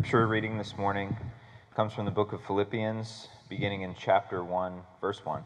Scripture 0.00 0.26
reading 0.26 0.56
this 0.56 0.78
morning 0.78 1.14
comes 1.76 1.92
from 1.92 2.06
the 2.06 2.10
book 2.10 2.32
of 2.32 2.42
Philippians, 2.46 3.28
beginning 3.50 3.82
in 3.82 3.94
chapter 3.94 4.42
1, 4.42 4.80
verse 4.98 5.26
1. 5.26 5.44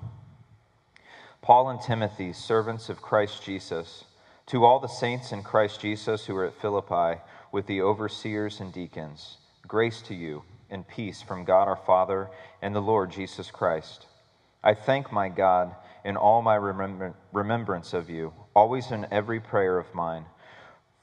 Paul 1.42 1.70
and 1.70 1.80
Timothy, 1.80 2.32
servants 2.32 2.88
of 2.88 3.02
Christ 3.02 3.42
Jesus, 3.42 4.04
to 4.46 4.64
all 4.64 4.78
the 4.78 4.86
saints 4.86 5.32
in 5.32 5.42
Christ 5.42 5.80
Jesus 5.80 6.24
who 6.24 6.36
are 6.36 6.44
at 6.44 6.60
Philippi, 6.60 7.20
with 7.50 7.66
the 7.66 7.82
overseers 7.82 8.60
and 8.60 8.72
deacons, 8.72 9.38
grace 9.66 10.00
to 10.02 10.14
you 10.14 10.44
and 10.70 10.86
peace 10.86 11.20
from 11.20 11.42
God 11.42 11.66
our 11.66 11.74
Father 11.84 12.30
and 12.62 12.72
the 12.72 12.80
Lord 12.80 13.10
Jesus 13.10 13.50
Christ. 13.50 14.06
I 14.62 14.74
thank 14.74 15.10
my 15.10 15.30
God 15.30 15.74
in 16.04 16.16
all 16.16 16.42
my 16.42 16.54
remembrance 16.54 17.92
of 17.92 18.08
you, 18.08 18.32
always 18.54 18.92
in 18.92 19.08
every 19.10 19.40
prayer 19.40 19.80
of 19.80 19.92
mine, 19.92 20.26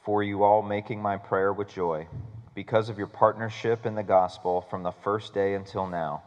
for 0.05 0.23
you 0.23 0.41
all 0.41 0.61
making 0.61 1.01
my 1.01 1.17
prayer 1.17 1.51
with 1.51 1.67
joy 1.67 2.07
because 2.53 2.89
of 2.89 2.97
your 2.97 3.07
partnership 3.07 3.85
in 3.85 3.95
the 3.95 4.03
gospel 4.03 4.61
from 4.61 4.83
the 4.83 4.91
first 4.91 5.33
day 5.33 5.53
until 5.53 5.87
now. 5.87 6.21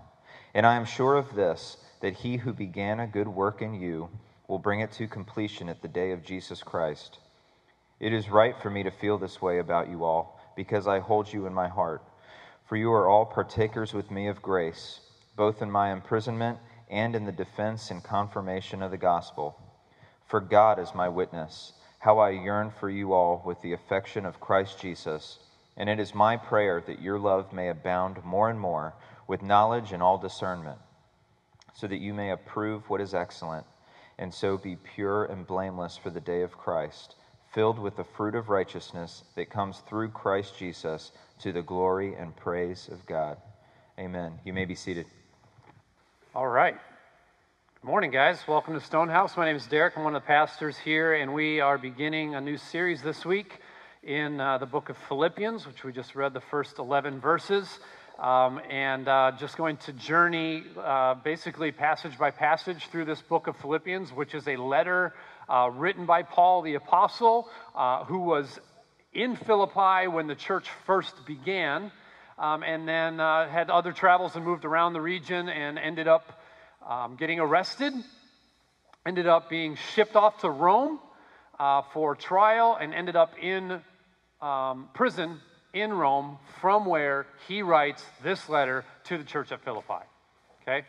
And 0.55 0.65
I 0.65 0.77
am 0.77 0.85
sure 0.85 1.17
of 1.17 1.35
this, 1.35 1.77
that 2.01 2.15
he 2.15 2.37
who 2.37 2.53
began 2.53 3.01
a 3.01 3.07
good 3.07 3.29
work 3.29 3.61
in 3.61 3.75
you 3.75 4.09
will 4.49 4.59
bring 4.59 4.81
it 4.81 4.93
to 4.93 5.07
completion 5.07 5.69
at 5.69 5.83
the 5.83 5.89
day 5.89 6.13
of 6.13 6.25
Jesus 6.25 6.63
Christ. 6.63 7.19
It 8.01 8.13
is 8.13 8.31
right 8.31 8.55
for 8.61 8.71
me 8.71 8.83
to 8.83 8.91
feel 8.91 9.19
this 9.19 9.43
way 9.43 9.59
about 9.59 9.91
you 9.91 10.05
all, 10.05 10.41
because 10.57 10.87
I 10.87 10.99
hold 10.99 11.33
you 11.33 11.47
in 11.47 11.53
my 11.53 11.69
heart. 11.69 12.03
For 12.67 12.77
you 12.77 12.91
are 12.93 13.09
all 13.09 13.27
partakers 13.27 13.93
with 13.93 14.11
me 14.11 14.29
of 14.29 14.41
grace, 14.41 15.01
both 15.37 15.61
in 15.61 15.71
my 15.71 15.93
imprisonment 15.93 16.59
and 16.89 17.15
in 17.15 17.27
the 17.27 17.33
defense 17.33 17.91
and 17.91 18.03
confirmation 18.03 18.83
of 18.83 18.91
the 18.91 18.97
gospel. 18.97 19.59
For 20.27 20.41
God 20.41 20.79
is 20.79 20.95
my 20.95 21.09
witness, 21.09 21.73
how 21.99 22.19
I 22.19 22.31
yearn 22.31 22.71
for 22.71 22.89
you 22.89 23.13
all 23.13 23.43
with 23.45 23.61
the 23.61 23.73
affection 23.73 24.25
of 24.25 24.41
Christ 24.41 24.81
Jesus 24.81 25.39
and 25.77 25.89
it 25.89 25.99
is 25.99 26.15
my 26.15 26.37
prayer 26.37 26.83
that 26.87 27.03
your 27.03 27.19
love 27.19 27.53
may 27.53 27.69
abound 27.69 28.25
more 28.25 28.51
and 28.51 28.61
more 28.61 28.95
with 29.27 29.43
knowledge 29.43 29.93
and 29.93 30.03
all 30.03 30.19
discernment, 30.19 30.79
so 31.75 31.87
that 31.87 32.01
you 32.01 32.15
may 32.15 32.31
approve 32.31 32.89
what 32.89 33.01
is 33.01 33.15
excellent, 33.15 33.67
and 34.19 34.33
so 34.33 34.57
be 34.57 34.77
pure 34.77 35.25
and 35.25 35.47
blameless 35.47 35.97
for 35.97 36.11
the 36.11 36.21
day 36.21 36.43
of 36.43 36.57
Christ, 36.57 37.17
filled 37.53 37.79
with 37.79 37.97
the 37.97 38.05
fruit 38.05 38.35
of 38.35 38.49
righteousness 38.49 39.25
that 39.35 39.51
comes 39.51 39.83
through 39.89 40.11
Christ 40.11 40.59
Jesus 40.59 41.13
to 41.41 41.53
the 41.53 41.63
glory 41.63 42.15
and 42.15 42.37
praise 42.37 42.89
of 42.93 43.05
God. 43.07 43.39
Amen. 43.99 44.39
You 44.45 44.53
may 44.53 44.65
be 44.65 44.75
seated. 44.75 45.07
All 46.35 46.49
right. 46.49 46.77
Good 47.81 47.89
morning, 47.89 48.11
guys. 48.11 48.39
Welcome 48.49 48.75
to 48.75 48.81
Stonehouse. 48.81 49.37
My 49.37 49.45
name 49.45 49.57
is 49.57 49.67
Derek. 49.67 49.97
I'm 49.97 50.05
one 50.05 50.15
of 50.17 50.23
the 50.23 50.27
pastors 50.27 50.79
here, 50.79 51.15
and 51.15 51.35
we 51.35 51.61
are 51.61 51.79
beginning 51.79 52.35
a 52.35 52.41
new 52.41 52.57
series 52.57 53.03
this 53.03 53.25
week 53.25 53.61
in 54.07 54.39
uh, 54.39 54.59
the 54.59 54.67
book 54.67 54.91
of 54.91 54.99
Philippians, 55.09 55.67
which 55.67 55.83
we 55.83 55.93
just 55.93 56.15
read 56.15 56.35
the 56.35 56.41
first 56.41 56.79
11 56.79 57.21
verses. 57.21 57.79
Um, 58.19 58.61
and 58.71 59.09
uh, 59.09 59.33
just 59.39 59.57
going 59.57 59.79
to 59.79 59.93
journey 59.93 60.63
uh, 60.79 61.15
basically 61.15 61.73
passage 61.73 62.17
by 62.19 62.31
passage 62.31 62.87
through 62.89 63.07
this 63.07 63.21
book 63.23 63.47
of 63.47 63.57
Philippians, 63.57 64.13
which 64.13 64.35
is 64.35 64.47
a 64.47 64.57
letter 64.57 65.15
uh, 65.49 65.71
written 65.73 66.07
by 66.07 66.23
Paul 66.23 66.63
the 66.63 66.75
Apostle, 66.75 67.49
uh, 67.75 68.05
who 68.05 68.21
was 68.21 68.61
in 69.13 69.37
Philippi 69.37 70.07
when 70.07 70.27
the 70.27 70.35
church 70.35 70.69
first 70.87 71.27
began, 71.27 71.91
um, 72.39 72.63
and 72.63 72.87
then 72.87 73.21
uh, 73.21 73.49
had 73.49 73.71
other 73.71 73.93
travels 73.93 74.37
and 74.37 74.45
moved 74.45 74.65
around 74.65 74.93
the 74.93 75.01
region 75.01 75.49
and 75.49 75.79
ended 75.79 76.09
up 76.09 76.41
um, 76.87 77.17
getting 77.17 77.41
arrested, 77.41 77.93
ended 79.07 79.27
up 79.27 79.49
being 79.49 79.77
shipped 79.95 80.15
off 80.15 80.41
to 80.41 80.51
Rome. 80.51 81.01
Uh, 81.57 81.83
for 81.93 82.17
trial 82.17 82.77
and 82.81 82.93
ended 82.93 83.15
up 83.15 83.33
in 83.41 83.81
um, 84.45 84.89
prison 84.93 85.41
in 85.73 85.93
Rome 85.93 86.39
from 86.61 86.85
where 86.85 87.27
he 87.49 87.63
writes 87.63 88.05
this 88.23 88.49
letter 88.49 88.85
to 89.05 89.17
the 89.17 89.25
church 89.25 89.51
at 89.53 89.65
Philippi. 89.65 90.05
Okay? 90.63 90.87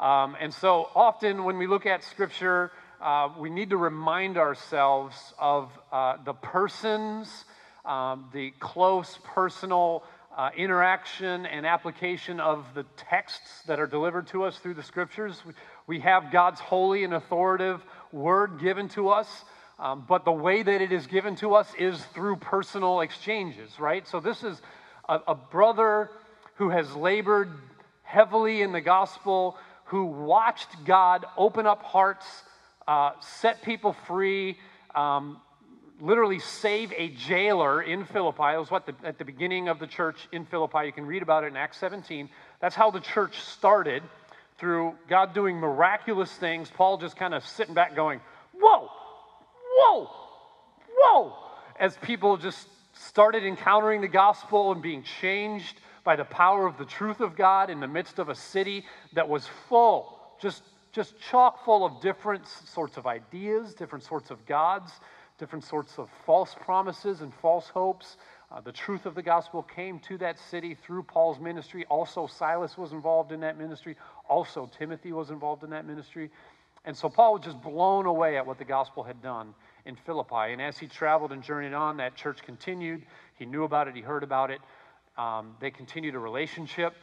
Um, 0.00 0.36
and 0.40 0.52
so 0.52 0.88
often 0.94 1.44
when 1.44 1.58
we 1.58 1.66
look 1.66 1.86
at 1.86 2.02
scripture, 2.02 2.72
uh, 3.00 3.28
we 3.38 3.50
need 3.50 3.70
to 3.70 3.76
remind 3.76 4.38
ourselves 4.38 5.14
of 5.38 5.70
uh, 5.92 6.16
the 6.24 6.32
persons, 6.32 7.44
um, 7.84 8.30
the 8.32 8.52
close 8.58 9.18
personal 9.22 10.02
uh, 10.36 10.50
interaction 10.56 11.46
and 11.46 11.66
application 11.66 12.40
of 12.40 12.64
the 12.74 12.84
texts 12.96 13.62
that 13.66 13.78
are 13.78 13.86
delivered 13.86 14.26
to 14.28 14.44
us 14.44 14.58
through 14.58 14.74
the 14.74 14.82
scriptures. 14.82 15.40
We 15.86 16.00
have 16.00 16.32
God's 16.32 16.58
holy 16.58 17.04
and 17.04 17.14
authoritative 17.14 17.84
word 18.12 18.58
given 18.60 18.88
to 18.90 19.10
us. 19.10 19.28
Um, 19.78 20.04
but 20.08 20.24
the 20.24 20.32
way 20.32 20.62
that 20.62 20.80
it 20.80 20.92
is 20.92 21.06
given 21.06 21.34
to 21.36 21.54
us 21.54 21.68
is 21.78 22.02
through 22.14 22.36
personal 22.36 23.00
exchanges, 23.00 23.80
right? 23.80 24.06
So 24.06 24.20
this 24.20 24.44
is 24.44 24.60
a, 25.08 25.20
a 25.28 25.34
brother 25.34 26.10
who 26.56 26.70
has 26.70 26.94
labored 26.94 27.50
heavily 28.02 28.62
in 28.62 28.72
the 28.72 28.80
gospel, 28.80 29.56
who 29.86 30.04
watched 30.04 30.84
God 30.84 31.26
open 31.36 31.66
up 31.66 31.82
hearts, 31.82 32.24
uh, 32.86 33.12
set 33.20 33.62
people 33.62 33.94
free, 34.06 34.56
um, 34.94 35.40
literally 36.00 36.38
save 36.38 36.92
a 36.96 37.08
jailer 37.08 37.82
in 37.82 38.04
Philippi. 38.04 38.54
It 38.54 38.58
was 38.58 38.70
what 38.70 38.86
the, 38.86 38.94
at 39.04 39.18
the 39.18 39.24
beginning 39.24 39.68
of 39.68 39.78
the 39.78 39.86
church 39.86 40.28
in 40.32 40.44
Philippi. 40.46 40.86
You 40.86 40.92
can 40.92 41.06
read 41.06 41.22
about 41.22 41.44
it 41.44 41.48
in 41.48 41.56
Acts 41.56 41.78
17. 41.78 42.28
That's 42.60 42.74
how 42.74 42.90
the 42.90 43.00
church 43.00 43.40
started 43.40 44.02
through 44.58 44.94
God 45.08 45.34
doing 45.34 45.56
miraculous 45.56 46.32
things. 46.32 46.70
Paul 46.70 46.98
just 46.98 47.16
kind 47.16 47.34
of 47.34 47.44
sitting 47.44 47.74
back 47.74 47.96
going, 47.96 48.20
Whoa, 48.52 48.88
whoa, 49.76 50.10
whoa, 50.96 51.32
as 51.78 51.96
people 51.98 52.36
just 52.36 52.68
started 52.92 53.44
encountering 53.44 54.00
the 54.00 54.08
gospel 54.08 54.72
and 54.72 54.82
being 54.82 55.02
changed 55.02 55.80
by 56.04 56.16
the 56.16 56.24
power 56.24 56.66
of 56.66 56.76
the 56.78 56.84
truth 56.84 57.20
of 57.20 57.36
God 57.36 57.70
in 57.70 57.80
the 57.80 57.88
midst 57.88 58.18
of 58.18 58.28
a 58.28 58.34
city 58.34 58.84
that 59.14 59.28
was 59.28 59.46
full, 59.68 60.18
just, 60.40 60.62
just 60.92 61.18
chock 61.20 61.64
full 61.64 61.84
of 61.84 62.00
different 62.00 62.46
sorts 62.46 62.96
of 62.96 63.06
ideas, 63.06 63.74
different 63.74 64.04
sorts 64.04 64.30
of 64.30 64.44
gods, 64.46 64.92
different 65.38 65.64
sorts 65.64 65.98
of 65.98 66.08
false 66.24 66.54
promises 66.60 67.20
and 67.22 67.32
false 67.34 67.68
hopes. 67.68 68.16
Uh, 68.52 68.60
the 68.60 68.70
truth 68.70 69.06
of 69.06 69.14
the 69.14 69.22
gospel 69.22 69.62
came 69.62 69.98
to 69.98 70.16
that 70.18 70.38
city 70.38 70.74
through 70.74 71.02
Paul's 71.02 71.40
ministry. 71.40 71.84
Also, 71.86 72.26
Silas 72.26 72.78
was 72.78 72.92
involved 72.92 73.32
in 73.32 73.40
that 73.40 73.58
ministry. 73.58 73.96
Also, 74.28 74.70
Timothy 74.78 75.12
was 75.12 75.30
involved 75.30 75.64
in 75.64 75.70
that 75.70 75.86
ministry. 75.86 76.30
And 76.84 76.96
so 76.96 77.08
Paul 77.08 77.34
was 77.34 77.42
just 77.42 77.60
blown 77.62 78.06
away 78.06 78.36
at 78.36 78.46
what 78.46 78.58
the 78.58 78.64
gospel 78.64 79.02
had 79.02 79.22
done 79.22 79.54
in 79.86 79.96
Philippi. 79.96 80.52
And 80.52 80.60
as 80.60 80.78
he 80.78 80.86
traveled 80.86 81.32
and 81.32 81.42
journeyed 81.42 81.72
on, 81.72 81.96
that 81.98 82.14
church 82.14 82.42
continued. 82.42 83.02
He 83.38 83.46
knew 83.46 83.64
about 83.64 83.88
it, 83.88 83.94
he 83.94 84.02
heard 84.02 84.22
about 84.22 84.50
it. 84.50 84.60
Um, 85.16 85.56
they 85.60 85.70
continued 85.70 86.14
a 86.14 86.18
relationship. 86.18 86.94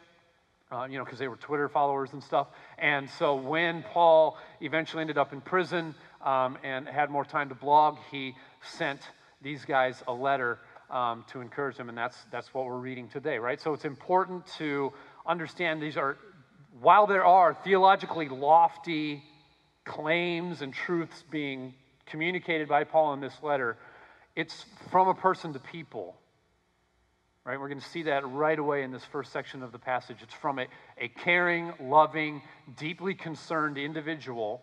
Uh, 0.71 0.85
you 0.85 0.97
know, 0.97 1.03
because 1.03 1.19
they 1.19 1.27
were 1.27 1.35
Twitter 1.35 1.67
followers 1.67 2.13
and 2.13 2.23
stuff. 2.23 2.47
And 2.77 3.09
so 3.19 3.35
when 3.35 3.83
Paul 3.83 4.37
eventually 4.61 5.01
ended 5.01 5.17
up 5.17 5.33
in 5.33 5.41
prison 5.41 5.93
um, 6.23 6.57
and 6.63 6.87
had 6.87 7.09
more 7.09 7.25
time 7.25 7.49
to 7.49 7.55
blog, 7.55 7.97
he 8.09 8.35
sent 8.61 9.01
these 9.41 9.65
guys 9.65 10.01
a 10.07 10.13
letter 10.13 10.59
um, 10.89 11.25
to 11.31 11.41
encourage 11.41 11.75
them, 11.77 11.89
and 11.89 11.97
that's 11.97 12.17
that's 12.31 12.53
what 12.53 12.65
we're 12.65 12.77
reading 12.77 13.07
today, 13.07 13.37
right? 13.37 13.59
So 13.59 13.73
it's 13.73 13.85
important 13.85 14.45
to 14.57 14.93
understand 15.25 15.81
these 15.81 15.97
are, 15.97 16.17
while 16.79 17.07
there 17.07 17.25
are 17.25 17.53
theologically 17.53 18.29
lofty 18.29 19.23
claims 19.85 20.61
and 20.61 20.73
truths 20.73 21.23
being 21.31 21.73
communicated 22.05 22.67
by 22.67 22.83
Paul 22.83 23.13
in 23.13 23.21
this 23.21 23.35
letter, 23.41 23.77
it's 24.35 24.65
from 24.89 25.07
a 25.07 25.13
person 25.13 25.53
to 25.53 25.59
people. 25.59 26.15
Right? 27.43 27.59
We're 27.59 27.69
going 27.69 27.79
to 27.79 27.89
see 27.89 28.03
that 28.03 28.27
right 28.27 28.59
away 28.59 28.83
in 28.83 28.91
this 28.91 29.03
first 29.05 29.31
section 29.31 29.63
of 29.63 29.71
the 29.71 29.79
passage. 29.79 30.17
It's 30.21 30.33
from 30.33 30.59
a, 30.59 30.67
a 30.99 31.07
caring, 31.07 31.73
loving, 31.79 32.43
deeply 32.77 33.15
concerned 33.15 33.79
individual 33.79 34.61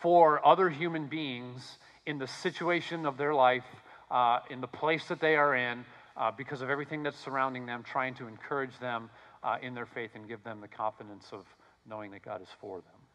for 0.00 0.46
other 0.46 0.70
human 0.70 1.08
beings 1.08 1.78
in 2.06 2.18
the 2.18 2.28
situation 2.28 3.06
of 3.06 3.16
their 3.16 3.34
life, 3.34 3.64
uh, 4.10 4.38
in 4.50 4.60
the 4.60 4.68
place 4.68 5.08
that 5.08 5.20
they 5.20 5.34
are 5.34 5.56
in, 5.56 5.84
uh, 6.16 6.30
because 6.30 6.62
of 6.62 6.70
everything 6.70 7.02
that's 7.02 7.18
surrounding 7.18 7.66
them, 7.66 7.82
trying 7.82 8.14
to 8.14 8.28
encourage 8.28 8.78
them 8.78 9.10
uh, 9.42 9.56
in 9.60 9.74
their 9.74 9.86
faith 9.86 10.10
and 10.14 10.28
give 10.28 10.42
them 10.44 10.60
the 10.60 10.68
confidence 10.68 11.26
of 11.32 11.44
knowing 11.88 12.12
that 12.12 12.22
God 12.22 12.40
is 12.40 12.48
for 12.60 12.76
them. 12.76 13.05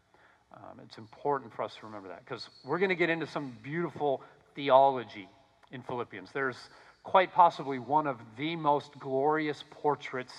Um, 0.54 0.80
it's 0.84 0.98
important 0.98 1.54
for 1.54 1.64
us 1.64 1.76
to 1.80 1.86
remember 1.86 2.10
that 2.10 2.26
because 2.26 2.50
we're 2.66 2.80
going 2.80 2.90
to 2.90 2.96
get 2.96 3.10
into 3.10 3.28
some 3.28 3.56
beautiful 3.64 4.22
theology 4.56 5.28
in 5.72 5.82
Philippians. 5.82 6.30
There's 6.34 6.58
quite 7.04 7.34
possibly 7.34 7.80
one 7.80 8.08
of 8.08 8.18
the 8.38 8.56
most 8.56 8.92
glorious 9.00 9.64
portraits 9.72 10.34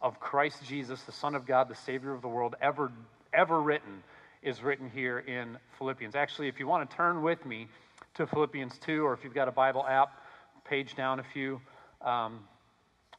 of 0.00 0.20
Christ 0.20 0.64
Jesus, 0.64 1.02
the 1.02 1.12
Son 1.12 1.34
of 1.34 1.46
God, 1.46 1.68
the 1.68 1.74
Savior 1.74 2.12
of 2.12 2.22
the 2.22 2.28
world, 2.28 2.54
ever, 2.60 2.92
ever 3.32 3.60
written, 3.60 4.02
is 4.42 4.62
written 4.62 4.88
here 4.90 5.18
in 5.18 5.58
Philippians. 5.78 6.14
Actually, 6.14 6.48
if 6.48 6.60
you 6.60 6.66
want 6.66 6.88
to 6.88 6.96
turn 6.96 7.22
with 7.22 7.44
me 7.44 7.66
to 8.14 8.26
Philippians 8.26 8.78
2, 8.78 9.04
or 9.04 9.14
if 9.14 9.24
you've 9.24 9.34
got 9.34 9.48
a 9.48 9.52
Bible 9.52 9.84
app, 9.86 10.22
page 10.64 10.94
down 10.94 11.20
a 11.20 11.24
few 11.32 11.60
um, 12.02 12.40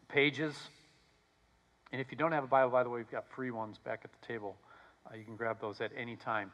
pages. 0.09 0.55
And 1.91 2.01
if 2.01 2.11
you 2.11 2.17
don't 2.17 2.31
have 2.31 2.43
a 2.43 2.47
Bible, 2.47 2.71
by 2.71 2.83
the 2.83 2.89
way, 2.89 2.99
we've 2.99 3.11
got 3.11 3.27
free 3.29 3.51
ones 3.51 3.77
back 3.77 4.01
at 4.03 4.11
the 4.19 4.27
table. 4.27 4.55
Uh, 5.09 5.15
you 5.15 5.23
can 5.23 5.35
grab 5.35 5.57
those 5.61 5.79
at 5.79 5.91
any 5.97 6.15
time. 6.15 6.51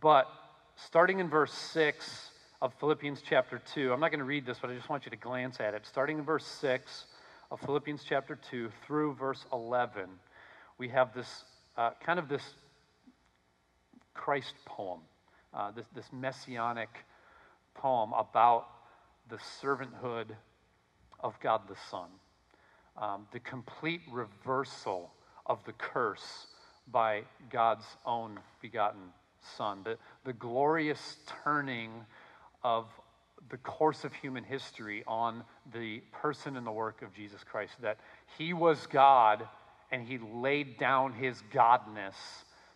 But 0.00 0.28
starting 0.76 1.18
in 1.18 1.28
verse 1.28 1.52
6 1.52 2.30
of 2.62 2.72
Philippians 2.74 3.22
chapter 3.28 3.60
2, 3.74 3.92
I'm 3.92 4.00
not 4.00 4.10
going 4.10 4.20
to 4.20 4.24
read 4.24 4.46
this, 4.46 4.58
but 4.60 4.70
I 4.70 4.74
just 4.74 4.88
want 4.88 5.04
you 5.04 5.10
to 5.10 5.16
glance 5.16 5.58
at 5.60 5.74
it. 5.74 5.86
Starting 5.86 6.18
in 6.18 6.24
verse 6.24 6.46
6 6.46 7.06
of 7.50 7.60
Philippians 7.60 8.04
chapter 8.08 8.38
2 8.50 8.70
through 8.86 9.14
verse 9.14 9.44
11, 9.52 10.08
we 10.78 10.88
have 10.88 11.14
this 11.14 11.44
uh, 11.76 11.90
kind 12.04 12.18
of 12.18 12.28
this 12.28 12.42
Christ 14.14 14.54
poem, 14.66 15.00
uh, 15.52 15.72
this, 15.72 15.86
this 15.94 16.06
messianic 16.12 16.90
poem 17.74 18.12
about 18.12 18.68
the 19.28 19.38
servanthood 19.62 20.26
of 21.20 21.38
God 21.40 21.62
the 21.68 21.76
Son, 21.90 22.08
um, 22.96 23.26
the 23.32 23.40
complete 23.40 24.02
reversal 24.12 25.10
of 25.46 25.58
the 25.66 25.72
curse 25.72 26.46
by 26.90 27.22
God's 27.50 27.86
own 28.04 28.38
begotten 28.60 29.12
Son, 29.56 29.82
the, 29.84 29.96
the 30.24 30.32
glorious 30.32 31.16
turning 31.44 31.90
of 32.64 32.86
the 33.48 33.56
course 33.58 34.04
of 34.04 34.12
human 34.12 34.42
history 34.42 35.04
on 35.06 35.44
the 35.72 36.00
person 36.10 36.56
and 36.56 36.66
the 36.66 36.72
work 36.72 37.02
of 37.02 37.14
Jesus 37.14 37.44
Christ, 37.44 37.74
that 37.82 37.98
he 38.38 38.52
was 38.52 38.86
God 38.88 39.46
and 39.92 40.02
he 40.02 40.18
laid 40.18 40.78
down 40.78 41.12
his 41.12 41.40
godness 41.52 42.14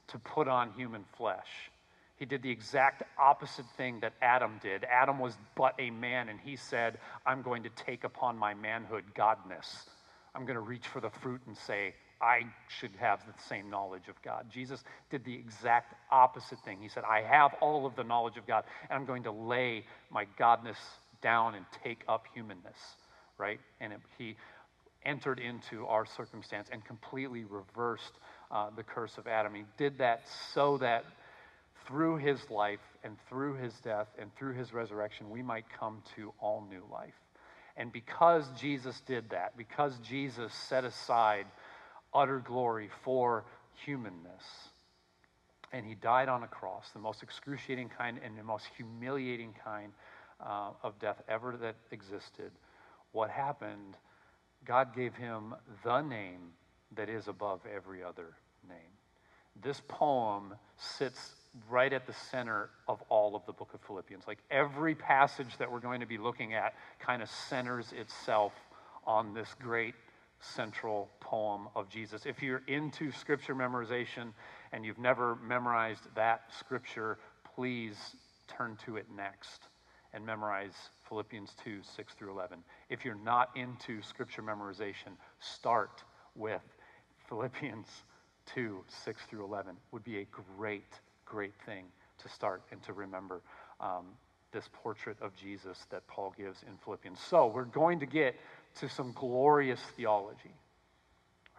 to 0.08 0.18
put 0.18 0.46
on 0.46 0.72
human 0.72 1.04
flesh. 1.16 1.70
He 2.16 2.26
did 2.26 2.42
the 2.42 2.50
exact 2.50 3.02
opposite 3.18 3.64
thing 3.76 4.00
that 4.00 4.12
Adam 4.20 4.60
did. 4.62 4.84
Adam 4.84 5.18
was 5.18 5.36
but 5.56 5.74
a 5.78 5.90
man, 5.90 6.28
and 6.28 6.38
he 6.38 6.54
said, 6.54 6.98
I'm 7.24 7.42
going 7.42 7.62
to 7.62 7.70
take 7.70 8.04
upon 8.04 8.36
my 8.36 8.52
manhood 8.52 9.04
godness. 9.16 9.88
I'm 10.34 10.44
going 10.44 10.54
to 10.54 10.60
reach 10.60 10.86
for 10.86 11.00
the 11.00 11.10
fruit 11.10 11.40
and 11.46 11.56
say, 11.56 11.94
I 12.20 12.42
should 12.68 12.92
have 13.00 13.20
the 13.26 13.42
same 13.48 13.70
knowledge 13.70 14.08
of 14.08 14.20
God. 14.22 14.46
Jesus 14.52 14.82
did 15.10 15.24
the 15.24 15.34
exact 15.34 15.94
opposite 16.10 16.58
thing. 16.64 16.78
He 16.80 16.88
said, 16.88 17.04
I 17.04 17.22
have 17.22 17.54
all 17.60 17.86
of 17.86 17.96
the 17.96 18.04
knowledge 18.04 18.36
of 18.36 18.46
God, 18.46 18.64
and 18.88 18.98
I'm 18.98 19.06
going 19.06 19.22
to 19.24 19.32
lay 19.32 19.84
my 20.10 20.26
godness 20.38 20.76
down 21.22 21.54
and 21.54 21.64
take 21.82 22.02
up 22.08 22.24
humanness, 22.34 22.78
right? 23.38 23.60
And 23.80 23.92
it, 23.92 24.00
he 24.18 24.36
entered 25.04 25.38
into 25.38 25.86
our 25.86 26.04
circumstance 26.04 26.68
and 26.70 26.84
completely 26.84 27.44
reversed 27.44 28.12
uh, 28.50 28.68
the 28.76 28.82
curse 28.82 29.16
of 29.16 29.26
Adam. 29.26 29.54
He 29.54 29.64
did 29.78 29.98
that 29.98 30.22
so 30.52 30.78
that 30.78 31.04
through 31.86 32.18
his 32.18 32.38
life 32.50 32.80
and 33.02 33.16
through 33.28 33.54
his 33.54 33.72
death 33.80 34.08
and 34.18 34.34
through 34.36 34.54
his 34.54 34.72
resurrection, 34.72 35.30
we 35.30 35.42
might 35.42 35.64
come 35.78 36.02
to 36.16 36.32
all 36.40 36.66
new 36.68 36.82
life. 36.92 37.14
And 37.76 37.92
because 37.92 38.44
Jesus 38.60 39.00
did 39.06 39.30
that, 39.30 39.56
because 39.56 39.96
Jesus 40.06 40.52
set 40.52 40.84
aside 40.84 41.46
utter 42.14 42.38
glory 42.38 42.90
for 43.04 43.44
humanness. 43.84 44.42
And 45.72 45.86
he 45.86 45.94
died 45.94 46.28
on 46.28 46.42
a 46.42 46.48
cross, 46.48 46.90
the 46.92 46.98
most 46.98 47.22
excruciating 47.22 47.90
kind 47.96 48.18
and 48.24 48.36
the 48.36 48.42
most 48.42 48.66
humiliating 48.76 49.54
kind 49.64 49.92
uh, 50.44 50.70
of 50.82 50.98
death 50.98 51.22
ever 51.28 51.56
that 51.58 51.76
existed. 51.90 52.50
What 53.12 53.30
happened? 53.30 53.96
God 54.64 54.94
gave 54.94 55.14
him 55.14 55.54
the 55.84 56.02
name 56.02 56.52
that 56.96 57.08
is 57.08 57.28
above 57.28 57.60
every 57.72 58.02
other 58.02 58.34
name. 58.68 58.78
This 59.62 59.80
poem 59.88 60.54
sits 60.76 61.34
right 61.68 61.92
at 61.92 62.06
the 62.06 62.14
center 62.30 62.70
of 62.88 63.02
all 63.08 63.34
of 63.34 63.44
the 63.46 63.52
book 63.52 63.70
of 63.74 63.80
Philippians. 63.82 64.24
Like 64.26 64.38
every 64.50 64.94
passage 64.94 65.56
that 65.58 65.70
we're 65.70 65.80
going 65.80 66.00
to 66.00 66.06
be 66.06 66.18
looking 66.18 66.54
at 66.54 66.74
kind 66.98 67.22
of 67.22 67.28
centers 67.48 67.92
itself 67.92 68.52
on 69.06 69.34
this 69.34 69.48
great 69.60 69.94
central 70.40 71.10
poem 71.20 71.68
of 71.74 71.88
Jesus. 71.88 72.26
If 72.26 72.42
you're 72.42 72.62
into 72.66 73.12
scripture 73.12 73.54
memorization 73.54 74.32
and 74.72 74.84
you've 74.84 74.98
never 74.98 75.36
memorized 75.36 76.02
that 76.14 76.42
scripture, 76.58 77.18
please 77.54 77.96
turn 78.48 78.76
to 78.86 78.96
it 78.96 79.06
next 79.14 79.68
and 80.12 80.24
memorize 80.24 80.74
Philippians 81.08 81.54
2 81.64 81.80
6 81.96 82.14
through 82.14 82.32
11. 82.32 82.58
If 82.88 83.04
you're 83.04 83.14
not 83.14 83.50
into 83.56 84.02
scripture 84.02 84.42
memorization, 84.42 85.16
start 85.38 86.02
with 86.34 86.62
Philippians 87.28 87.86
2 88.54 88.84
6 89.04 89.22
through 89.28 89.44
11. 89.44 89.76
Would 89.92 90.04
be 90.04 90.18
a 90.18 90.26
great, 90.56 91.00
great 91.24 91.54
thing 91.66 91.84
to 92.18 92.28
start 92.28 92.62
and 92.70 92.82
to 92.84 92.92
remember. 92.92 93.40
Um, 93.80 94.06
this 94.52 94.68
portrait 94.72 95.16
of 95.20 95.34
Jesus 95.36 95.86
that 95.90 96.04
Paul 96.08 96.34
gives 96.36 96.64
in 96.64 96.76
Philippians. 96.84 97.20
So, 97.20 97.46
we're 97.46 97.64
going 97.64 98.00
to 98.00 98.06
get 98.06 98.34
to 98.76 98.88
some 98.88 99.12
glorious 99.12 99.80
theology. 99.96 100.54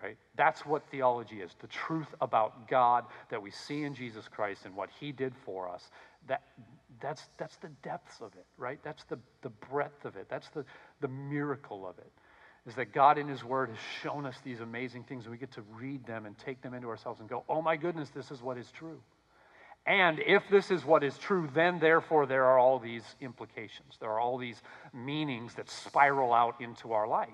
Right? 0.01 0.17
That's 0.35 0.65
what 0.65 0.83
theology 0.89 1.41
is 1.41 1.51
the 1.61 1.67
truth 1.67 2.07
about 2.19 2.67
God 2.67 3.05
that 3.29 3.41
we 3.41 3.51
see 3.51 3.83
in 3.83 3.93
Jesus 3.93 4.27
Christ 4.27 4.65
and 4.65 4.75
what 4.75 4.89
he 4.99 5.11
did 5.11 5.33
for 5.45 5.69
us. 5.69 5.87
That, 6.27 6.41
that's, 6.99 7.23
that's 7.37 7.55
the 7.57 7.69
depths 7.83 8.19
of 8.19 8.33
it, 8.33 8.45
right? 8.57 8.79
That's 8.83 9.03
the, 9.05 9.19
the 9.43 9.49
breadth 9.49 10.05
of 10.05 10.15
it. 10.15 10.27
That's 10.27 10.49
the, 10.49 10.65
the 11.01 11.07
miracle 11.07 11.87
of 11.87 11.97
it. 11.99 12.11
Is 12.67 12.75
that 12.75 12.93
God 12.93 13.17
in 13.17 13.27
His 13.27 13.43
Word 13.43 13.69
has 13.69 13.79
shown 14.03 14.25
us 14.25 14.35
these 14.43 14.59
amazing 14.59 15.03
things, 15.03 15.23
and 15.23 15.31
we 15.31 15.37
get 15.37 15.51
to 15.53 15.63
read 15.79 16.05
them 16.05 16.27
and 16.27 16.37
take 16.37 16.61
them 16.61 16.75
into 16.75 16.89
ourselves 16.89 17.19
and 17.19 17.27
go, 17.27 17.43
oh 17.49 17.61
my 17.61 17.75
goodness, 17.75 18.09
this 18.09 18.29
is 18.29 18.41
what 18.41 18.57
is 18.57 18.69
true. 18.71 18.99
And 19.85 20.19
if 20.19 20.43
this 20.49 20.69
is 20.69 20.85
what 20.85 21.03
is 21.03 21.17
true, 21.17 21.49
then 21.53 21.79
therefore 21.79 22.25
there 22.25 22.45
are 22.45 22.59
all 22.59 22.77
these 22.77 23.03
implications. 23.19 23.97
There 23.99 24.11
are 24.11 24.19
all 24.19 24.37
these 24.37 24.61
meanings 24.93 25.55
that 25.55 25.69
spiral 25.69 26.33
out 26.33 26.61
into 26.61 26.93
our 26.93 27.07
life. 27.07 27.29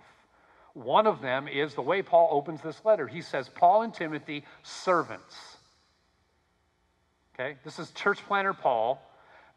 One 0.73 1.07
of 1.07 1.21
them 1.21 1.47
is 1.47 1.73
the 1.73 1.81
way 1.81 2.01
Paul 2.01 2.29
opens 2.31 2.61
this 2.61 2.85
letter. 2.85 3.07
He 3.07 3.21
says, 3.21 3.49
Paul 3.49 3.81
and 3.81 3.93
Timothy, 3.93 4.45
servants. 4.63 5.57
Okay, 7.33 7.57
this 7.65 7.79
is 7.79 7.91
church 7.91 8.19
planter 8.27 8.53
Paul, 8.53 9.01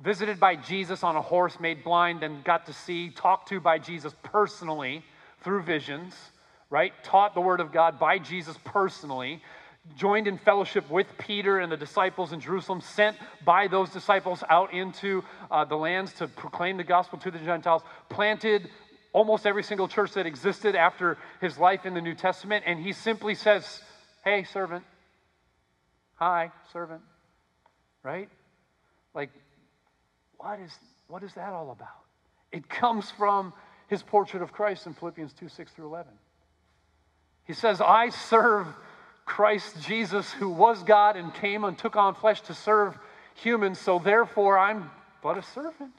visited 0.00 0.40
by 0.40 0.56
Jesus 0.56 1.04
on 1.04 1.16
a 1.16 1.22
horse, 1.22 1.60
made 1.60 1.84
blind, 1.84 2.22
and 2.22 2.42
got 2.42 2.66
to 2.66 2.72
see, 2.72 3.10
talked 3.10 3.48
to 3.50 3.60
by 3.60 3.78
Jesus 3.78 4.14
personally 4.22 5.04
through 5.42 5.62
visions, 5.62 6.14
right? 6.70 6.92
Taught 7.04 7.34
the 7.34 7.40
word 7.40 7.60
of 7.60 7.72
God 7.72 7.98
by 7.98 8.18
Jesus 8.18 8.56
personally 8.64 9.42
joined 9.96 10.26
in 10.26 10.38
fellowship 10.38 10.90
with 10.90 11.06
Peter 11.18 11.58
and 11.58 11.70
the 11.70 11.76
disciples 11.76 12.32
in 12.32 12.40
Jerusalem, 12.40 12.80
sent 12.80 13.16
by 13.44 13.66
those 13.66 13.90
disciples 13.90 14.42
out 14.48 14.72
into 14.72 15.24
uh, 15.50 15.64
the 15.64 15.76
lands 15.76 16.12
to 16.14 16.28
proclaim 16.28 16.76
the 16.76 16.84
gospel 16.84 17.18
to 17.18 17.30
the 17.30 17.38
Gentiles, 17.38 17.82
planted 18.08 18.68
almost 19.12 19.46
every 19.46 19.62
single 19.62 19.88
church 19.88 20.12
that 20.12 20.26
existed 20.26 20.76
after 20.76 21.18
his 21.40 21.58
life 21.58 21.84
in 21.86 21.94
the 21.94 22.00
New 22.00 22.14
Testament, 22.14 22.64
and 22.66 22.78
he 22.78 22.92
simply 22.92 23.34
says, 23.34 23.82
Hey, 24.24 24.44
servant. 24.44 24.84
Hi, 26.16 26.50
servant. 26.72 27.00
Right? 28.02 28.28
Like, 29.14 29.30
what 30.36 30.60
is, 30.60 30.70
what 31.08 31.22
is 31.22 31.32
that 31.34 31.52
all 31.52 31.70
about? 31.70 31.88
It 32.52 32.68
comes 32.68 33.10
from 33.10 33.52
his 33.88 34.02
portrait 34.02 34.42
of 34.42 34.52
Christ 34.52 34.86
in 34.86 34.94
Philippians 34.94 35.32
2 35.32 35.48
6 35.48 35.72
through 35.72 35.86
11. 35.86 36.12
He 37.44 37.54
says, 37.54 37.80
I 37.80 38.10
serve 38.10 38.66
Christ 39.30 39.80
Jesus, 39.82 40.32
who 40.32 40.48
was 40.48 40.82
God 40.82 41.16
and 41.16 41.32
came 41.32 41.62
and 41.62 41.78
took 41.78 41.94
on 41.94 42.16
flesh 42.16 42.40
to 42.42 42.52
serve 42.52 42.98
humans, 43.34 43.78
so 43.78 44.00
therefore 44.00 44.58
I'm 44.58 44.90
but 45.22 45.38
a 45.38 45.42
servant. 45.42 45.94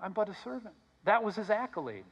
I'm 0.00 0.14
but 0.14 0.30
a 0.30 0.34
servant. 0.42 0.74
That 1.04 1.22
was 1.22 1.36
his 1.36 1.50
accolade, 1.50 2.06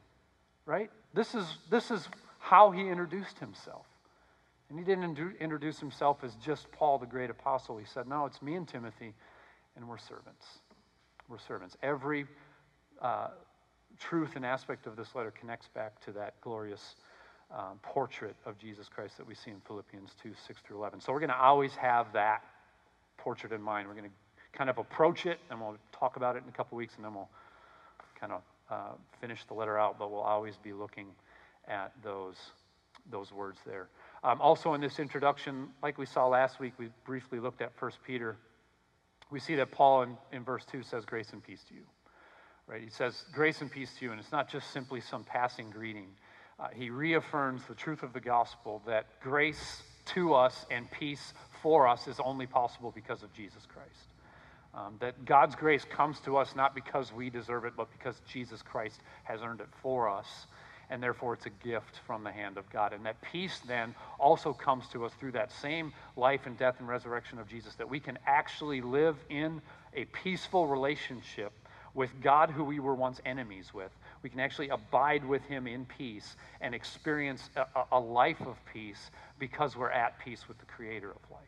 right? 0.67 0.91
This 1.15 1.33
is, 1.33 1.57
this 1.71 1.89
is 1.89 2.07
how 2.37 2.69
he 2.69 2.87
introduced 2.87 3.39
himself. 3.39 3.87
And 4.69 4.77
he 4.77 4.85
didn't 4.85 5.17
introduce 5.39 5.79
himself 5.79 6.23
as 6.23 6.35
just 6.35 6.71
Paul, 6.71 6.99
the 6.99 7.07
great 7.07 7.31
apostle. 7.31 7.77
He 7.77 7.85
said, 7.85 8.07
No, 8.07 8.27
it's 8.27 8.39
me 8.39 8.53
and 8.53 8.67
Timothy, 8.67 9.15
and 9.75 9.89
we're 9.89 9.97
servants. 9.97 10.45
We're 11.27 11.39
servants. 11.39 11.75
Every 11.81 12.27
uh, 13.01 13.29
truth 13.99 14.35
and 14.35 14.45
aspect 14.45 14.85
of 14.85 14.95
this 14.95 15.15
letter 15.15 15.31
connects 15.31 15.69
back 15.69 15.99
to 16.05 16.11
that 16.11 16.39
glorious 16.41 16.95
um, 17.57 17.79
portrait 17.83 18.35
of 18.45 18.57
Jesus 18.57 18.87
Christ 18.89 19.17
that 19.17 19.27
we 19.27 19.35
see 19.35 19.51
in 19.51 19.61
Philippians 19.67 20.11
2 20.21 20.31
6 20.47 20.61
through 20.65 20.77
11. 20.77 21.01
So 21.01 21.13
we're 21.13 21.19
going 21.19 21.29
to 21.29 21.39
always 21.39 21.73
have 21.75 22.11
that 22.13 22.43
portrait 23.17 23.51
in 23.53 23.61
mind. 23.61 23.87
We're 23.87 23.93
going 23.93 24.09
to 24.09 24.57
kind 24.57 24.69
of 24.69 24.77
approach 24.77 25.25
it, 25.25 25.39
and 25.49 25.59
we'll 25.59 25.77
talk 25.91 26.15
about 26.15 26.35
it 26.35 26.43
in 26.43 26.49
a 26.49 26.51
couple 26.51 26.77
weeks, 26.77 26.95
and 26.95 27.05
then 27.05 27.13
we'll 27.13 27.29
kind 28.19 28.33
of 28.33 28.41
uh, 28.69 28.93
finish 29.21 29.43
the 29.45 29.53
letter 29.53 29.77
out, 29.77 29.99
but 29.99 30.11
we'll 30.11 30.21
always 30.21 30.57
be 30.57 30.73
looking 30.73 31.07
at 31.67 31.91
those, 32.03 32.35
those 33.11 33.31
words 33.31 33.59
there. 33.65 33.87
Um, 34.23 34.41
also, 34.41 34.73
in 34.73 34.81
this 34.81 34.99
introduction, 34.99 35.69
like 35.81 35.97
we 35.97 36.05
saw 36.05 36.27
last 36.27 36.59
week, 36.59 36.73
we 36.77 36.89
briefly 37.05 37.39
looked 37.39 37.61
at 37.61 37.71
1 37.79 37.91
Peter. 38.05 38.37
We 39.29 39.39
see 39.39 39.55
that 39.55 39.71
Paul 39.71 40.03
in, 40.03 40.17
in 40.31 40.43
verse 40.43 40.65
2 40.71 40.83
says, 40.83 41.05
Grace 41.05 41.33
and 41.33 41.43
peace 41.43 41.63
to 41.69 41.73
you. 41.73 41.83
Right? 42.67 42.81
He 42.81 42.89
says, 42.89 43.25
Grace 43.33 43.61
and 43.61 43.69
peace 43.69 43.91
to 43.99 44.05
you, 44.05 44.11
and 44.11 44.19
it's 44.19 44.31
not 44.31 44.49
just 44.49 44.71
simply 44.71 45.01
some 45.01 45.23
passing 45.23 45.69
greeting 45.69 46.07
uh, 46.59 46.67
he 46.73 46.89
reaffirms 46.89 47.61
the 47.67 47.75
truth 47.75 48.03
of 48.03 48.13
the 48.13 48.19
gospel 48.19 48.81
that 48.85 49.19
grace 49.21 49.83
to 50.05 50.33
us 50.33 50.65
and 50.69 50.89
peace 50.91 51.33
for 51.61 51.87
us 51.87 52.07
is 52.07 52.19
only 52.19 52.45
possible 52.45 52.91
because 52.93 53.23
of 53.23 53.33
Jesus 53.33 53.65
Christ. 53.65 54.07
Um, 54.75 54.95
that 54.99 55.25
God's 55.25 55.55
grace 55.55 55.85
comes 55.85 56.19
to 56.21 56.37
us 56.37 56.55
not 56.55 56.73
because 56.73 57.13
we 57.13 57.29
deserve 57.29 57.63
it, 57.65 57.73
but 57.77 57.91
because 57.91 58.19
Jesus 58.27 58.61
Christ 58.61 59.01
has 59.23 59.41
earned 59.41 59.61
it 59.61 59.67
for 59.81 60.09
us. 60.09 60.27
And 60.89 61.01
therefore, 61.01 61.35
it's 61.35 61.45
a 61.45 61.51
gift 61.63 62.01
from 62.05 62.23
the 62.23 62.31
hand 62.31 62.57
of 62.57 62.69
God. 62.69 62.91
And 62.91 63.05
that 63.05 63.21
peace 63.21 63.61
then 63.67 63.95
also 64.19 64.51
comes 64.51 64.87
to 64.89 65.05
us 65.05 65.13
through 65.19 65.31
that 65.33 65.51
same 65.51 65.93
life 66.17 66.41
and 66.45 66.57
death 66.57 66.75
and 66.79 66.87
resurrection 66.87 67.39
of 67.39 67.47
Jesus, 67.47 67.75
that 67.75 67.89
we 67.89 67.99
can 67.99 68.17
actually 68.25 68.81
live 68.81 69.15
in 69.29 69.61
a 69.95 70.05
peaceful 70.05 70.67
relationship 70.67 71.53
with 71.93 72.09
God, 72.21 72.49
who 72.49 72.63
we 72.63 72.79
were 72.79 72.95
once 72.95 73.21
enemies 73.25 73.73
with, 73.73 73.91
We 74.23 74.29
can 74.29 74.39
actually 74.39 74.69
abide 74.69 75.25
with 75.25 75.43
Him 75.43 75.67
in 75.67 75.85
peace 75.85 76.35
and 76.61 76.73
experience 76.73 77.49
a, 77.55 77.83
a 77.91 77.99
life 77.99 78.41
of 78.41 78.57
peace 78.73 79.11
because 79.37 79.75
we're 79.75 79.91
at 79.91 80.17
peace 80.19 80.47
with 80.47 80.57
the 80.59 80.65
Creator 80.65 81.11
of 81.11 81.31
life. 81.31 81.41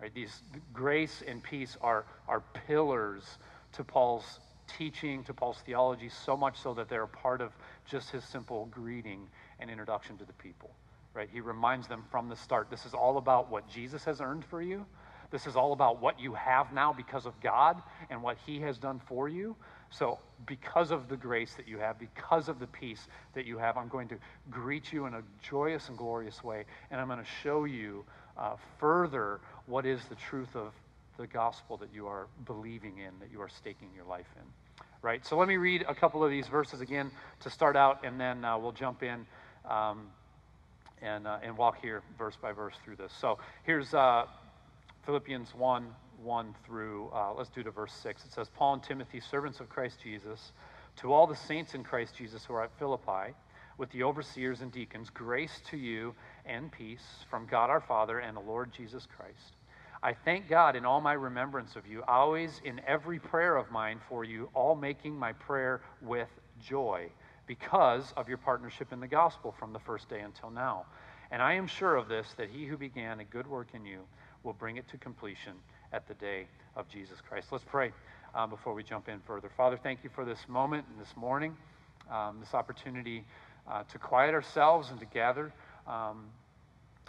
Right? 0.00 0.14
These 0.14 0.42
grace 0.72 1.22
and 1.26 1.42
peace 1.42 1.76
are, 1.80 2.04
are 2.28 2.42
pillars 2.66 3.24
to 3.72 3.84
Paul's 3.84 4.40
teaching, 4.78 5.24
to 5.24 5.34
Paul's 5.34 5.58
theology, 5.64 6.08
so 6.08 6.36
much 6.36 6.58
so 6.60 6.74
that 6.74 6.88
they're 6.88 7.04
a 7.04 7.08
part 7.08 7.40
of 7.40 7.52
just 7.86 8.10
his 8.10 8.24
simple 8.24 8.66
greeting 8.70 9.26
and 9.58 9.70
introduction 9.70 10.16
to 10.18 10.24
the 10.24 10.32
people. 10.34 10.70
Right? 11.14 11.28
He 11.32 11.40
reminds 11.40 11.88
them 11.88 12.04
from 12.10 12.28
the 12.28 12.36
start 12.36 12.70
this 12.70 12.84
is 12.84 12.94
all 12.94 13.16
about 13.16 13.50
what 13.50 13.68
Jesus 13.68 14.04
has 14.04 14.20
earned 14.20 14.44
for 14.44 14.60
you. 14.60 14.84
This 15.30 15.46
is 15.46 15.56
all 15.56 15.72
about 15.72 16.00
what 16.00 16.20
you 16.20 16.34
have 16.34 16.72
now 16.72 16.92
because 16.92 17.26
of 17.26 17.40
God 17.40 17.82
and 18.10 18.22
what 18.22 18.36
He 18.46 18.60
has 18.60 18.78
done 18.78 19.00
for 19.08 19.28
you. 19.28 19.56
So, 19.90 20.18
because 20.46 20.90
of 20.90 21.08
the 21.08 21.16
grace 21.16 21.54
that 21.54 21.66
you 21.66 21.78
have, 21.78 21.98
because 21.98 22.48
of 22.48 22.58
the 22.58 22.66
peace 22.66 23.08
that 23.34 23.46
you 23.46 23.58
have, 23.58 23.76
I'm 23.76 23.88
going 23.88 24.08
to 24.08 24.16
greet 24.50 24.92
you 24.92 25.06
in 25.06 25.14
a 25.14 25.22
joyous 25.42 25.88
and 25.88 25.96
glorious 25.96 26.42
way. 26.44 26.64
And 26.90 27.00
I'm 27.00 27.06
going 27.06 27.18
to 27.18 27.30
show 27.42 27.64
you 27.64 28.04
uh, 28.36 28.56
further 28.78 29.40
what 29.66 29.86
is 29.86 30.04
the 30.08 30.14
truth 30.14 30.54
of 30.54 30.72
the 31.16 31.26
gospel 31.26 31.76
that 31.78 31.88
you 31.94 32.06
are 32.06 32.26
believing 32.44 32.98
in, 32.98 33.18
that 33.20 33.30
you 33.32 33.40
are 33.40 33.48
staking 33.48 33.88
your 33.94 34.04
life 34.04 34.26
in. 34.36 34.84
Right? 35.02 35.24
So 35.24 35.36
let 35.38 35.48
me 35.48 35.56
read 35.56 35.84
a 35.88 35.94
couple 35.94 36.22
of 36.22 36.30
these 36.30 36.48
verses 36.48 36.80
again 36.80 37.10
to 37.40 37.50
start 37.50 37.76
out, 37.76 38.04
and 38.04 38.20
then 38.20 38.44
uh, 38.44 38.58
we'll 38.58 38.72
jump 38.72 39.02
in 39.02 39.26
um, 39.68 40.08
and, 41.00 41.26
uh, 41.26 41.38
and 41.42 41.56
walk 41.56 41.80
here 41.80 42.02
verse 42.18 42.36
by 42.40 42.52
verse 42.52 42.74
through 42.84 42.96
this. 42.96 43.12
So 43.20 43.38
here's 43.62 43.94
uh, 43.94 44.26
Philippians 45.04 45.54
1 45.54 45.86
1 46.22 46.54
through, 46.64 47.10
uh, 47.14 47.32
let's 47.34 47.50
do 47.50 47.62
to 47.62 47.70
verse 47.70 47.92
6. 48.02 48.24
It 48.24 48.32
says, 48.32 48.48
Paul 48.54 48.74
and 48.74 48.82
Timothy, 48.82 49.20
servants 49.20 49.60
of 49.60 49.68
Christ 49.68 49.98
Jesus, 50.02 50.52
to 50.96 51.12
all 51.12 51.26
the 51.26 51.36
saints 51.36 51.74
in 51.74 51.84
Christ 51.84 52.14
Jesus 52.16 52.44
who 52.44 52.54
are 52.54 52.64
at 52.64 52.78
Philippi, 52.78 53.34
with 53.78 53.90
the 53.90 54.02
overseers 54.02 54.62
and 54.62 54.72
deacons, 54.72 55.10
grace 55.10 55.60
to 55.70 55.76
you 55.76 56.14
and 56.46 56.72
peace 56.72 57.24
from 57.28 57.46
God 57.46 57.68
our 57.68 57.80
Father 57.80 58.20
and 58.20 58.36
the 58.36 58.40
Lord 58.40 58.72
Jesus 58.72 59.06
Christ. 59.16 59.56
I 60.02 60.14
thank 60.14 60.48
God 60.48 60.76
in 60.76 60.84
all 60.84 61.00
my 61.00 61.12
remembrance 61.12 61.76
of 61.76 61.86
you, 61.86 62.02
always 62.06 62.60
in 62.64 62.80
every 62.86 63.18
prayer 63.18 63.56
of 63.56 63.70
mine 63.70 63.98
for 64.08 64.24
you, 64.24 64.48
all 64.54 64.74
making 64.74 65.18
my 65.18 65.32
prayer 65.32 65.82
with 66.00 66.28
joy 66.62 67.10
because 67.46 68.12
of 68.16 68.28
your 68.28 68.38
partnership 68.38 68.92
in 68.92 69.00
the 69.00 69.06
gospel 69.06 69.54
from 69.58 69.72
the 69.72 69.78
first 69.78 70.08
day 70.08 70.20
until 70.20 70.50
now. 70.50 70.86
And 71.30 71.42
I 71.42 71.54
am 71.54 71.66
sure 71.66 71.96
of 71.96 72.08
this, 72.08 72.34
that 72.36 72.50
he 72.50 72.66
who 72.66 72.76
began 72.76 73.20
a 73.20 73.24
good 73.24 73.46
work 73.46 73.68
in 73.74 73.84
you 73.84 74.00
will 74.42 74.52
bring 74.52 74.76
it 74.76 74.88
to 74.88 74.98
completion 74.98 75.54
at 75.92 76.06
the 76.08 76.14
day 76.14 76.46
of 76.74 76.88
Jesus 76.88 77.18
Christ. 77.26 77.48
Let's 77.52 77.64
pray 77.64 77.92
uh, 78.34 78.46
before 78.46 78.74
we 78.74 78.82
jump 78.82 79.08
in 79.08 79.20
further. 79.20 79.50
Father, 79.56 79.76
thank 79.76 80.04
you 80.04 80.10
for 80.14 80.24
this 80.24 80.38
moment 80.48 80.84
and 80.90 81.00
this 81.00 81.16
morning, 81.16 81.56
um, 82.10 82.38
this 82.40 82.54
opportunity 82.54 83.24
uh, 83.68 83.82
to 83.90 83.98
quiet 83.98 84.34
ourselves 84.34 84.90
and 84.90 85.00
to 85.00 85.06
gather 85.06 85.52
um, 85.86 86.24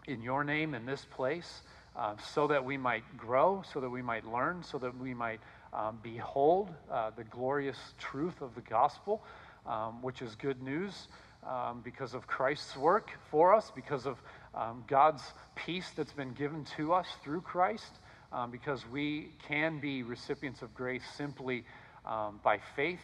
in 0.07 0.22
your 0.22 0.43
name 0.43 0.74
in 0.74 0.86
this 0.86 1.05
place 1.12 1.62
uh, 1.96 2.15
so 2.34 2.48
that 2.48 2.63
we 2.63 2.77
might 2.77 3.03
grow, 3.17 3.63
so 3.74 3.79
that 3.79 3.89
we 3.89 4.01
might 4.01 4.25
learn, 4.25 4.63
so 4.63 4.77
that 4.77 4.98
we 5.00 5.13
might 5.13 5.39
um, 5.74 6.00
behold 6.01 6.69
uh, 6.91 7.12
the 7.15 7.24
glorious 7.24 7.77
truth 8.00 8.41
of 8.41 8.53
the 8.55 8.62
gospel, 8.62 9.24
um, 9.65 10.01
which 10.01 10.22
is 10.22 10.36
good 10.36 10.62
news 10.62 11.07
um, 11.46 11.81
because 11.84 12.13
of 12.13 12.27
Christ's 12.27 12.75
work 12.77 13.12
for 13.29 13.53
us, 13.53 13.72
because 13.75 14.05
of 14.05 14.17
um, 14.53 14.84
God's 14.88 15.24
peace 15.55 15.91
that's 15.96 16.13
been 16.13 16.34
given 16.34 16.65
to 16.77 16.93
us 16.93 17.07
through 17.24 17.41
Christ, 17.41 18.00
um, 18.31 18.51
because 18.51 18.86
we 18.91 19.29
can 19.48 19.79
be 19.79 20.03
recipients 20.03 20.62
of 20.62 20.74
grace 20.74 21.03
simply 21.15 21.63
um, 22.05 22.39
by 22.43 22.60
faith, 22.75 23.01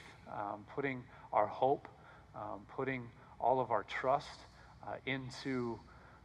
putting 0.75 1.03
our 1.32 1.48
hope, 1.48 1.88
putting 2.75 3.08
all 3.39 3.60
of 3.60 3.72
our 3.72 3.84
trust 3.84 4.39
uh, 4.88 4.96
into 5.06 5.80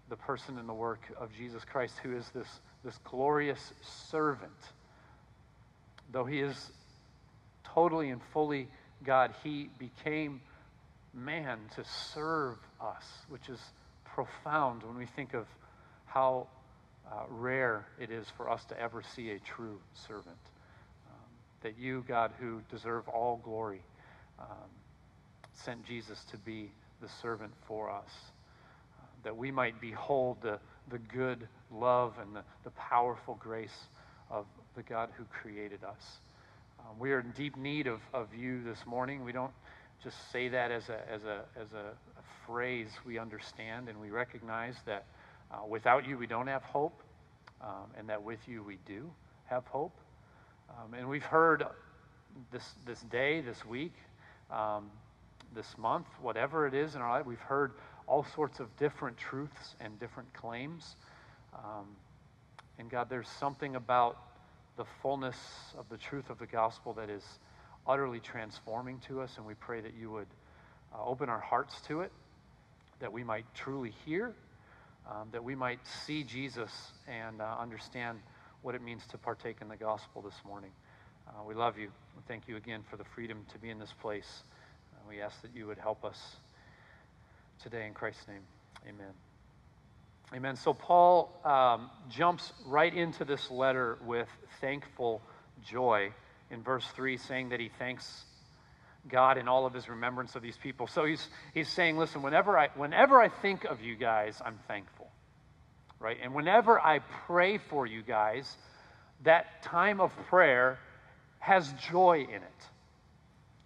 the 0.09 0.17
person 0.17 0.59
and 0.59 0.69
the 0.69 0.75
work 0.75 1.01
of 1.21 1.31
Jesus 1.37 1.65
Christ, 1.65 1.95
who 2.03 2.17
is 2.17 2.29
this, 2.35 2.49
this 2.85 2.99
glorious 3.05 3.73
servant. 4.11 4.53
Though 6.11 6.25
he 6.25 6.41
is 6.41 6.71
totally 7.65 8.11
and 8.11 8.21
fully 8.33 8.69
God, 9.05 9.35
he 9.45 9.69
became 9.79 10.41
man 11.13 11.59
to 11.75 11.85
serve 11.85 12.57
us, 12.81 13.05
which 13.29 13.49
is 13.49 13.61
profound 14.05 14.83
when 14.83 14.97
we 14.97 15.07
think 15.07 15.35
of 15.35 15.47
how 16.07 16.47
uh, 17.11 17.25
rare 17.29 17.87
it 18.01 18.11
is 18.11 18.27
for 18.37 18.51
us 18.51 18.65
to 18.67 18.81
ever 18.81 19.03
see 19.15 19.31
a 19.31 19.39
true 19.39 19.81
servant. 20.07 20.27
Um, 21.09 21.31
that 21.63 21.79
you, 21.79 22.05
God, 22.07 22.33
who 22.39 22.61
deserve 22.71 23.09
all 23.09 23.41
glory, 23.43 23.83
um, 24.39 24.71
sent 25.65 25.85
Jesus 25.85 26.25
to 26.31 26.37
be 26.39 26.71
the 27.01 27.09
servant 27.21 27.53
for 27.67 27.91
us 27.91 28.11
that 29.23 29.37
we 29.37 29.51
might 29.51 29.81
behold 29.81 30.39
the, 30.43 30.59
the 30.91 30.99
good 30.99 31.47
love 31.73 32.15
and 32.21 32.35
the, 32.35 32.43
the 32.65 32.71
powerful 32.71 33.37
grace 33.41 33.87
of 34.31 34.47
the 34.77 34.83
God 34.83 35.11
who 35.17 35.25
created 35.25 35.83
us. 35.85 36.21
Um, 36.81 36.99
we 36.99 37.13
are 37.13 37.21
in 37.21 37.33
deep 37.33 37.57
need 37.57 37.87
of, 37.87 38.01
of 38.15 38.29
you 38.35 38.63
this 38.63 38.79
morning. 38.87 39.25
We 39.25 39.33
don't 39.33 39.53
just 40.03 40.17
say 40.31 40.49
that 40.49 40.71
as 40.71 40.89
a, 40.89 41.01
as 41.11 41.25
a, 41.25 41.45
as 41.61 41.73
a 41.73 41.93
phrase 42.47 42.89
we 43.05 43.19
understand, 43.19 43.89
and 43.89 44.01
we 44.01 44.11
recognize 44.11 44.77
that 44.87 45.05
uh, 45.51 45.67
without 45.67 46.07
you 46.07 46.19
we 46.19 46.27
don't 46.27 46.47
have 46.47 46.63
hope, 46.63 47.03
um, 47.61 47.91
and 47.97 48.09
that 48.09 48.23
with 48.23 48.41
you 48.47 48.63
we 48.63 48.79
do 48.87 49.11
have 49.47 49.67
hope. 49.67 49.97
Um, 50.71 50.95
and 50.95 51.09
we've 51.09 51.25
heard 51.25 51.65
this, 52.53 52.75
this 52.87 53.01
day, 53.03 53.41
this 53.41 53.65
week, 53.65 53.95
um, 54.51 54.91
this 55.55 55.79
month, 55.79 56.07
whatever 56.21 56.67
it 56.67 56.75
is 56.75 56.95
in 56.95 57.01
our 57.01 57.19
life, 57.19 57.27
we've 57.27 57.39
heard 57.41 57.73
all 58.07 58.25
sorts 58.35 58.61
of 58.61 58.75
different 58.77 59.17
truths 59.17 59.77
and 59.81 59.99
different 59.99 60.33
claims. 60.35 60.97
Um, 61.55 61.87
and 62.79 62.91
God, 62.91 63.09
there's 63.11 63.29
something 63.29 63.77
about 63.77 64.19
the 64.77 64.85
fullness 65.03 65.37
of 65.77 65.89
the 65.89 65.97
truth 65.97 66.31
of 66.31 66.39
the 66.39 66.47
gospel 66.47 66.93
that 66.95 67.11
is 67.11 67.25
utterly 67.87 68.21
transforming 68.21 69.01
to 69.09 69.21
us, 69.21 69.37
and 69.37 69.47
we 69.47 69.55
pray 69.55 69.81
that 69.81 69.95
you 69.99 70.11
would 70.11 70.29
uh, 70.95 71.05
open 71.05 71.29
our 71.29 71.41
hearts 71.41 71.81
to 71.83 72.03
it, 72.03 72.13
that 73.01 73.13
we 73.13 73.25
might 73.25 73.45
truly 73.55 73.93
hear, 74.05 74.35
um, 75.09 75.29
that 75.33 75.43
we 75.43 75.55
might 75.55 75.81
see 76.07 76.23
Jesus 76.23 76.71
and 77.07 77.41
uh, 77.41 77.57
understand 77.59 78.19
what 78.63 78.75
it 78.75 78.83
means 78.83 79.07
to 79.09 79.19
partake 79.19 79.59
in 79.61 79.69
the 79.69 79.77
gospel 79.77 80.23
this 80.23 80.41
morning. 80.47 80.71
Uh, 81.29 81.45
we 81.47 81.55
love 81.55 81.79
you. 81.79 81.89
We 82.17 82.23
Thank 82.27 82.49
you 82.49 82.57
again 82.57 82.83
for 82.91 82.97
the 82.97 83.05
freedom 83.05 83.45
to 83.53 83.59
be 83.59 83.71
in 83.71 83.79
this 83.79 83.93
place. 84.01 84.43
Uh, 84.95 84.99
we 85.09 85.21
ask 85.21 85.41
that 85.43 85.55
you 85.55 85.67
would 85.67 85.79
help 85.79 86.05
us 86.05 86.37
today 87.63 87.87
in 87.87 87.95
Christ's 87.95 88.27
name. 88.29 88.43
Amen. 88.89 89.13
Amen. 90.35 90.57
So 90.57 90.75
Paul 90.75 91.33
um, 91.45 91.91
jumps 92.11 92.53
right 92.67 92.93
into 92.93 93.25
this 93.25 93.51
letter 93.51 93.99
with 94.05 94.29
thankful 94.61 95.23
joy 95.65 96.13
in 96.51 96.63
verse 96.63 96.87
3, 96.95 97.17
saying 97.17 97.49
that 97.51 97.61
he 97.61 97.71
thanks 97.79 98.25
God 99.09 99.39
in 99.39 99.49
all 99.49 99.65
of 99.65 99.73
his 99.73 99.89
remembrance 99.89 100.35
of 100.35 100.43
these 100.43 100.57
people. 100.57 100.87
So 100.87 101.05
he's, 101.05 101.27
he's 101.55 101.69
saying, 101.69 101.97
listen, 101.97 102.23
whenever 102.23 102.59
I, 102.59 102.69
whenever 102.75 103.21
I 103.21 103.29
think 103.29 103.65
of 103.65 103.81
you 103.81 103.97
guys, 103.97 104.41
I'm 104.45 104.59
thankful. 104.67 104.98
Right? 106.01 106.17
And 106.23 106.35
whenever 106.35 106.81
I 106.81 107.01
pray 107.27 107.59
for 107.59 107.87
you 107.87 108.03
guys, 108.03 108.57
that 109.25 109.63
time 109.63 110.01
of 110.01 110.15
prayer 110.29 110.79
has 111.41 111.73
joy 111.91 112.27
in 112.29 112.37
it. 112.37 112.69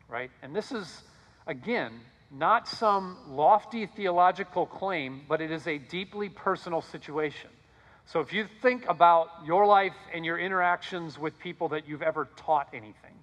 Right? 0.08 0.30
And 0.42 0.54
this 0.54 0.72
is, 0.72 1.02
again, 1.46 1.92
not 2.30 2.66
some 2.66 3.18
lofty 3.28 3.86
theological 3.86 4.66
claim, 4.66 5.22
but 5.28 5.40
it 5.40 5.50
is 5.50 5.66
a 5.66 5.78
deeply 5.78 6.28
personal 6.28 6.80
situation. 6.80 7.50
So 8.06 8.20
if 8.20 8.32
you 8.32 8.46
think 8.62 8.84
about 8.88 9.28
your 9.44 9.66
life 9.66 9.94
and 10.14 10.24
your 10.24 10.38
interactions 10.38 11.18
with 11.18 11.38
people 11.38 11.68
that 11.68 11.86
you've 11.86 12.02
ever 12.02 12.28
taught 12.36 12.68
anything, 12.72 13.14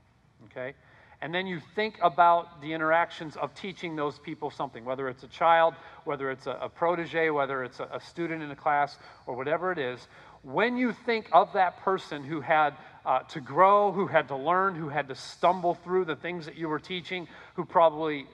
okay? 0.45 0.73
And 1.21 1.33
then 1.33 1.47
you 1.47 1.59
think 1.75 1.97
about 2.01 2.61
the 2.61 2.71
interactions 2.71 3.35
of 3.35 3.53
teaching 3.53 3.95
those 3.95 4.17
people 4.19 4.49
something, 4.49 4.85
whether 4.85 5.09
it's 5.09 5.23
a 5.23 5.27
child, 5.27 5.73
whether 6.05 6.31
it's 6.31 6.47
a, 6.47 6.57
a 6.61 6.69
protege, 6.69 7.29
whether 7.29 7.63
it's 7.63 7.81
a, 7.81 7.89
a 7.91 7.99
student 7.99 8.41
in 8.41 8.49
a 8.51 8.55
class, 8.55 8.97
or 9.27 9.35
whatever 9.35 9.71
it 9.71 9.77
is. 9.77 10.07
When 10.43 10.77
you 10.77 10.93
think 10.93 11.27
of 11.33 11.51
that 11.53 11.77
person 11.81 12.23
who 12.23 12.39
had 12.39 12.75
uh, 13.05 13.19
to 13.23 13.41
grow, 13.41 13.91
who 13.91 14.07
had 14.07 14.29
to 14.29 14.37
learn, 14.37 14.75
who 14.75 14.87
had 14.87 15.09
to 15.09 15.15
stumble 15.15 15.73
through 15.73 16.05
the 16.05 16.15
things 16.15 16.45
that 16.45 16.55
you 16.55 16.69
were 16.69 16.79
teaching, 16.79 17.27
who 17.55 17.65
probably 17.65 18.25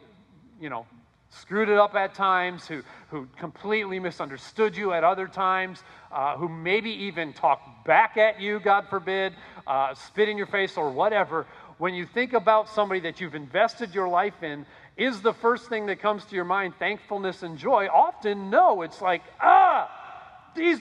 you 0.62 0.70
know, 0.70 0.86
screwed 1.30 1.70
it 1.70 1.78
up 1.78 1.96
at 1.96 2.14
times, 2.14 2.68
who, 2.68 2.82
who 3.10 3.28
completely 3.38 4.00
misunderstood 4.00 4.76
you 4.76 4.94
at 4.94 5.04
other 5.04 5.28
times, 5.28 5.84
uh, 6.12 6.38
who 6.38 6.48
maybe 6.48 6.92
even 6.92 7.34
talked 7.34 7.86
back 7.86 8.18
at 8.18 8.40
you, 8.40 8.60
God 8.60 8.88
forbid, 8.90 9.34
uh, 9.68 9.94
spit 9.94 10.30
in 10.30 10.38
your 10.38 10.48
face 10.48 10.78
or 10.78 10.90
whatever, 10.90 11.46
when 11.78 11.94
you 11.94 12.06
think 12.06 12.34
about 12.34 12.70
somebody 12.70 13.02
that 13.02 13.20
you've 13.20 13.36
invested 13.36 13.94
your 13.94 14.08
life 14.08 14.44
in, 14.44 14.66
is 14.98 15.22
the 15.22 15.34
first 15.34 15.68
thing 15.68 15.88
that 15.88 16.00
comes 16.00 16.24
to 16.26 16.36
your 16.36 16.46
mind 16.46 16.74
thankfulness 16.80 17.44
and 17.44 17.58
joy? 17.58 17.88
Often, 17.88 18.50
no. 18.50 18.82
It's 18.82 19.02
like, 19.02 19.24
ah, 19.42 19.92
these 20.56 20.80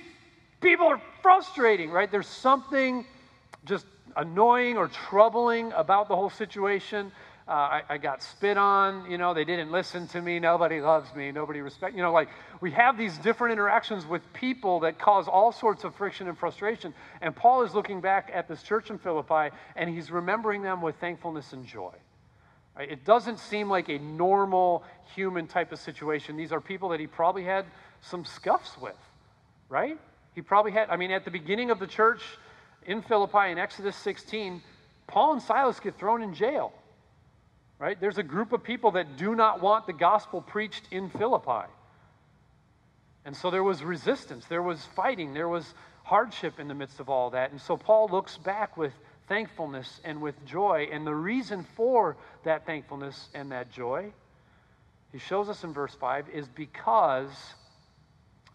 people 0.60 0.86
are 0.86 1.02
frustrating, 1.20 1.90
right? 1.90 2.10
There's 2.10 2.28
something 2.28 3.04
just 3.64 3.86
annoying 4.16 4.76
or 4.76 4.88
troubling 4.88 5.72
about 5.72 6.08
the 6.08 6.14
whole 6.14 6.30
situation. 6.30 7.10
Uh, 7.46 7.50
I, 7.50 7.82
I, 7.90 7.98
got 7.98 8.22
spit 8.22 8.56
on, 8.56 9.10
you 9.10 9.18
know, 9.18 9.34
they 9.34 9.44
didn't 9.44 9.70
listen 9.70 10.06
to 10.08 10.22
me, 10.22 10.38
nobody 10.38 10.80
loves 10.80 11.14
me, 11.14 11.30
nobody 11.30 11.60
respects, 11.60 11.94
you 11.94 12.00
know, 12.00 12.10
like 12.10 12.30
we 12.62 12.70
have 12.70 12.96
these 12.96 13.18
different 13.18 13.52
interactions 13.52 14.06
with 14.06 14.22
people 14.32 14.80
that 14.80 14.98
cause 14.98 15.28
all 15.28 15.52
sorts 15.52 15.84
of 15.84 15.94
friction 15.94 16.26
and 16.26 16.38
frustration. 16.38 16.94
And 17.20 17.36
Paul 17.36 17.62
is 17.62 17.74
looking 17.74 18.00
back 18.00 18.30
at 18.32 18.48
this 18.48 18.62
church 18.62 18.88
in 18.88 18.96
Philippi 18.96 19.54
and 19.76 19.90
he's 19.90 20.10
remembering 20.10 20.62
them 20.62 20.80
with 20.80 20.96
thankfulness 20.96 21.52
and 21.52 21.66
joy. 21.66 21.92
Right? 22.78 22.90
It 22.90 23.04
doesn't 23.04 23.38
seem 23.38 23.68
like 23.68 23.90
a 23.90 23.98
normal 23.98 24.82
human 25.14 25.46
type 25.46 25.70
of 25.70 25.78
situation. 25.78 26.38
These 26.38 26.50
are 26.50 26.62
people 26.62 26.88
that 26.90 27.00
he 27.00 27.06
probably 27.06 27.44
had 27.44 27.66
some 28.00 28.24
scuffs 28.24 28.78
with, 28.80 28.96
right? 29.68 29.98
He 30.34 30.40
probably 30.40 30.72
had, 30.72 30.88
I 30.88 30.96
mean, 30.96 31.10
at 31.10 31.26
the 31.26 31.30
beginning 31.30 31.70
of 31.70 31.78
the 31.78 31.86
church 31.86 32.22
in 32.86 33.02
Philippi 33.02 33.50
in 33.50 33.58
Exodus 33.58 33.96
16, 33.96 34.62
Paul 35.06 35.34
and 35.34 35.42
Silas 35.42 35.78
get 35.78 35.98
thrown 35.98 36.22
in 36.22 36.32
jail 36.32 36.72
right? 37.84 38.00
There's 38.00 38.16
a 38.16 38.22
group 38.22 38.54
of 38.54 38.64
people 38.64 38.92
that 38.92 39.18
do 39.18 39.34
not 39.34 39.60
want 39.60 39.86
the 39.86 39.92
gospel 39.92 40.40
preached 40.40 40.84
in 40.90 41.10
Philippi. 41.10 41.68
And 43.26 43.36
so 43.36 43.50
there 43.50 43.62
was 43.62 43.82
resistance, 43.82 44.46
there 44.46 44.62
was 44.62 44.82
fighting, 44.96 45.34
there 45.34 45.50
was 45.50 45.74
hardship 46.02 46.58
in 46.58 46.66
the 46.66 46.72
midst 46.72 46.98
of 46.98 47.10
all 47.10 47.28
that. 47.30 47.50
And 47.50 47.60
so 47.60 47.76
Paul 47.76 48.08
looks 48.10 48.38
back 48.38 48.78
with 48.78 48.94
thankfulness 49.28 50.00
and 50.02 50.22
with 50.22 50.34
joy. 50.46 50.88
And 50.90 51.06
the 51.06 51.14
reason 51.14 51.66
for 51.76 52.16
that 52.44 52.64
thankfulness 52.64 53.28
and 53.34 53.52
that 53.52 53.70
joy, 53.70 54.14
he 55.12 55.18
shows 55.18 55.50
us 55.50 55.62
in 55.62 55.74
verse 55.74 55.94
5, 55.94 56.30
is 56.30 56.48
because 56.48 57.28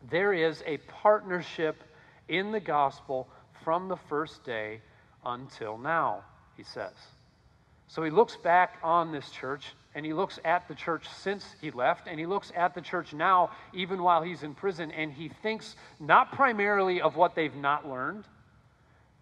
there 0.09 0.33
is 0.33 0.63
a 0.65 0.77
partnership 0.77 1.83
in 2.29 2.51
the 2.51 2.59
gospel 2.59 3.27
from 3.63 3.89
the 3.89 3.98
first 4.09 4.43
day 4.43 4.81
until 5.24 5.77
now, 5.77 6.24
he 6.57 6.63
says. 6.63 6.95
So 7.89 8.03
he 8.03 8.12
looks 8.12 8.36
back 8.38 8.77
on 8.84 9.12
this 9.12 9.29
church 9.31 9.65
and 9.96 10.05
he 10.05 10.13
looks 10.13 10.39
at 10.46 10.67
the 10.67 10.75
church 10.75 11.08
since 11.10 11.43
he 11.60 11.72
left 11.72 12.08
and 12.08 12.19
he 12.19 12.27
looks 12.27 12.51
at 12.55 12.75
the 12.75 12.81
church 12.81 13.13
now, 13.13 13.50
even 13.74 14.03
while 14.03 14.22
he's 14.22 14.43
in 14.43 14.53
prison, 14.53 14.91
and 14.91 15.12
he 15.12 15.29
thinks 15.41 15.75
not 16.00 16.31
primarily 16.34 17.01
of 17.01 17.15
what 17.15 17.34
they've 17.34 17.55
not 17.55 17.89
learned, 17.89 18.25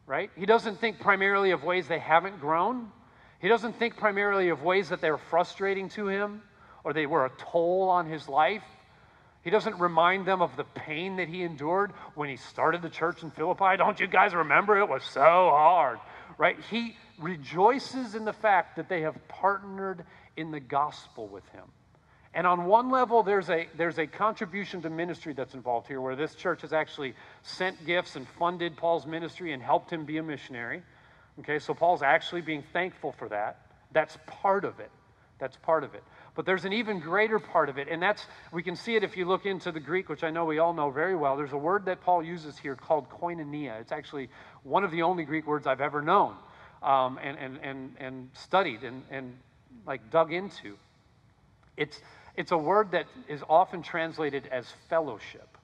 right? 0.05 0.29
He 0.35 0.45
doesn't 0.45 0.81
think 0.81 0.99
primarily 0.99 1.51
of 1.51 1.63
ways 1.63 1.87
they 1.87 1.97
haven't 1.97 2.41
grown. 2.41 2.91
He 3.39 3.47
doesn't 3.47 3.79
think 3.79 3.95
primarily 3.95 4.49
of 4.49 4.61
ways 4.61 4.89
that 4.89 4.99
they're 4.99 5.17
frustrating 5.17 5.87
to 5.89 6.09
him 6.09 6.41
or 6.83 6.91
they 6.91 7.05
were 7.05 7.25
a 7.25 7.31
toll 7.37 7.87
on 7.89 8.05
his 8.05 8.27
life. 8.27 8.63
He 9.43 9.49
doesn't 9.49 9.79
remind 9.79 10.25
them 10.25 10.41
of 10.41 10.57
the 10.57 10.65
pain 10.65 11.15
that 11.17 11.29
he 11.29 11.41
endured 11.43 11.93
when 12.15 12.27
he 12.27 12.35
started 12.35 12.81
the 12.81 12.89
church 12.89 13.23
in 13.23 13.31
Philippi. 13.31 13.77
Don't 13.77 13.97
you 13.97 14.07
guys 14.07 14.33
remember? 14.35 14.77
It 14.77 14.89
was 14.89 15.05
so 15.05 15.21
hard, 15.21 15.99
right? 16.37 16.57
He 16.69 16.97
rejoices 17.19 18.15
in 18.15 18.25
the 18.25 18.33
fact 18.33 18.75
that 18.75 18.89
they 18.89 19.01
have 19.01 19.27
partnered 19.27 20.03
in 20.35 20.51
the 20.51 20.59
gospel 20.59 21.27
with 21.27 21.47
him. 21.49 21.63
And 22.33 22.45
on 22.45 22.65
one 22.65 22.91
level, 22.91 23.23
there's 23.23 23.49
a, 23.49 23.67
there's 23.77 23.97
a 23.97 24.05
contribution 24.05 24.81
to 24.83 24.89
ministry 24.89 25.33
that's 25.33 25.55
involved 25.55 25.87
here, 25.87 25.99
where 25.99 26.15
this 26.15 26.35
church 26.35 26.61
has 26.61 26.73
actually 26.73 27.15
sent 27.41 27.83
gifts 27.85 28.15
and 28.15 28.27
funded 28.37 28.77
Paul's 28.77 29.07
ministry 29.07 29.53
and 29.53 29.63
helped 29.63 29.91
him 29.91 30.05
be 30.05 30.17
a 30.17 30.23
missionary. 30.23 30.83
Okay, 31.39 31.57
so 31.57 31.73
Paul's 31.73 32.03
actually 32.03 32.41
being 32.41 32.63
thankful 32.73 33.11
for 33.13 33.29
that. 33.29 33.61
That's 33.91 34.17
part 34.27 34.65
of 34.65 34.79
it. 34.79 34.91
That's 35.39 35.55
part 35.57 35.83
of 35.83 35.95
it. 35.95 36.03
But 36.35 36.45
there's 36.45 36.65
an 36.65 36.73
even 36.73 36.99
greater 36.99 37.39
part 37.39 37.69
of 37.69 37.79
it, 37.79 37.87
and 37.89 38.01
that's, 38.01 38.25
we 38.51 38.61
can 38.61 38.75
see 38.75 38.95
it 38.95 39.03
if 39.03 39.17
you 39.17 39.25
look 39.25 39.47
into 39.47 39.71
the 39.71 39.79
Greek, 39.79 40.09
which 40.09 40.23
I 40.23 40.29
know 40.29 40.45
we 40.45 40.59
all 40.59 40.73
know 40.73 40.91
very 40.91 41.15
well. 41.15 41.37
There's 41.37 41.53
a 41.53 41.57
word 41.57 41.85
that 41.85 42.01
Paul 42.01 42.21
uses 42.21 42.57
here 42.57 42.75
called 42.75 43.09
koinonia. 43.09 43.79
It's 43.81 43.91
actually 43.91 44.29
one 44.61 44.83
of 44.83 44.91
the 44.91 45.01
only 45.01 45.23
Greek 45.23 45.47
words 45.47 45.65
I've 45.65 45.81
ever 45.81 46.01
known 46.01 46.35
um, 46.83 47.19
and, 47.21 47.37
and, 47.37 47.59
and, 47.63 47.95
and 47.99 48.29
studied 48.33 48.83
and, 48.83 49.03
and 49.09 49.37
like 49.85 50.09
dug 50.11 50.33
into. 50.33 50.77
It's, 51.75 51.99
it's 52.35 52.51
a 52.51 52.57
word 52.57 52.91
that 52.91 53.05
is 53.27 53.41
often 53.49 53.81
translated 53.81 54.47
as 54.51 54.67
fellowship. 54.89 55.57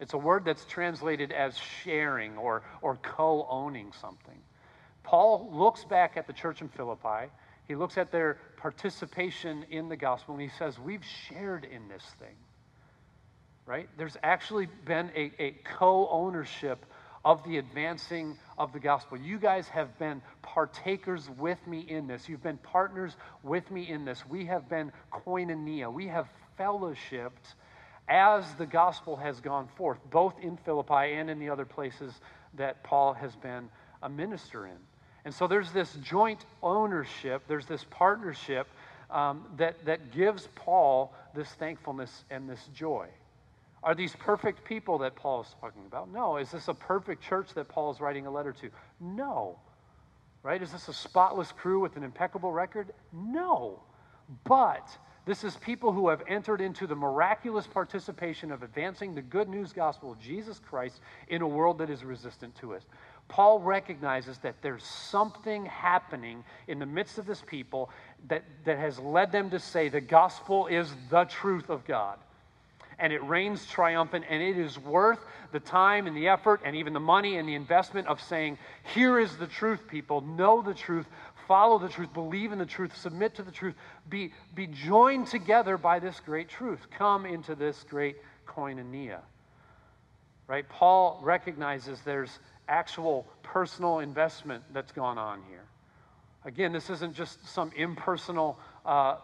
It's 0.00 0.14
a 0.14 0.18
word 0.18 0.44
that's 0.44 0.64
translated 0.64 1.30
as 1.30 1.56
sharing 1.56 2.36
or, 2.36 2.62
or 2.80 2.96
co 2.96 3.46
owning 3.48 3.92
something. 4.00 4.38
Paul 5.04 5.48
looks 5.52 5.84
back 5.84 6.16
at 6.16 6.26
the 6.26 6.32
church 6.32 6.60
in 6.60 6.68
Philippi. 6.68 7.30
He 7.68 7.76
looks 7.76 7.96
at 7.96 8.10
their 8.10 8.38
participation 8.56 9.64
in 9.70 9.88
the 9.88 9.96
gospel 9.96 10.34
and 10.34 10.42
he 10.42 10.50
says, 10.58 10.78
We've 10.78 11.04
shared 11.04 11.64
in 11.64 11.88
this 11.88 12.02
thing. 12.18 12.34
Right? 13.64 13.88
There's 13.96 14.16
actually 14.24 14.66
been 14.84 15.10
a, 15.14 15.30
a 15.38 15.50
co 15.64 16.08
ownership 16.10 16.84
of 17.24 17.42
the 17.44 17.58
advancing 17.58 18.36
of 18.58 18.72
the 18.72 18.80
gospel. 18.80 19.16
You 19.16 19.38
guys 19.38 19.68
have 19.68 19.96
been 19.98 20.22
partakers 20.42 21.28
with 21.38 21.64
me 21.66 21.80
in 21.80 22.06
this. 22.06 22.28
You've 22.28 22.42
been 22.42 22.58
partners 22.58 23.16
with 23.42 23.70
me 23.70 23.88
in 23.88 24.04
this. 24.04 24.24
We 24.26 24.46
have 24.46 24.68
been 24.68 24.92
koinonia. 25.12 25.92
We 25.92 26.08
have 26.08 26.28
fellowshipped 26.58 27.54
as 28.08 28.44
the 28.54 28.66
gospel 28.66 29.16
has 29.16 29.40
gone 29.40 29.68
forth, 29.76 29.98
both 30.10 30.34
in 30.42 30.56
Philippi 30.56 31.14
and 31.14 31.30
in 31.30 31.38
the 31.38 31.50
other 31.50 31.64
places 31.64 32.12
that 32.54 32.82
Paul 32.82 33.14
has 33.14 33.34
been 33.36 33.68
a 34.02 34.08
minister 34.08 34.66
in. 34.66 34.76
And 35.24 35.32
so 35.32 35.46
there's 35.46 35.70
this 35.70 35.92
joint 36.02 36.44
ownership, 36.62 37.42
there's 37.46 37.66
this 37.66 37.84
partnership 37.90 38.66
um, 39.10 39.44
that, 39.56 39.84
that 39.84 40.12
gives 40.12 40.48
Paul 40.56 41.14
this 41.34 41.48
thankfulness 41.48 42.24
and 42.30 42.48
this 42.48 42.68
joy. 42.74 43.06
Are 43.84 43.94
these 43.94 44.14
perfect 44.14 44.64
people 44.64 44.98
that 44.98 45.16
Paul 45.16 45.40
is 45.42 45.54
talking 45.60 45.82
about? 45.86 46.10
No. 46.12 46.36
Is 46.36 46.50
this 46.50 46.68
a 46.68 46.74
perfect 46.74 47.22
church 47.22 47.52
that 47.54 47.68
Paul 47.68 47.90
is 47.90 48.00
writing 48.00 48.26
a 48.26 48.30
letter 48.30 48.52
to? 48.52 48.70
No. 49.00 49.58
Right? 50.42 50.62
Is 50.62 50.72
this 50.72 50.88
a 50.88 50.94
spotless 50.94 51.50
crew 51.50 51.80
with 51.80 51.96
an 51.96 52.04
impeccable 52.04 52.52
record? 52.52 52.92
No. 53.12 53.80
But 54.44 54.88
this 55.24 55.42
is 55.42 55.56
people 55.56 55.92
who 55.92 56.08
have 56.08 56.22
entered 56.28 56.60
into 56.60 56.86
the 56.86 56.94
miraculous 56.94 57.66
participation 57.66 58.52
of 58.52 58.62
advancing 58.62 59.14
the 59.14 59.22
good 59.22 59.48
news 59.48 59.72
gospel 59.72 60.12
of 60.12 60.20
Jesus 60.20 60.60
Christ 60.60 61.00
in 61.28 61.42
a 61.42 61.48
world 61.48 61.78
that 61.78 61.90
is 61.90 62.04
resistant 62.04 62.54
to 62.56 62.72
it. 62.72 62.84
Paul 63.28 63.60
recognizes 63.60 64.38
that 64.38 64.56
there's 64.62 64.84
something 64.84 65.64
happening 65.66 66.44
in 66.68 66.78
the 66.78 66.86
midst 66.86 67.18
of 67.18 67.26
this 67.26 67.42
people 67.46 67.90
that, 68.28 68.44
that 68.64 68.78
has 68.78 68.98
led 68.98 69.32
them 69.32 69.50
to 69.50 69.58
say 69.58 69.88
the 69.88 70.00
gospel 70.00 70.66
is 70.66 70.92
the 71.10 71.24
truth 71.24 71.68
of 71.68 71.84
God 71.84 72.18
and 73.02 73.12
it 73.12 73.22
reigns 73.24 73.66
triumphant, 73.66 74.24
and 74.28 74.40
it 74.40 74.56
is 74.56 74.78
worth 74.78 75.18
the 75.50 75.58
time 75.58 76.06
and 76.06 76.16
the 76.16 76.28
effort 76.28 76.60
and 76.64 76.76
even 76.76 76.92
the 76.92 77.00
money 77.00 77.36
and 77.36 77.48
the 77.48 77.56
investment 77.56 78.06
of 78.06 78.22
saying, 78.22 78.56
Here 78.94 79.18
is 79.18 79.36
the 79.36 79.48
truth, 79.48 79.88
people. 79.88 80.20
Know 80.20 80.62
the 80.62 80.72
truth, 80.72 81.06
follow 81.48 81.80
the 81.80 81.88
truth, 81.88 82.14
believe 82.14 82.52
in 82.52 82.60
the 82.60 82.64
truth, 82.64 82.96
submit 82.96 83.34
to 83.34 83.42
the 83.42 83.50
truth, 83.50 83.74
be, 84.08 84.32
be 84.54 84.68
joined 84.68 85.26
together 85.26 85.76
by 85.76 85.98
this 85.98 86.20
great 86.20 86.48
truth. 86.48 86.78
Come 86.96 87.26
into 87.26 87.56
this 87.56 87.84
great 87.90 88.18
koinonia. 88.46 89.18
Right? 90.46 90.68
Paul 90.68 91.18
recognizes 91.24 92.00
there's 92.02 92.38
actual 92.68 93.26
personal 93.42 93.98
investment 93.98 94.62
that's 94.72 94.92
gone 94.92 95.18
on 95.18 95.42
here. 95.48 95.64
Again, 96.44 96.72
this 96.72 96.88
isn't 96.88 97.16
just 97.16 97.48
some 97.48 97.72
impersonal 97.74 98.60
uh, 98.86 99.16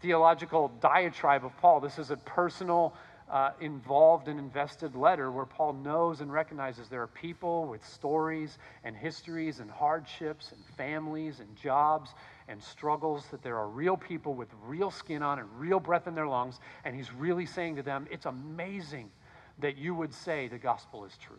theological 0.00 0.72
diatribe 0.80 1.44
of 1.44 1.54
Paul. 1.58 1.80
This 1.80 1.98
is 1.98 2.10
a 2.10 2.16
personal 2.16 2.94
uh, 3.30 3.50
involved 3.60 4.28
and 4.28 4.38
invested 4.38 4.94
letter 4.94 5.30
where 5.32 5.46
Paul 5.46 5.72
knows 5.72 6.20
and 6.20 6.32
recognizes 6.32 6.88
there 6.88 7.02
are 7.02 7.08
people 7.08 7.66
with 7.66 7.84
stories 7.84 8.58
and 8.84 8.96
histories 8.96 9.58
and 9.58 9.70
hardships 9.70 10.52
and 10.52 10.64
families 10.76 11.40
and 11.40 11.56
jobs 11.56 12.10
and 12.48 12.62
struggles, 12.62 13.26
that 13.32 13.42
there 13.42 13.56
are 13.56 13.68
real 13.68 13.96
people 13.96 14.34
with 14.34 14.48
real 14.64 14.90
skin 14.90 15.22
on 15.22 15.40
and 15.40 15.48
real 15.58 15.80
breath 15.80 16.06
in 16.06 16.14
their 16.14 16.28
lungs. 16.28 16.60
And 16.84 16.94
he's 16.94 17.12
really 17.12 17.46
saying 17.46 17.76
to 17.76 17.82
them, 17.82 18.06
It's 18.10 18.26
amazing 18.26 19.10
that 19.58 19.76
you 19.76 19.94
would 19.94 20.14
say 20.14 20.46
the 20.46 20.58
gospel 20.58 21.04
is 21.04 21.16
true. 21.16 21.36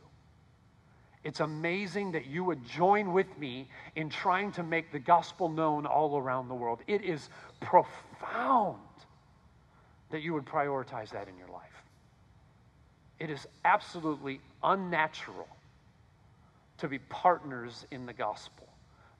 It's 1.23 1.39
amazing 1.39 2.12
that 2.13 2.26
you 2.26 2.43
would 2.43 2.63
join 2.65 3.13
with 3.13 3.38
me 3.38 3.67
in 3.95 4.10
trying 4.10 4.52
to 4.54 4.63
make 4.63 4.91
the 4.91 5.00
gospel 5.00 5.50
known 5.50 5.86
all 5.86 6.17
around 6.17 6.47
the 6.47 6.56
world. 6.56 6.80
It 6.88 7.04
is 7.04 7.30
profound 7.60 8.78
that 10.10 10.21
you 10.21 10.34
would 10.34 10.45
prioritize 10.45 11.10
that 11.10 11.28
in 11.28 11.38
your 11.38 11.50
life. 11.50 11.77
It 13.20 13.30
is 13.30 13.48
absolutely 13.66 14.42
unnatural 14.64 15.48
to 16.78 16.88
be 16.88 17.00
partners 17.00 17.86
in 17.92 18.06
the 18.06 18.14
gospel 18.14 18.68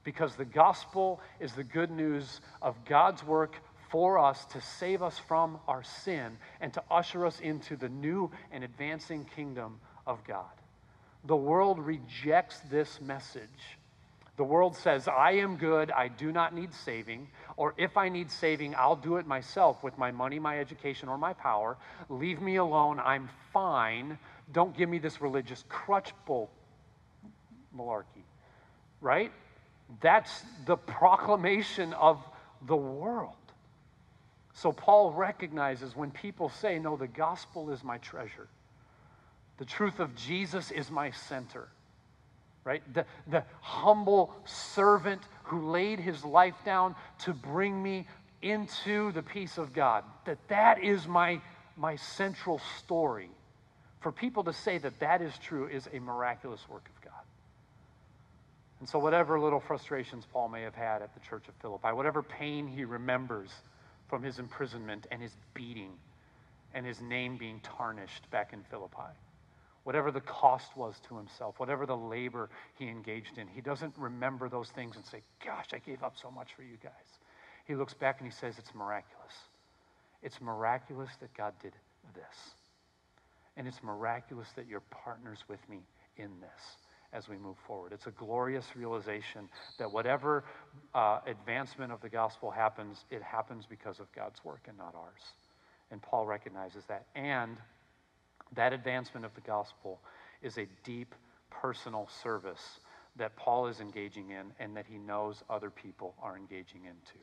because 0.04 0.36
the 0.36 0.44
gospel 0.44 1.20
is 1.40 1.52
the 1.52 1.64
good 1.64 1.90
news 1.90 2.40
of 2.62 2.76
God's 2.84 3.24
work 3.24 3.56
for 3.90 4.18
us 4.18 4.44
to 4.46 4.60
save 4.60 5.02
us 5.02 5.18
from 5.18 5.58
our 5.66 5.82
sin 5.82 6.36
and 6.60 6.72
to 6.74 6.82
usher 6.90 7.26
us 7.26 7.40
into 7.40 7.76
the 7.76 7.88
new 7.88 8.30
and 8.52 8.62
advancing 8.62 9.24
kingdom 9.24 9.80
of 10.06 10.22
God. 10.24 10.44
The 11.24 11.36
world 11.36 11.78
rejects 11.78 12.60
this 12.70 13.00
message 13.00 13.78
the 14.38 14.44
world 14.44 14.76
says, 14.76 15.08
I 15.08 15.32
am 15.32 15.56
good, 15.56 15.90
I 15.90 16.06
do 16.06 16.30
not 16.30 16.54
need 16.54 16.72
saving, 16.72 17.26
or 17.56 17.74
if 17.76 17.96
I 17.96 18.08
need 18.08 18.30
saving, 18.30 18.76
I'll 18.76 18.94
do 18.94 19.16
it 19.16 19.26
myself 19.26 19.82
with 19.82 19.98
my 19.98 20.12
money, 20.12 20.38
my 20.38 20.60
education, 20.60 21.08
or 21.08 21.18
my 21.18 21.32
power. 21.32 21.76
Leave 22.08 22.40
me 22.40 22.54
alone, 22.56 23.00
I'm 23.00 23.28
fine. 23.52 24.16
Don't 24.52 24.76
give 24.76 24.88
me 24.88 24.98
this 24.98 25.20
religious 25.20 25.64
crutch 25.68 26.12
bull 26.24 26.50
malarkey. 27.76 28.22
Right? 29.00 29.32
That's 30.00 30.44
the 30.66 30.76
proclamation 30.76 31.92
of 31.94 32.24
the 32.68 32.76
world. 32.76 33.32
So 34.54 34.70
Paul 34.70 35.12
recognizes 35.12 35.96
when 35.96 36.12
people 36.12 36.48
say, 36.48 36.78
No, 36.78 36.96
the 36.96 37.08
gospel 37.08 37.70
is 37.70 37.82
my 37.82 37.98
treasure, 37.98 38.46
the 39.56 39.64
truth 39.64 39.98
of 39.98 40.14
Jesus 40.14 40.70
is 40.70 40.92
my 40.92 41.10
center. 41.10 41.68
Right? 42.68 42.82
The, 42.92 43.06
the 43.28 43.44
humble 43.62 44.30
servant 44.44 45.22
who 45.44 45.70
laid 45.70 45.98
his 45.98 46.22
life 46.22 46.56
down 46.66 46.94
to 47.20 47.32
bring 47.32 47.82
me 47.82 48.06
into 48.42 49.10
the 49.12 49.22
peace 49.22 49.56
of 49.56 49.72
God. 49.72 50.04
That 50.26 50.36
that 50.48 50.84
is 50.84 51.08
my, 51.08 51.40
my 51.78 51.96
central 51.96 52.60
story. 52.76 53.30
For 54.00 54.12
people 54.12 54.44
to 54.44 54.52
say 54.52 54.76
that 54.76 55.00
that 55.00 55.22
is 55.22 55.32
true 55.38 55.66
is 55.66 55.88
a 55.94 55.98
miraculous 55.98 56.60
work 56.68 56.86
of 56.94 57.02
God. 57.02 57.24
And 58.80 58.88
so, 58.88 58.98
whatever 58.98 59.40
little 59.40 59.60
frustrations 59.60 60.26
Paul 60.30 60.50
may 60.50 60.60
have 60.60 60.74
had 60.74 61.00
at 61.00 61.14
the 61.14 61.20
church 61.20 61.48
of 61.48 61.54
Philippi, 61.62 61.88
whatever 61.94 62.22
pain 62.22 62.66
he 62.66 62.84
remembers 62.84 63.50
from 64.08 64.22
his 64.22 64.38
imprisonment 64.38 65.06
and 65.10 65.22
his 65.22 65.34
beating 65.54 65.94
and 66.74 66.84
his 66.84 67.00
name 67.00 67.38
being 67.38 67.60
tarnished 67.60 68.30
back 68.30 68.52
in 68.52 68.62
Philippi, 68.64 69.08
whatever 69.88 70.10
the 70.10 70.20
cost 70.20 70.76
was 70.76 71.00
to 71.08 71.16
himself, 71.16 71.54
whatever 71.56 71.86
the 71.86 71.96
labor 71.96 72.50
he 72.74 72.88
engaged 72.88 73.38
in, 73.38 73.48
he 73.48 73.62
doesn't 73.62 73.94
remember 73.96 74.46
those 74.46 74.68
things 74.68 74.94
and 74.96 75.04
say, 75.06 75.22
Gosh, 75.42 75.68
I 75.72 75.78
gave 75.78 76.02
up 76.02 76.12
so 76.20 76.30
much 76.30 76.48
for 76.54 76.62
you 76.62 76.76
guys. 76.82 76.92
He 77.64 77.74
looks 77.74 77.94
back 77.94 78.20
and 78.20 78.30
he 78.30 78.36
says, 78.38 78.58
It's 78.58 78.74
miraculous. 78.74 79.32
It's 80.22 80.42
miraculous 80.42 81.08
that 81.22 81.32
God 81.32 81.54
did 81.62 81.72
this. 82.14 82.52
And 83.56 83.66
it's 83.66 83.82
miraculous 83.82 84.48
that 84.56 84.66
you're 84.68 84.82
partners 84.90 85.38
with 85.48 85.66
me 85.70 85.78
in 86.18 86.38
this 86.38 86.76
as 87.14 87.26
we 87.26 87.38
move 87.38 87.56
forward. 87.66 87.92
It's 87.94 88.06
a 88.06 88.10
glorious 88.10 88.66
realization 88.76 89.48
that 89.78 89.90
whatever 89.90 90.44
uh, 90.94 91.20
advancement 91.26 91.92
of 91.92 92.02
the 92.02 92.10
gospel 92.10 92.50
happens, 92.50 93.06
it 93.10 93.22
happens 93.22 93.64
because 93.64 94.00
of 94.00 94.12
God's 94.12 94.44
work 94.44 94.66
and 94.68 94.76
not 94.76 94.94
ours. 94.94 95.22
And 95.90 96.02
Paul 96.02 96.26
recognizes 96.26 96.84
that. 96.88 97.06
And 97.14 97.56
that 98.54 98.72
advancement 98.72 99.26
of 99.26 99.34
the 99.34 99.40
gospel 99.40 100.00
is 100.42 100.58
a 100.58 100.66
deep 100.84 101.14
personal 101.50 102.08
service 102.22 102.80
that 103.16 103.36
Paul 103.36 103.66
is 103.66 103.80
engaging 103.80 104.30
in 104.30 104.46
and 104.60 104.76
that 104.76 104.86
he 104.88 104.98
knows 104.98 105.42
other 105.50 105.70
people 105.70 106.14
are 106.22 106.36
engaging 106.36 106.82
into. 106.84 107.18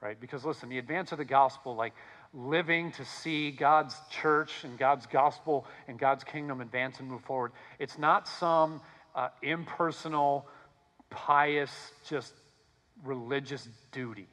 Right? 0.00 0.20
Because 0.20 0.44
listen, 0.44 0.68
the 0.68 0.78
advance 0.78 1.12
of 1.12 1.18
the 1.18 1.24
gospel, 1.24 1.74
like 1.74 1.94
living 2.34 2.92
to 2.92 3.04
see 3.04 3.50
God's 3.50 3.96
church 4.10 4.64
and 4.64 4.78
God's 4.78 5.06
gospel 5.06 5.66
and 5.88 5.98
God's 5.98 6.22
kingdom 6.22 6.60
advance 6.60 7.00
and 7.00 7.08
move 7.08 7.22
forward. 7.22 7.52
It's 7.78 7.98
not 7.98 8.28
some 8.28 8.80
uh, 9.14 9.28
impersonal, 9.42 10.46
pious, 11.08 11.70
just 12.08 12.34
religious 13.04 13.68
duty, 13.92 14.28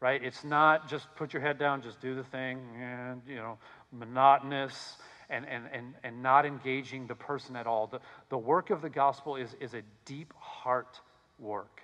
right? 0.00 0.22
It's 0.22 0.44
not 0.44 0.88
just 0.88 1.08
put 1.16 1.32
your 1.32 1.42
head 1.42 1.58
down, 1.58 1.82
just 1.82 2.00
do 2.00 2.14
the 2.14 2.24
thing, 2.24 2.60
and, 2.80 3.22
you 3.26 3.36
know, 3.36 3.58
monotonous 3.90 4.96
and, 5.30 5.46
and, 5.48 5.64
and, 5.72 5.94
and 6.02 6.22
not 6.22 6.46
engaging 6.46 7.06
the 7.06 7.14
person 7.14 7.56
at 7.56 7.66
all. 7.66 7.86
The, 7.86 8.00
the 8.28 8.38
work 8.38 8.70
of 8.70 8.82
the 8.82 8.90
gospel 8.90 9.36
is, 9.36 9.54
is 9.60 9.74
a 9.74 9.82
deep 10.04 10.32
heart 10.38 11.00
work. 11.38 11.82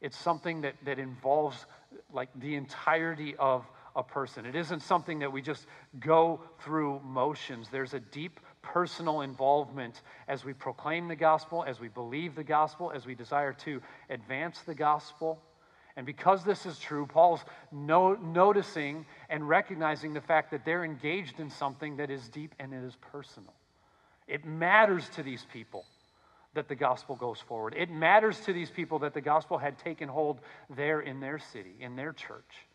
It's 0.00 0.16
something 0.16 0.60
that, 0.62 0.74
that 0.84 0.98
involves 0.98 1.66
like 2.12 2.28
the 2.38 2.54
entirety 2.54 3.34
of 3.36 3.64
a 3.96 4.02
person. 4.02 4.46
It 4.46 4.54
isn't 4.54 4.82
something 4.82 5.18
that 5.20 5.32
we 5.32 5.42
just 5.42 5.66
go 5.98 6.40
through 6.60 7.00
motions. 7.00 7.68
There's 7.70 7.94
a 7.94 8.00
deep 8.00 8.38
personal 8.62 9.22
involvement 9.22 10.02
as 10.28 10.44
we 10.44 10.52
proclaim 10.52 11.08
the 11.08 11.16
gospel, 11.16 11.64
as 11.66 11.80
we 11.80 11.88
believe 11.88 12.36
the 12.36 12.44
gospel, 12.44 12.92
as 12.94 13.06
we 13.06 13.14
desire 13.16 13.52
to 13.64 13.80
advance 14.08 14.60
the 14.60 14.74
gospel. 14.74 15.42
And 15.98 16.06
because 16.06 16.44
this 16.44 16.64
is 16.64 16.78
true, 16.78 17.06
Paul's 17.06 17.40
no, 17.72 18.14
noticing 18.14 19.04
and 19.28 19.48
recognizing 19.48 20.12
the 20.12 20.20
fact 20.20 20.52
that 20.52 20.64
they're 20.64 20.84
engaged 20.84 21.40
in 21.40 21.50
something 21.50 21.96
that 21.96 22.08
is 22.08 22.28
deep 22.28 22.54
and 22.60 22.72
it 22.72 22.84
is 22.84 22.96
personal. 23.10 23.52
It 24.28 24.44
matters 24.44 25.08
to 25.16 25.24
these 25.24 25.44
people 25.52 25.84
that 26.54 26.68
the 26.68 26.76
gospel 26.76 27.16
goes 27.16 27.40
forward. 27.40 27.74
It 27.76 27.90
matters 27.90 28.38
to 28.42 28.52
these 28.52 28.70
people 28.70 29.00
that 29.00 29.12
the 29.12 29.20
gospel 29.20 29.58
had 29.58 29.76
taken 29.78 30.08
hold 30.08 30.38
there 30.70 31.00
in 31.00 31.18
their 31.18 31.40
city, 31.40 31.74
in 31.80 31.96
their 31.96 32.12
church 32.12 32.68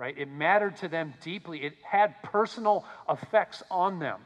right? 0.00 0.16
It 0.16 0.30
mattered 0.30 0.76
to 0.76 0.88
them 0.88 1.12
deeply, 1.20 1.62
it 1.62 1.74
had 1.82 2.14
personal 2.22 2.86
effects 3.06 3.62
on 3.70 3.98
them. 3.98 4.18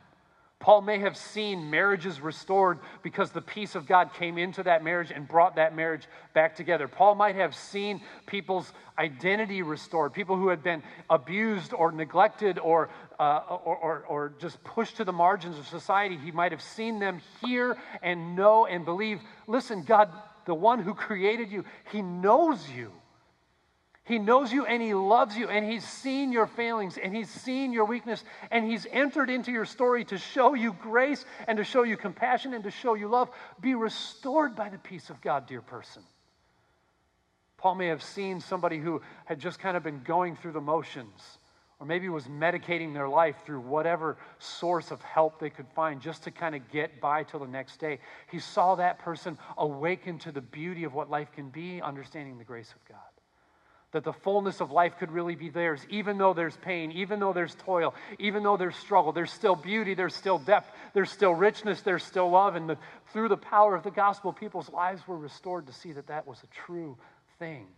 Paul 0.65 0.81
may 0.81 0.99
have 1.01 1.15
seen 1.15 1.69
marriages 1.69 2.23
restored 2.23 2.79
because 3.03 3.31
the 3.31 3.43
peace 3.43 3.75
of 3.75 3.87
God 3.87 4.15
came 4.15 4.39
into 4.39 4.63
that 4.63 4.83
marriage 4.83 5.13
and 5.15 5.29
brought 5.29 5.57
that 5.57 5.77
marriage 5.77 6.09
back 6.33 6.57
together. 6.57 6.89
Paul 6.89 7.17
might 7.17 7.35
have 7.35 7.55
seen 7.55 8.01
people's 8.25 8.73
identity 8.99 9.61
restored, 9.61 10.15
people 10.15 10.37
who 10.37 10.49
had 10.49 10.63
been 10.63 10.83
abused 11.11 11.75
or 11.75 11.93
neglected 11.93 12.59
or, 12.59 12.89
uh, 13.19 13.41
or, 13.47 13.77
or, 13.77 14.05
or 14.09 14.33
just 14.39 14.65
pushed 14.65 14.97
to 14.97 15.05
the 15.05 15.13
margins 15.13 15.59
of 15.59 15.67
society. 15.67 16.17
He 16.17 16.31
might 16.31 16.53
have 16.53 16.63
seen 16.63 16.99
them 16.99 17.21
hear 17.45 17.77
and 18.03 18.35
know 18.35 18.65
and 18.65 18.87
believe 18.87 19.21
listen, 19.47 19.83
God, 19.83 20.09
the 20.47 20.55
one 20.55 20.79
who 20.79 20.95
created 20.95 21.53
you, 21.53 21.67
He 21.93 22.01
knows 22.01 22.71
you. 22.71 22.91
He 24.05 24.19
knows 24.19 24.53
you 24.53 24.67
and 24.67 24.83
He 24.83 24.93
loves 24.93 25.37
you, 25.37 25.49
and 25.49 25.65
He's 25.65 25.85
seen 25.85 26.31
your 26.31 26.47
failings 26.47 26.99
and 26.99 27.17
He's 27.17 27.31
seen 27.31 27.73
your 27.73 27.87
weakness, 27.87 28.23
and 28.51 28.71
He's 28.71 28.87
entered 28.91 29.31
into 29.31 29.51
your 29.51 29.65
story 29.65 30.05
to 30.07 30.19
show 30.19 30.53
you 30.53 30.75
grace 30.75 31.25
and 31.49 31.57
to 31.57 31.65
show 31.65 31.85
you 31.85 31.97
compassion 31.97 32.53
and 32.53 32.65
to 32.65 32.71
show 32.71 32.95
you 32.95 33.09
love. 33.09 33.31
Be 33.61 33.75
restored 33.75 34.55
by 34.55 34.69
the 34.69 34.79
peace 34.79 35.09
of 35.09 35.21
God, 35.23 35.47
dear 35.47 35.63
person. 35.63 36.03
Paul 37.57 37.77
may 37.77 37.87
have 37.87 38.03
seen 38.03 38.41
somebody 38.41 38.79
who 38.79 39.01
had 39.25 39.41
just 39.41 39.59
kind 39.59 39.75
of 39.75 39.83
been 39.83 40.03
going 40.03 40.37
through 40.37 40.53
the 40.53 40.61
motions, 40.61 41.39
or 41.81 41.87
maybe 41.87 42.11
was 42.11 42.25
medicating 42.25 42.93
their 42.93 43.09
life 43.09 43.37
through 43.47 43.61
whatever 43.61 44.19
source 44.39 44.91
of 44.91 45.01
help 45.01 45.41
they 45.41 45.49
could 45.49 45.67
find 45.75 46.03
just 46.03 46.25
to 46.25 46.31
kind 46.31 46.55
of 46.55 46.71
get 46.71 47.01
by 47.01 47.23
till 47.23 47.41
the 47.41 47.47
next 47.47 47.79
day. 47.79 48.01
He 48.31 48.39
saw 48.39 48.75
that 48.75 48.99
person 48.99 49.39
awaken 49.57 50.19
to 50.19 50.31
the 50.31 50.43
beauty 50.43 50.85
of 50.85 50.93
what 50.93 51.09
life 51.09 51.33
can 51.33 51.49
be, 51.49 51.81
understanding 51.81 52.37
the 52.37 52.45
grace 52.45 52.71
of 52.71 52.85
God 52.87 53.14
that 53.95 54.03
the 54.03 54.13
fullness 54.13 54.61
of 54.61 54.73
life 54.73 54.99
could 54.99 55.13
really 55.13 55.37
be 55.37 55.51
theirs, 55.51 55.87
even 55.89 56.19
though 56.19 56.35
there's 56.35 56.57
pain, 56.57 56.91
even 56.91 57.21
though 57.21 57.33
there's 57.33 57.55
toil, 57.55 57.95
even 58.19 58.43
though 58.43 58.57
there's 58.57 58.75
struggle. 58.75 59.13
There's 59.13 59.31
still 59.31 59.55
beauty, 59.55 59.95
there's 59.95 60.17
still 60.17 60.37
depth, 60.37 60.69
there's 60.95 61.13
still 61.13 61.33
richness, 61.33 61.81
there's 61.81 62.03
still 62.03 62.29
love. 62.29 62.57
And 62.57 62.69
the, 62.69 62.77
through 63.13 63.29
the 63.29 63.37
power 63.37 63.77
of 63.77 63.85
the 63.85 63.93
gospel, 63.93 64.33
people's 64.33 64.69
lives 64.69 65.07
were 65.07 65.17
restored 65.17 65.69
to 65.69 65.73
see 65.73 65.93
that 65.93 66.09
that 66.09 66.27
was 66.27 66.43
a 66.43 66.49
true 66.49 66.97
thing. 67.39 67.69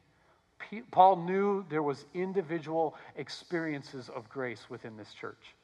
P- 0.58 0.80
Paul 0.90 1.16
knew 1.16 1.66
there 1.68 1.82
was 1.82 2.06
individual 2.14 2.96
experiences 3.16 4.08
of 4.08 4.26
grace 4.30 4.70
within 4.70 4.96
this 4.96 5.12
church. 5.12 5.54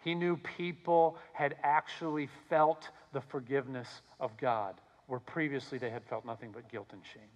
He 0.00 0.14
knew 0.14 0.38
people 0.38 1.18
had 1.34 1.56
actually 1.62 2.30
felt 2.48 2.88
the 3.12 3.20
forgiveness 3.20 4.00
of 4.18 4.34
God, 4.38 4.76
where 5.08 5.20
previously 5.20 5.76
they 5.76 5.90
had 5.90 6.04
felt 6.04 6.24
nothing 6.24 6.52
but 6.52 6.70
guilt 6.70 6.88
and 6.92 7.02
shame. 7.12 7.28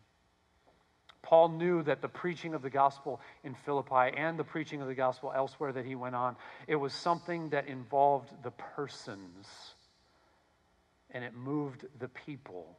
Paul 1.23 1.51
knew 1.51 1.83
that 1.85 2.03
the 2.03 2.09
preaching 2.09 2.55
of 2.55 2.63
the 2.63 2.71
gospel 2.71 3.21
in 3.45 3.55
Philippi 3.55 4.17
and 4.17 4.39
the 4.39 4.45
preaching 4.45 4.83
of 4.83 4.89
the 4.89 4.95
gospel 4.95 5.33
elsewhere 5.35 5.73
that 5.73 5.87
he 5.87 5.95
went 5.95 6.15
on, 6.15 6.37
it 6.67 6.77
was 6.77 6.93
something 6.93 7.51
that 7.51 7.69
involved 7.69 8.31
the 8.43 8.51
persons 8.51 9.47
and 11.13 11.25
it 11.25 11.35
moved 11.35 11.87
the 12.01 12.09
people. 12.09 12.77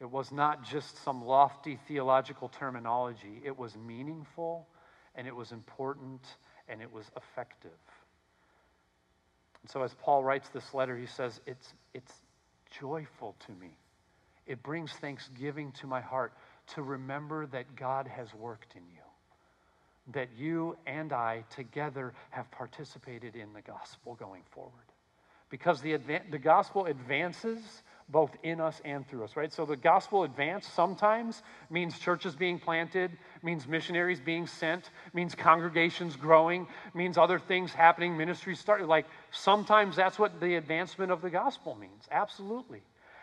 It 0.00 0.10
was 0.10 0.30
not 0.30 0.64
just 0.64 1.02
some 1.02 1.24
lofty 1.24 1.78
theological 1.88 2.48
terminology, 2.48 3.40
it 3.44 3.58
was 3.58 3.76
meaningful 3.76 4.68
and 5.14 5.26
it 5.26 5.34
was 5.34 5.52
important 5.52 6.20
and 6.68 6.82
it 6.82 6.92
was 6.92 7.10
effective. 7.16 7.70
And 9.62 9.70
so, 9.70 9.82
as 9.82 9.94
Paul 9.94 10.22
writes 10.22 10.48
this 10.50 10.74
letter, 10.74 10.96
he 10.96 11.06
says, 11.06 11.40
It's, 11.46 11.72
it's 11.94 12.12
joyful 12.78 13.34
to 13.46 13.52
me. 13.52 13.78
It 14.46 14.62
brings 14.62 14.92
thanksgiving 14.92 15.72
to 15.80 15.86
my 15.86 16.02
heart 16.02 16.34
to 16.74 16.82
remember 16.82 17.46
that 17.46 17.76
God 17.76 18.08
has 18.08 18.32
worked 18.34 18.74
in 18.74 18.82
you, 18.92 20.12
that 20.12 20.28
you 20.36 20.76
and 20.86 21.12
I 21.12 21.44
together 21.50 22.12
have 22.30 22.50
participated 22.50 23.36
in 23.36 23.52
the 23.52 23.62
gospel 23.62 24.14
going 24.14 24.42
forward. 24.50 24.72
Because 25.50 25.80
the, 25.80 25.96
advan- 25.96 26.30
the 26.30 26.38
gospel 26.38 26.86
advances 26.86 27.82
both 28.08 28.36
in 28.42 28.60
us 28.60 28.80
and 28.84 29.06
through 29.08 29.24
us, 29.24 29.36
right? 29.36 29.52
So 29.52 29.64
the 29.64 29.76
gospel 29.76 30.24
advance 30.24 30.66
sometimes 30.66 31.42
means 31.70 31.98
churches 31.98 32.34
being 32.34 32.58
planted, 32.58 33.12
means 33.42 33.66
missionaries 33.66 34.20
being 34.20 34.46
sent, 34.46 34.90
means 35.12 35.34
congregations 35.34 36.16
growing, 36.16 36.66
means 36.92 37.16
other 37.16 37.38
things 37.38 37.72
happening, 37.72 38.16
ministries 38.16 38.58
starting. 38.58 38.86
Like 38.86 39.06
sometimes 39.30 39.96
that's 39.96 40.18
what 40.18 40.40
the 40.40 40.56
advancement 40.56 41.12
of 41.12 41.22
the 41.22 41.30
gospel 41.30 41.76
means. 41.76 42.08
Absolutely. 42.10 42.82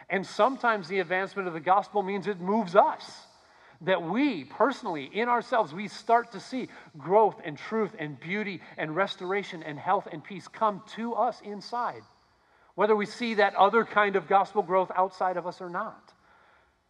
And 0.10 0.26
sometimes 0.26 0.88
the 0.88 1.00
advancement 1.00 1.48
of 1.48 1.54
the 1.54 1.60
gospel 1.60 2.02
means 2.02 2.28
it 2.28 2.40
moves 2.40 2.76
us 2.76 3.28
that 3.82 4.02
we 4.02 4.44
personally, 4.44 5.10
in 5.12 5.28
ourselves, 5.28 5.74
we 5.74 5.88
start 5.88 6.32
to 6.34 6.40
see 6.40 6.68
growth 6.98 7.42
and 7.44 7.58
truth 7.58 7.92
and 7.98 8.20
beauty 8.20 8.62
and 8.78 8.96
restoration 8.96 9.64
and 9.64 9.80
health 9.80 10.08
and 10.12 10.24
peace 10.24 10.48
come 10.48 10.84
to 10.96 11.14
us 11.16 11.42
inside. 11.44 12.04
Whether 12.76 12.96
we 12.96 13.06
see 13.06 13.36
that 13.36 13.56
other 13.56 13.84
kind 13.84 14.16
of 14.16 14.28
gospel 14.28 14.62
growth 14.62 14.92
outside 14.96 15.38
of 15.38 15.48
us 15.48 15.62
or 15.62 15.70
not. 15.70 16.14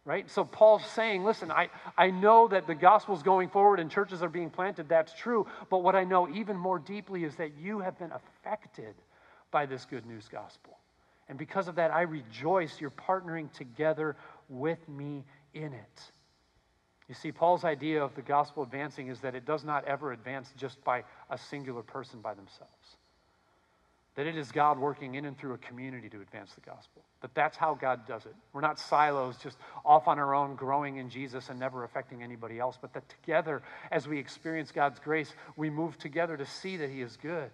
right? 0.04 0.28
So 0.30 0.44
Paul's 0.44 0.84
saying, 0.86 1.24
listen, 1.24 1.50
I, 1.50 1.68
I 1.96 2.10
know 2.10 2.48
that 2.48 2.66
the 2.66 2.74
gospel's 2.74 3.22
going 3.22 3.48
forward 3.48 3.78
and 3.80 3.90
churches 3.90 4.22
are 4.22 4.28
being 4.28 4.50
planted. 4.50 4.88
That's 4.88 5.12
true. 5.14 5.46
But 5.70 5.78
what 5.78 5.94
I 5.94 6.04
know 6.04 6.28
even 6.28 6.56
more 6.56 6.78
deeply 6.78 7.24
is 7.24 7.36
that 7.36 7.52
you 7.56 7.80
have 7.80 7.98
been 7.98 8.12
affected 8.12 8.94
by 9.50 9.66
this 9.66 9.84
good 9.84 10.06
news 10.06 10.28
gospel. 10.28 10.78
And 11.28 11.38
because 11.38 11.68
of 11.68 11.76
that, 11.76 11.92
I 11.92 12.02
rejoice 12.02 12.80
you're 12.80 12.90
partnering 12.90 13.52
together 13.52 14.16
with 14.48 14.86
me 14.88 15.24
in 15.54 15.72
it. 15.72 16.02
You 17.12 17.16
see, 17.16 17.30
Paul's 17.30 17.62
idea 17.62 18.02
of 18.02 18.14
the 18.14 18.22
gospel 18.22 18.62
advancing 18.62 19.08
is 19.08 19.20
that 19.20 19.34
it 19.34 19.44
does 19.44 19.64
not 19.64 19.84
ever 19.84 20.12
advance 20.12 20.50
just 20.56 20.82
by 20.82 21.04
a 21.28 21.36
singular 21.36 21.82
person 21.82 22.22
by 22.22 22.32
themselves. 22.32 22.96
That 24.14 24.26
it 24.26 24.34
is 24.34 24.50
God 24.50 24.78
working 24.78 25.14
in 25.16 25.26
and 25.26 25.36
through 25.36 25.52
a 25.52 25.58
community 25.58 26.08
to 26.08 26.22
advance 26.22 26.54
the 26.54 26.62
gospel. 26.62 27.02
That 27.20 27.34
that's 27.34 27.58
how 27.58 27.74
God 27.74 28.06
does 28.08 28.24
it. 28.24 28.34
We're 28.54 28.62
not 28.62 28.78
silos 28.78 29.36
just 29.36 29.58
off 29.84 30.08
on 30.08 30.18
our 30.18 30.34
own, 30.34 30.54
growing 30.54 30.96
in 30.96 31.10
Jesus 31.10 31.50
and 31.50 31.60
never 31.60 31.84
affecting 31.84 32.22
anybody 32.22 32.58
else, 32.58 32.78
but 32.80 32.94
that 32.94 33.06
together, 33.10 33.60
as 33.90 34.08
we 34.08 34.18
experience 34.18 34.72
God's 34.72 34.98
grace, 34.98 35.34
we 35.54 35.68
move 35.68 35.98
together 35.98 36.38
to 36.38 36.46
see 36.46 36.78
that 36.78 36.88
He 36.88 37.02
is 37.02 37.18
good. 37.18 37.50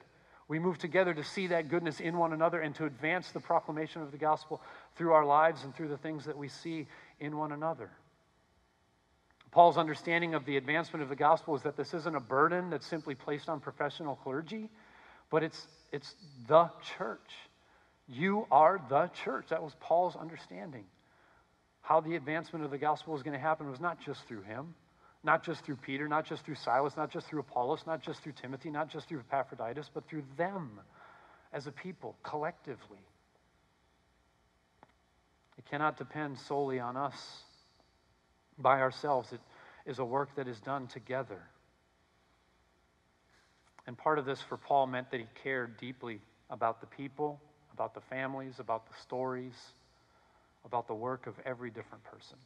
We 0.47 0.61
move 0.61 0.79
together 0.79 1.13
to 1.15 1.25
see 1.25 1.49
that 1.49 1.69
goodness 1.69 1.99
in 1.99 2.17
one 2.17 2.33
another 2.33 2.61
and 2.61 2.77
to 2.77 2.85
advance 2.85 3.33
the 3.33 3.41
proclamation 3.41 4.03
of 4.03 4.13
the 4.13 4.19
gospel 4.19 4.63
through 4.95 5.15
our 5.15 5.27
lives 5.27 5.65
and 5.65 5.75
through 5.75 5.89
the 5.89 5.99
things 5.99 6.27
that 6.27 6.39
we 6.39 6.47
see 6.47 6.87
in 7.19 7.37
one 7.37 7.51
another. 7.51 7.91
Paul's 9.59 9.77
understanding 9.77 10.35
of 10.35 10.45
the 10.45 10.57
advancement 10.57 11.03
of 11.03 11.09
the 11.09 11.17
gospel 11.17 11.57
is 11.57 11.63
that 11.63 11.77
this 11.77 11.93
isn't 11.93 12.15
a 12.15 12.21
burden 12.21 12.71
that's 12.71 12.87
simply 12.87 13.17
placed 13.17 13.49
on 13.49 13.59
professional 13.59 14.15
clergy, 14.15 14.71
but 15.31 15.43
it's, 15.43 15.67
it's 15.91 16.15
the 16.47 16.71
church. 16.97 17.33
You 18.07 18.47
are 18.53 18.81
the 18.89 19.11
church. 19.25 19.47
That 19.49 19.61
was 19.61 19.75
Paul's 19.81 20.15
understanding. 20.15 20.85
How 21.81 21.99
the 21.99 22.15
advancement 22.15 22.65
of 22.65 22.71
the 22.71 22.79
gospel 22.79 23.15
was 23.15 23.25
going 23.25 23.33
to 23.33 23.41
happen 23.41 23.69
was 23.69 23.81
not 23.81 23.99
just 24.01 24.29
through 24.29 24.43
him, 24.43 24.77
not 25.25 25.43
just 25.43 25.65
through 25.65 25.79
Peter, 25.79 26.07
not 26.07 26.25
just 26.25 26.45
through 26.45 26.55
Silas, 26.55 26.97
not 26.97 27.11
just 27.11 27.27
through 27.27 27.41
Apollos, 27.41 27.83
not 27.85 28.01
just 28.01 28.23
through 28.23 28.35
Timothy, 28.41 28.71
not 28.71 28.89
just 28.89 29.09
through 29.09 29.25
Epaphroditus, 29.29 29.91
but 29.93 30.07
through 30.07 30.23
them 30.37 30.79
as 31.53 31.67
a 31.67 31.73
people, 31.73 32.15
collectively. 32.23 33.01
It 35.59 35.65
cannot 35.69 35.99
depend 35.99 36.39
solely 36.39 36.79
on 36.79 36.97
us 36.97 37.43
by 38.59 38.81
ourselves. 38.81 39.33
It 39.33 39.41
is 39.87 39.99
a 39.99 40.05
work 40.05 40.35
that 40.37 40.49
is 40.49 40.61
done 40.61 40.87
together. 40.87 41.41
And 43.87 43.97
part 43.97 44.19
of 44.19 44.27
this 44.27 44.41
for 44.43 44.57
Paul 44.57 44.87
meant 44.87 45.11
that 45.11 45.21
he 45.21 45.27
cared 45.43 45.79
deeply 45.79 46.21
about 46.51 46.81
the 46.81 46.87
people, 46.87 47.41
about 47.73 47.95
the 47.95 48.01
families, 48.03 48.59
about 48.59 48.87
the 48.87 48.95
stories, 49.01 49.55
about 50.65 50.87
the 50.89 50.95
work 50.95 51.27
of 51.27 51.35
every 51.45 51.71
different 51.71 52.05
person. 52.05 52.37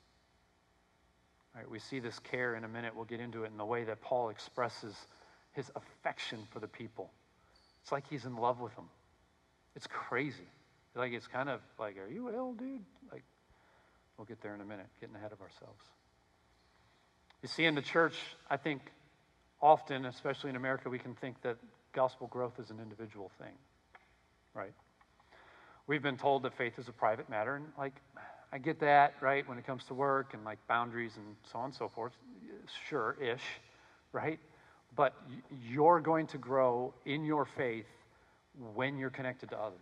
Right, 1.55 1.69
we 1.69 1.81
see 1.81 1.99
this 1.99 2.19
care 2.19 2.55
in 2.55 2.65
a 2.65 2.69
minute. 2.69 2.95
We'll 2.95 3.05
get 3.05 3.21
into 3.21 3.45
it 3.45 3.51
in 3.51 3.59
the 3.59 3.65
way 3.65 3.85
that 3.85 4.01
Paul 4.01 4.31
expresses 4.31 4.95
his 5.53 5.71
affection 5.75 6.39
for 6.51 6.61
the 6.61 6.69
people. 6.69 7.11
It's 7.83 7.93
like 7.93 8.09
he's 8.09 8.25
in 8.25 8.37
love 8.37 8.61
with 8.61 8.75
them. 8.75 8.89
It's 9.75 9.87
crazy. 9.87 10.49
Like 10.95 11.13
it's 11.13 11.27
kind 11.27 11.49
of 11.49 11.61
like, 11.79 11.99
are 11.99 12.09
you 12.09 12.31
ill, 12.31 12.53
dude? 12.55 12.85
Like, 13.11 13.25
we'll 14.17 14.27
get 14.27 14.41
there 14.41 14.55
in 14.55 14.61
a 14.61 14.65
minute, 14.65 14.87
getting 15.01 15.17
ahead 15.17 15.33
of 15.33 15.41
ourselves. 15.41 15.83
You 17.43 17.49
see, 17.49 17.65
in 17.65 17.75
the 17.75 17.83
church, 17.83 18.15
I 18.49 18.57
think 18.57 18.83
often, 19.61 20.05
especially 20.05 20.51
in 20.51 20.57
America, 20.57 20.89
we 20.89 21.01
can 21.01 21.15
think 21.17 21.43
that 21.43 21.57
gospel 21.93 22.29
growth 22.29 22.61
is 22.61 22.71
an 22.71 22.79
individual 22.81 23.33
thing, 23.39 23.53
right? 24.55 24.73
We've 25.89 26.03
been 26.03 26.17
told 26.17 26.45
that 26.45 26.57
faith 26.57 26.79
is 26.79 26.87
a 26.87 26.93
private 26.93 27.29
matter, 27.29 27.57
and 27.57 27.67
like, 27.77 27.95
I 28.53 28.59
get 28.59 28.79
that, 28.81 29.15
right, 29.21 29.49
when 29.49 29.59
it 29.59 29.67
comes 29.67 29.83
to 29.87 29.95
work 29.95 30.35
and 30.35 30.45
like 30.45 30.59
boundaries 30.69 31.17
and 31.17 31.35
so 31.51 31.59
on 31.59 31.67
and 31.67 31.75
so 31.75 31.89
forth. 31.89 32.13
Sure 32.89 33.17
ish, 33.21 33.43
right? 34.13 34.39
But 34.95 35.15
you're 35.69 36.01
going 36.01 36.29
to 36.29 36.39
grow 36.39 36.95
in 37.05 37.25
your 37.25 37.45
faith 37.45 37.87
when 38.75 38.99
you're 38.99 39.11
connected 39.11 39.51
to 39.51 39.59
others. 39.59 39.81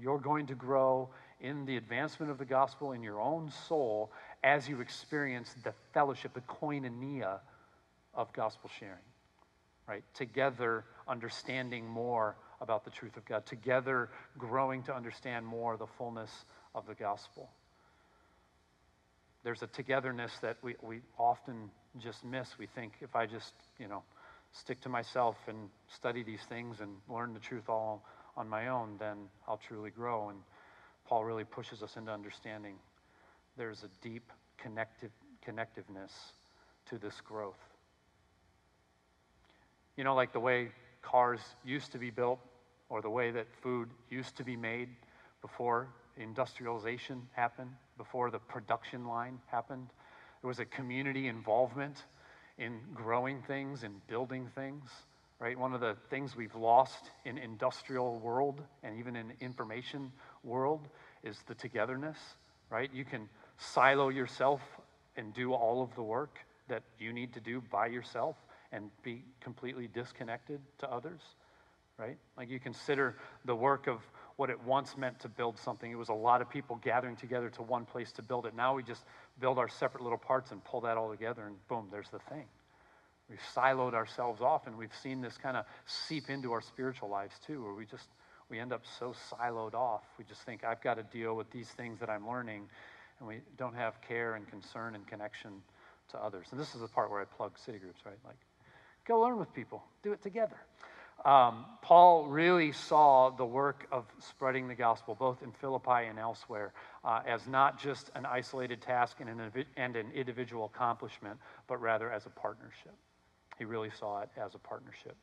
You're 0.00 0.20
going 0.20 0.46
to 0.46 0.54
grow 0.54 1.10
in 1.40 1.66
the 1.66 1.76
advancement 1.76 2.30
of 2.30 2.38
the 2.38 2.44
gospel 2.44 2.92
in 2.92 3.02
your 3.02 3.20
own 3.20 3.50
soul 3.68 4.10
as 4.42 4.68
you 4.68 4.80
experience 4.80 5.54
the 5.64 5.74
fellowship, 5.92 6.32
the 6.34 6.40
koinonia 6.40 7.40
of 8.14 8.32
gospel 8.32 8.70
sharing, 8.78 8.96
right? 9.86 10.02
Together, 10.14 10.84
understanding 11.06 11.86
more 11.86 12.36
about 12.60 12.84
the 12.84 12.90
truth 12.90 13.16
of 13.16 13.24
God, 13.24 13.46
together, 13.46 14.08
growing 14.38 14.82
to 14.84 14.94
understand 14.94 15.46
more 15.46 15.76
the 15.76 15.86
fullness 15.98 16.30
of 16.74 16.86
the 16.86 16.94
gospel. 16.94 17.50
There's 19.42 19.62
a 19.62 19.66
togetherness 19.66 20.32
that 20.42 20.58
we, 20.62 20.76
we 20.82 21.00
often 21.18 21.70
just 21.98 22.24
miss. 22.24 22.58
We 22.58 22.66
think 22.66 22.92
if 23.00 23.16
I 23.16 23.26
just, 23.26 23.54
you 23.78 23.88
know, 23.88 24.02
stick 24.52 24.80
to 24.82 24.88
myself 24.88 25.36
and 25.48 25.70
study 25.88 26.22
these 26.22 26.42
things 26.48 26.80
and 26.80 26.90
learn 27.08 27.32
the 27.32 27.40
truth 27.40 27.68
all 27.68 28.04
on 28.36 28.48
my 28.48 28.68
own, 28.68 28.96
then 28.98 29.16
I'll 29.48 29.60
truly 29.68 29.90
grow. 29.90 30.28
And 30.28 30.38
Paul 31.06 31.24
really 31.24 31.44
pushes 31.44 31.82
us 31.82 31.96
into 31.96 32.12
understanding 32.12 32.74
there's 33.60 33.84
a 33.84 33.90
deep 34.00 34.32
connective, 34.56 35.10
connectiveness 35.46 36.10
to 36.88 36.96
this 36.96 37.20
growth. 37.20 37.60
You 39.98 40.04
know, 40.04 40.14
like 40.14 40.32
the 40.32 40.40
way 40.40 40.70
cars 41.02 41.40
used 41.62 41.92
to 41.92 41.98
be 41.98 42.08
built 42.08 42.38
or 42.88 43.02
the 43.02 43.10
way 43.10 43.30
that 43.32 43.46
food 43.62 43.90
used 44.08 44.38
to 44.38 44.44
be 44.44 44.56
made 44.56 44.88
before 45.42 45.88
industrialization 46.16 47.28
happened, 47.32 47.68
before 47.98 48.30
the 48.30 48.38
production 48.38 49.04
line 49.04 49.38
happened. 49.48 49.88
There 50.40 50.48
was 50.48 50.58
a 50.58 50.64
community 50.64 51.28
involvement 51.28 52.02
in 52.56 52.80
growing 52.94 53.42
things 53.42 53.82
and 53.82 53.94
building 54.06 54.48
things, 54.54 54.88
right? 55.38 55.58
One 55.58 55.74
of 55.74 55.82
the 55.82 55.96
things 56.08 56.34
we've 56.34 56.54
lost 56.54 57.10
in 57.26 57.36
industrial 57.36 58.20
world 58.20 58.62
and 58.82 58.98
even 58.98 59.16
in 59.16 59.34
information 59.38 60.12
world 60.44 60.88
is 61.22 61.36
the 61.46 61.54
togetherness, 61.54 62.16
right? 62.70 62.88
You 62.94 63.04
can 63.04 63.28
silo 63.60 64.08
yourself 64.08 64.60
and 65.16 65.34
do 65.34 65.52
all 65.52 65.82
of 65.82 65.94
the 65.94 66.02
work 66.02 66.38
that 66.68 66.82
you 66.98 67.12
need 67.12 67.32
to 67.34 67.40
do 67.40 67.62
by 67.70 67.86
yourself 67.86 68.36
and 68.72 68.90
be 69.02 69.22
completely 69.40 69.88
disconnected 69.92 70.60
to 70.78 70.90
others, 70.90 71.20
right? 71.98 72.16
Like 72.36 72.48
you 72.48 72.58
consider 72.58 73.16
the 73.44 73.54
work 73.54 73.86
of 73.86 74.00
what 74.36 74.48
it 74.48 74.62
once 74.64 74.96
meant 74.96 75.20
to 75.20 75.28
build 75.28 75.58
something. 75.58 75.90
It 75.90 75.98
was 75.98 76.08
a 76.08 76.14
lot 76.14 76.40
of 76.40 76.48
people 76.48 76.80
gathering 76.82 77.16
together 77.16 77.50
to 77.50 77.62
one 77.62 77.84
place 77.84 78.12
to 78.12 78.22
build 78.22 78.46
it. 78.46 78.56
Now 78.56 78.74
we 78.74 78.82
just 78.82 79.04
build 79.40 79.58
our 79.58 79.68
separate 79.68 80.02
little 80.02 80.18
parts 80.18 80.52
and 80.52 80.64
pull 80.64 80.80
that 80.82 80.96
all 80.96 81.10
together, 81.10 81.46
and 81.46 81.56
boom, 81.68 81.88
there's 81.90 82.08
the 82.08 82.20
thing. 82.30 82.44
We've 83.28 83.38
siloed 83.54 83.92
ourselves 83.92 84.40
off, 84.40 84.66
and 84.66 84.76
we've 84.76 84.94
seen 85.02 85.20
this 85.20 85.36
kind 85.36 85.56
of 85.56 85.64
seep 85.86 86.30
into 86.30 86.52
our 86.52 86.62
spiritual 86.62 87.08
lives 87.08 87.34
too, 87.46 87.62
where 87.62 87.74
we 87.74 87.84
just 87.84 88.08
we 88.48 88.58
end 88.58 88.72
up 88.72 88.82
so 88.98 89.14
siloed 89.30 89.74
off. 89.74 90.02
We 90.18 90.24
just 90.24 90.42
think 90.42 90.64
I've 90.64 90.82
got 90.82 90.94
to 90.94 91.04
deal 91.04 91.36
with 91.36 91.50
these 91.50 91.68
things 91.68 92.00
that 92.00 92.10
I'm 92.10 92.28
learning, 92.28 92.68
and 93.20 93.28
we 93.28 93.40
don't 93.56 93.74
have 93.74 94.00
care 94.02 94.34
and 94.34 94.48
concern 94.48 94.94
and 94.94 95.06
connection 95.06 95.62
to 96.10 96.18
others. 96.18 96.46
And 96.50 96.58
this 96.58 96.74
is 96.74 96.80
the 96.80 96.88
part 96.88 97.10
where 97.10 97.20
I 97.20 97.24
plug 97.24 97.58
city 97.58 97.78
groups, 97.78 98.00
right? 98.04 98.18
Like, 98.26 98.38
go 99.06 99.20
learn 99.20 99.38
with 99.38 99.52
people, 99.54 99.84
do 100.02 100.12
it 100.12 100.22
together. 100.22 100.56
Um, 101.24 101.66
Paul 101.82 102.28
really 102.28 102.72
saw 102.72 103.28
the 103.28 103.44
work 103.44 103.86
of 103.92 104.06
spreading 104.20 104.68
the 104.68 104.74
gospel, 104.74 105.14
both 105.14 105.42
in 105.42 105.52
Philippi 105.52 106.06
and 106.08 106.18
elsewhere, 106.18 106.72
uh, 107.04 107.20
as 107.26 107.46
not 107.46 107.78
just 107.78 108.10
an 108.14 108.24
isolated 108.24 108.80
task 108.80 109.18
and 109.20 109.28
an, 109.28 109.66
and 109.76 109.96
an 109.96 110.10
individual 110.14 110.64
accomplishment, 110.74 111.38
but 111.68 111.78
rather 111.78 112.10
as 112.10 112.24
a 112.24 112.30
partnership. 112.30 112.94
He 113.58 113.66
really 113.66 113.90
saw 113.90 114.22
it 114.22 114.30
as 114.42 114.54
a 114.54 114.58
partnership. 114.58 115.14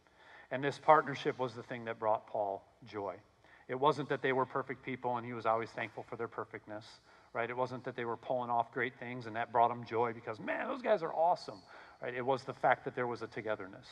And 0.51 0.63
this 0.63 0.77
partnership 0.77 1.39
was 1.39 1.55
the 1.55 1.63
thing 1.63 1.85
that 1.85 1.97
brought 1.97 2.27
Paul 2.27 2.63
joy. 2.85 3.15
It 3.67 3.79
wasn't 3.79 4.09
that 4.09 4.21
they 4.21 4.31
were 4.31 4.45
perfect 4.45 4.83
people 4.83 5.17
and 5.17 5.25
he 5.25 5.33
was 5.33 5.45
always 5.45 5.69
thankful 5.71 6.05
for 6.07 6.15
their 6.15 6.27
perfectness 6.27 6.85
right? 7.33 7.49
It 7.49 7.57
wasn't 7.57 7.83
that 7.85 7.95
they 7.95 8.05
were 8.05 8.17
pulling 8.17 8.49
off 8.49 8.71
great 8.71 8.93
things 8.99 9.25
and 9.25 9.35
that 9.35 9.51
brought 9.51 9.69
them 9.69 9.83
joy 9.85 10.13
because, 10.13 10.39
man, 10.39 10.67
those 10.67 10.81
guys 10.81 11.03
are 11.03 11.13
awesome, 11.13 11.61
right? 12.01 12.13
It 12.13 12.25
was 12.25 12.43
the 12.43 12.53
fact 12.53 12.85
that 12.85 12.95
there 12.95 13.07
was 13.07 13.21
a 13.21 13.27
togetherness, 13.27 13.87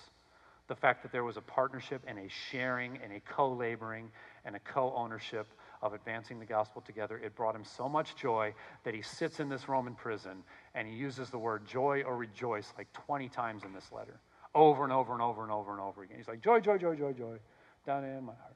the 0.68 0.76
fact 0.76 1.04
that 1.04 1.12
there 1.12 1.24
was 1.24 1.38
a 1.38 1.42
partnership 1.42 2.02
and 2.08 2.18
a 2.18 2.28
sharing 2.50 2.98
and 3.04 3.14
a 3.14 3.20
co 3.20 3.52
laboring 3.52 4.10
and 4.46 4.56
a 4.56 4.60
co 4.60 4.94
ownership 4.96 5.48
of 5.82 5.94
advancing 5.94 6.40
the 6.40 6.46
gospel 6.46 6.82
together. 6.82 7.18
It 7.18 7.36
brought 7.36 7.56
him 7.56 7.64
so 7.64 7.88
much 7.88 8.16
joy 8.16 8.54
that 8.84 8.96
he 8.96 9.02
sits 9.02 9.40
in 9.40 9.50
this 9.50 9.70
Roman 9.70 9.94
prison 9.94 10.44
and 10.74 10.88
he 10.88 10.96
uses 10.96 11.30
the 11.30 11.38
word 11.38 11.68
joy 11.68 12.04
or 12.06 12.18
rejoice 12.18 12.74
like 12.78 12.92
20 12.94 13.30
times 13.30 13.64
in 13.64 13.74
this 13.74 13.92
letter, 13.92 14.20
over 14.56 14.84
and 14.84 14.92
over 14.92 15.14
and 15.14 15.22
over 15.22 15.44
and 15.44 15.52
over 15.52 15.72
and 15.72 15.82
over 15.82 16.04
again. 16.04 16.18
He's 16.18 16.28
like, 16.28 16.42
joy, 16.42 16.60
joy, 16.60 16.78
joy, 16.78 16.96
joy, 16.96 17.14
joy, 17.14 17.38
down 17.86 18.04
in 18.04 18.24
my 18.24 18.34
heart, 18.34 18.56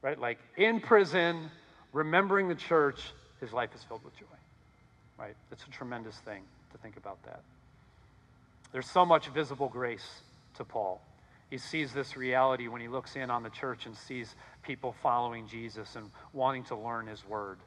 right? 0.00 0.18
Like 0.18 0.38
in 0.56 0.80
prison, 0.80 1.50
remembering 1.92 2.48
the 2.48 2.54
church, 2.54 3.00
his 3.40 3.52
life 3.52 3.70
is 3.74 3.82
filled 3.84 4.04
with 4.04 4.16
joy. 4.18 4.26
Right? 5.18 5.34
It's 5.52 5.64
a 5.64 5.70
tremendous 5.70 6.16
thing 6.18 6.42
to 6.72 6.78
think 6.78 6.96
about 6.96 7.22
that. 7.24 7.40
There's 8.72 8.88
so 8.88 9.04
much 9.04 9.28
visible 9.28 9.68
grace 9.68 10.06
to 10.56 10.64
Paul. 10.64 11.00
He 11.50 11.58
sees 11.58 11.92
this 11.92 12.16
reality 12.16 12.68
when 12.68 12.80
he 12.80 12.88
looks 12.88 13.16
in 13.16 13.30
on 13.30 13.42
the 13.42 13.50
church 13.50 13.86
and 13.86 13.96
sees 13.96 14.34
people 14.62 14.94
following 15.02 15.48
Jesus 15.48 15.96
and 15.96 16.10
wanting 16.32 16.64
to 16.64 16.76
learn 16.76 17.06
his 17.06 17.26
word. 17.28 17.58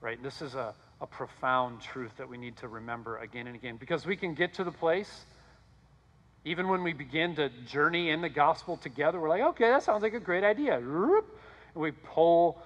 right? 0.00 0.22
This 0.22 0.40
is 0.40 0.54
a, 0.54 0.74
a 1.00 1.06
profound 1.06 1.82
truth 1.82 2.12
that 2.16 2.28
we 2.28 2.38
need 2.38 2.56
to 2.58 2.68
remember 2.68 3.18
again 3.18 3.46
and 3.46 3.56
again 3.56 3.76
because 3.76 4.06
we 4.06 4.16
can 4.16 4.34
get 4.34 4.54
to 4.54 4.64
the 4.64 4.70
place, 4.70 5.26
even 6.44 6.68
when 6.68 6.82
we 6.82 6.92
begin 6.92 7.36
to 7.36 7.50
journey 7.66 8.10
in 8.10 8.20
the 8.20 8.28
gospel 8.28 8.76
together, 8.76 9.20
we're 9.20 9.28
like, 9.28 9.42
okay, 9.42 9.68
that 9.70 9.82
sounds 9.82 10.02
like 10.02 10.14
a 10.14 10.20
great 10.20 10.44
idea. 10.44 10.76
And 10.76 11.22
we 11.74 11.90
pull 11.90 12.62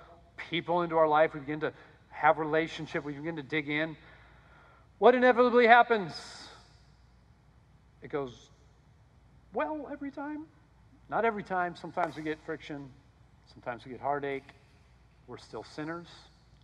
people 0.51 0.83
into 0.83 0.97
our 0.97 1.09
life, 1.09 1.35
we 1.35 1.41
begin 1.41 1.61
to 1.61 1.73
have 2.19 2.39
relationship, 2.39 3.05
we 3.05 3.13
begin 3.13 3.37
to 3.37 3.45
dig 3.45 3.69
in. 3.69 3.97
What 4.99 5.15
inevitably 5.15 5.69
happens? 5.69 6.13
It 8.03 8.11
goes 8.11 8.51
well 9.55 9.89
every 9.93 10.11
time. 10.11 10.47
Not 11.09 11.25
every 11.25 11.45
time. 11.45 11.77
Sometimes 11.77 12.17
we 12.17 12.23
get 12.23 12.39
friction. 12.45 12.91
Sometimes 13.53 13.85
we 13.85 13.93
get 13.93 14.01
heartache. 14.01 14.49
We're 15.29 15.39
still 15.39 15.63
sinners. 15.63 16.09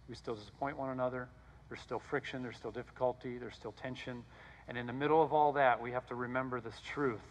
We 0.09 0.17
still 0.17 0.35
disappoint 0.35 0.77
one 0.77 0.91
another. 0.91 1.29
There's 1.69 1.81
still 1.81 2.03
friction. 2.11 2.43
There's 2.43 2.57
still 2.57 2.73
difficulty. 2.73 3.39
There's 3.39 3.55
still 3.55 3.73
tension. 3.73 4.25
And 4.67 4.77
in 4.77 4.87
the 4.87 4.93
middle 4.93 5.23
of 5.23 5.33
all 5.33 5.53
that, 5.53 5.81
we 5.81 5.93
have 5.93 6.07
to 6.09 6.17
remember 6.17 6.61
this 6.61 6.81
truth 6.85 7.23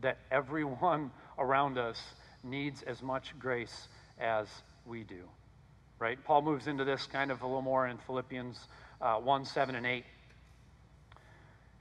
that 0.00 0.18
everyone 0.32 1.12
around 1.38 1.78
us 1.78 2.02
needs 2.42 2.82
as 2.82 3.02
much 3.02 3.38
grace 3.38 3.86
as 4.18 4.48
we 4.84 5.04
do. 5.04 5.28
Right? 6.00 6.18
Paul 6.24 6.40
moves 6.40 6.66
into 6.66 6.84
this 6.84 7.06
kind 7.06 7.30
of 7.30 7.42
a 7.42 7.46
little 7.46 7.60
more 7.60 7.86
in 7.86 7.98
Philippians 7.98 8.58
uh, 9.02 9.16
1 9.16 9.44
7 9.44 9.74
and 9.74 9.84
8. 9.84 10.04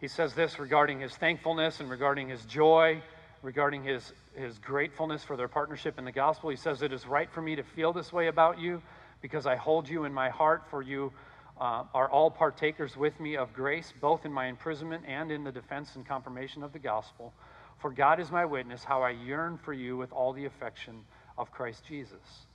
He 0.01 0.10
says 0.10 0.34
this 0.34 0.60
regarding 0.60 0.99
his 0.99 1.15
thankfulness 1.15 1.79
and 1.79 1.89
regarding 1.89 2.27
his 2.27 2.43
joy, 2.43 3.01
regarding 3.41 3.82
his, 3.82 4.12
his 4.36 4.58
gratefulness 4.60 5.23
for 5.23 5.38
their 5.38 5.47
partnership 5.47 5.97
in 5.97 6.03
the 6.03 6.12
gospel. 6.12 6.49
He 6.49 6.58
says, 6.58 6.82
It 6.82 6.91
is 6.91 7.08
right 7.08 7.32
for 7.32 7.41
me 7.41 7.55
to 7.55 7.63
feel 7.63 7.93
this 7.93 8.12
way 8.12 8.27
about 8.27 8.60
you 8.60 8.82
because 9.21 9.45
I 9.45 9.55
hold 9.55 9.88
you 9.88 10.03
in 10.03 10.13
my 10.13 10.27
heart, 10.27 10.63
for 10.69 10.82
you 10.82 11.13
uh, 11.58 11.86
are 11.93 12.10
all 12.10 12.29
partakers 12.29 12.97
with 12.97 13.17
me 13.21 13.38
of 13.38 13.53
grace, 13.53 13.93
both 14.01 14.25
in 14.25 14.34
my 14.34 14.47
imprisonment 14.47 15.05
and 15.08 15.32
in 15.32 15.45
the 15.45 15.51
defense 15.51 15.95
and 15.95 16.05
confirmation 16.05 16.62
of 16.62 16.73
the 16.73 16.79
gospel. 16.79 17.34
For 17.77 17.89
God 17.89 18.19
is 18.19 18.32
my 18.32 18.43
witness, 18.43 18.84
how 18.84 19.01
I 19.01 19.12
yearn 19.12 19.58
for 19.58 19.71
you 19.71 19.95
with 19.95 20.12
all 20.12 20.34
the 20.34 20.43
affection 20.43 21.05
of 21.38 21.51
Christ 21.51 21.86
Jesus. 21.88 22.49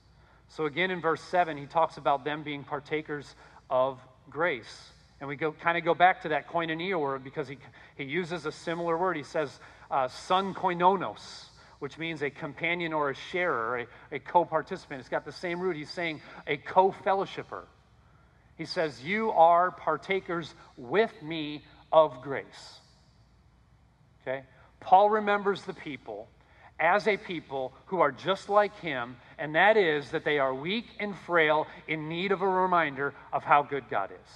So, 0.49 0.65
again, 0.65 0.91
in 0.91 1.01
verse 1.01 1.21
7, 1.21 1.57
he 1.57 1.65
talks 1.65 1.97
about 1.97 2.23
them 2.23 2.43
being 2.43 2.63
partakers 2.63 3.35
of 3.69 3.99
grace. 4.29 4.89
And 5.19 5.29
we 5.29 5.35
go 5.35 5.51
kind 5.51 5.77
of 5.77 5.83
go 5.83 5.93
back 5.93 6.21
to 6.23 6.29
that 6.29 6.49
koinonia 6.49 6.99
word 6.99 7.23
because 7.23 7.47
he, 7.47 7.57
he 7.97 8.03
uses 8.03 8.45
a 8.45 8.51
similar 8.51 8.97
word. 8.97 9.17
He 9.17 9.23
says, 9.23 9.59
uh, 9.89 10.07
son 10.07 10.53
koinonos, 10.53 11.45
which 11.79 11.97
means 11.97 12.21
a 12.21 12.29
companion 12.29 12.93
or 12.93 13.09
a 13.09 13.15
sharer, 13.15 13.79
a, 14.11 14.15
a 14.15 14.19
co 14.19 14.45
participant. 14.45 14.99
It's 14.99 15.09
got 15.09 15.25
the 15.25 15.31
same 15.31 15.59
root. 15.59 15.75
He's 15.75 15.89
saying 15.89 16.21
a 16.45 16.57
co 16.57 16.93
fellowshipper. 17.05 17.63
He 18.57 18.65
says, 18.65 19.03
You 19.03 19.31
are 19.31 19.71
partakers 19.71 20.53
with 20.77 21.11
me 21.21 21.63
of 21.91 22.21
grace. 22.21 22.79
Okay? 24.21 24.43
Paul 24.79 25.09
remembers 25.09 25.61
the 25.63 25.73
people 25.73 26.27
as 26.79 27.07
a 27.07 27.17
people 27.17 27.73
who 27.85 28.01
are 28.01 28.11
just 28.11 28.49
like 28.49 28.77
him, 28.79 29.15
and 29.37 29.55
that 29.55 29.77
is 29.77 30.11
that 30.11 30.25
they 30.25 30.39
are 30.39 30.53
weak 30.53 30.85
and 30.99 31.17
frail, 31.19 31.67
in 31.87 32.09
need 32.09 32.31
of 32.31 32.41
a 32.41 32.47
reminder 32.47 33.13
of 33.31 33.43
how 33.43 33.63
good 33.63 33.85
God 33.89 34.11
is. 34.11 34.31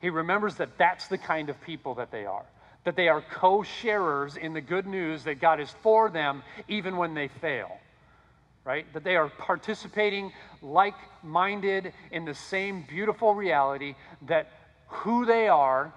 He 0.00 0.10
remembers 0.10 0.56
that 0.56 0.78
that's 0.78 1.08
the 1.08 1.18
kind 1.18 1.48
of 1.48 1.60
people 1.62 1.94
that 1.96 2.10
they 2.10 2.24
are, 2.24 2.44
that 2.84 2.96
they 2.96 3.08
are 3.08 3.22
co 3.22 3.62
sharers 3.62 4.36
in 4.36 4.52
the 4.52 4.60
good 4.60 4.86
news 4.86 5.24
that 5.24 5.40
God 5.40 5.60
is 5.60 5.70
for 5.82 6.10
them 6.10 6.42
even 6.68 6.96
when 6.96 7.14
they 7.14 7.28
fail, 7.28 7.70
right? 8.64 8.90
That 8.94 9.04
they 9.04 9.16
are 9.16 9.28
participating 9.28 10.32
like 10.60 10.96
minded 11.22 11.92
in 12.10 12.24
the 12.24 12.34
same 12.34 12.84
beautiful 12.88 13.34
reality 13.34 13.94
that 14.22 14.50
who 14.88 15.24
they 15.24 15.48
are 15.48 15.92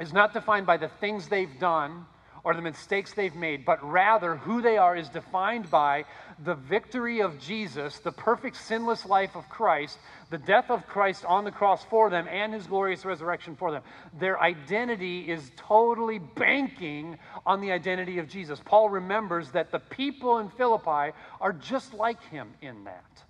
is 0.00 0.12
not 0.12 0.34
defined 0.34 0.66
by 0.66 0.76
the 0.76 0.88
things 1.00 1.28
they've 1.28 1.58
done 1.58 2.04
or 2.44 2.54
the 2.54 2.60
mistakes 2.60 3.14
they've 3.14 3.34
made, 3.34 3.64
but 3.64 3.82
rather 3.82 4.36
who 4.36 4.60
they 4.60 4.76
are 4.76 4.94
is 4.94 5.08
defined 5.08 5.70
by 5.70 6.04
the 6.44 6.54
victory 6.54 7.20
of 7.20 7.40
Jesus, 7.40 7.98
the 8.00 8.12
perfect 8.12 8.56
sinless 8.56 9.06
life 9.06 9.34
of 9.34 9.48
Christ, 9.48 9.98
the 10.28 10.38
death 10.38 10.70
of 10.70 10.86
Christ 10.86 11.24
on 11.24 11.44
the 11.44 11.50
cross 11.50 11.84
for 11.84 12.10
them, 12.10 12.28
and 12.28 12.52
his 12.52 12.66
glorious 12.66 13.06
resurrection 13.06 13.56
for 13.56 13.72
them. 13.72 13.82
Their 14.18 14.40
identity 14.40 15.30
is 15.30 15.50
totally 15.56 16.18
banking 16.18 17.18
on 17.46 17.62
the 17.62 17.72
identity 17.72 18.18
of 18.18 18.28
Jesus. 18.28 18.60
Paul 18.62 18.90
remembers 18.90 19.50
that 19.52 19.70
the 19.70 19.78
people 19.78 20.38
in 20.38 20.50
Philippi 20.50 21.16
are 21.40 21.52
just 21.52 21.94
like 21.94 22.22
him 22.24 22.52
in 22.60 22.84
that. 22.84 23.22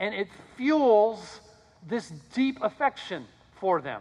And 0.00 0.14
it 0.14 0.28
fuels 0.56 1.40
this 1.86 2.08
deep 2.32 2.58
affection 2.62 3.26
for 3.60 3.82
them. 3.82 4.00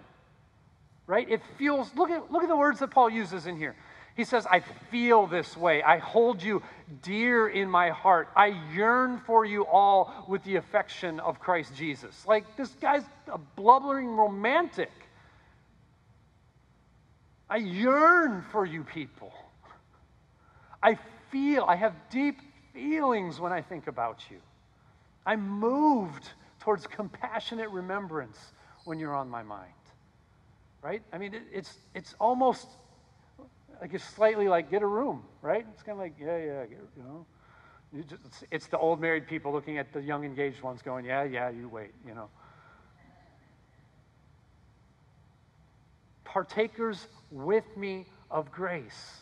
Right? 1.08 1.30
It 1.30 1.42
fuels, 1.58 1.92
look 1.96 2.10
at, 2.10 2.32
look 2.32 2.44
at 2.44 2.50
the 2.50 2.56
words 2.56 2.80
that 2.80 2.92
Paul 2.92 3.10
uses 3.10 3.46
in 3.46 3.58
here. 3.58 3.76
He 4.16 4.26
says, 4.26 4.46
I 4.46 4.60
feel 4.92 5.26
this 5.26 5.58
way. 5.58 5.82
I 5.82 5.98
hold 5.98 6.44
you 6.44 6.62
dear 7.02 7.48
in 7.48 7.68
my 7.68 7.90
heart. 7.90 8.30
I 8.36 8.48
yearn 8.74 9.20
for 9.26 9.44
you 9.44 9.66
all 9.66 10.26
with 10.28 10.44
the 10.44 10.58
affection 10.58 11.20
of 11.20 11.40
Christ 11.40 11.76
Jesus. 11.76 12.26
Like, 12.28 12.56
this 12.56 12.70
guy's 12.80 13.04
a 13.28 13.40
blubbering 13.40 14.10
romantic. 14.10 14.92
I 17.50 17.58
yearn 17.58 18.46
for 18.52 18.66
you 18.66 18.84
people. 18.84 19.34
I 20.82 20.98
feel, 21.32 21.66
I 21.68 21.76
have 21.76 21.96
deep 22.12 22.40
feelings 22.74 23.40
when 23.40 23.52
I 23.52 23.62
think 23.62 23.88
about 23.88 24.22
you. 24.30 24.38
I'm 25.26 25.48
moved 25.48 26.30
towards 26.60 26.86
compassionate 26.86 27.70
remembrance 27.72 28.38
when 28.86 29.00
you're 29.00 29.16
on 29.16 29.30
my 29.30 29.42
mind. 29.42 29.72
Right? 30.84 31.02
I 31.12 31.18
mean, 31.18 31.34
it, 31.34 31.44
it's, 31.52 31.78
it's 31.96 32.14
almost 32.20 32.68
like 33.82 33.94
it's 33.94 34.04
slightly 34.04 34.48
like 34.48 34.70
get 34.70 34.82
a 34.82 34.88
room, 34.88 35.24
right? 35.42 35.66
It's 35.74 35.84
kind 35.84 35.98
of 35.98 36.04
like 36.04 36.16
yeah, 36.20 36.38
yeah, 36.38 36.66
get, 36.66 36.80
you 36.98 37.04
know. 37.04 37.26
You 37.94 38.04
just, 38.04 38.22
it's, 38.26 38.44
it's 38.50 38.68
the 38.68 38.78
old 38.80 39.00
married 39.00 39.28
people 39.28 39.52
looking 39.52 39.78
at 39.78 39.94
the 39.94 40.02
young 40.02 40.24
engaged 40.26 40.62
ones, 40.64 40.82
going, 40.82 41.06
yeah, 41.06 41.24
yeah, 41.24 41.50
you 41.50 41.70
wait, 41.70 41.92
you 42.08 42.16
know. 42.16 42.28
Partakers 46.24 47.08
with 47.30 47.66
me 47.78 48.08
of 48.32 48.52
grace. 48.52 49.20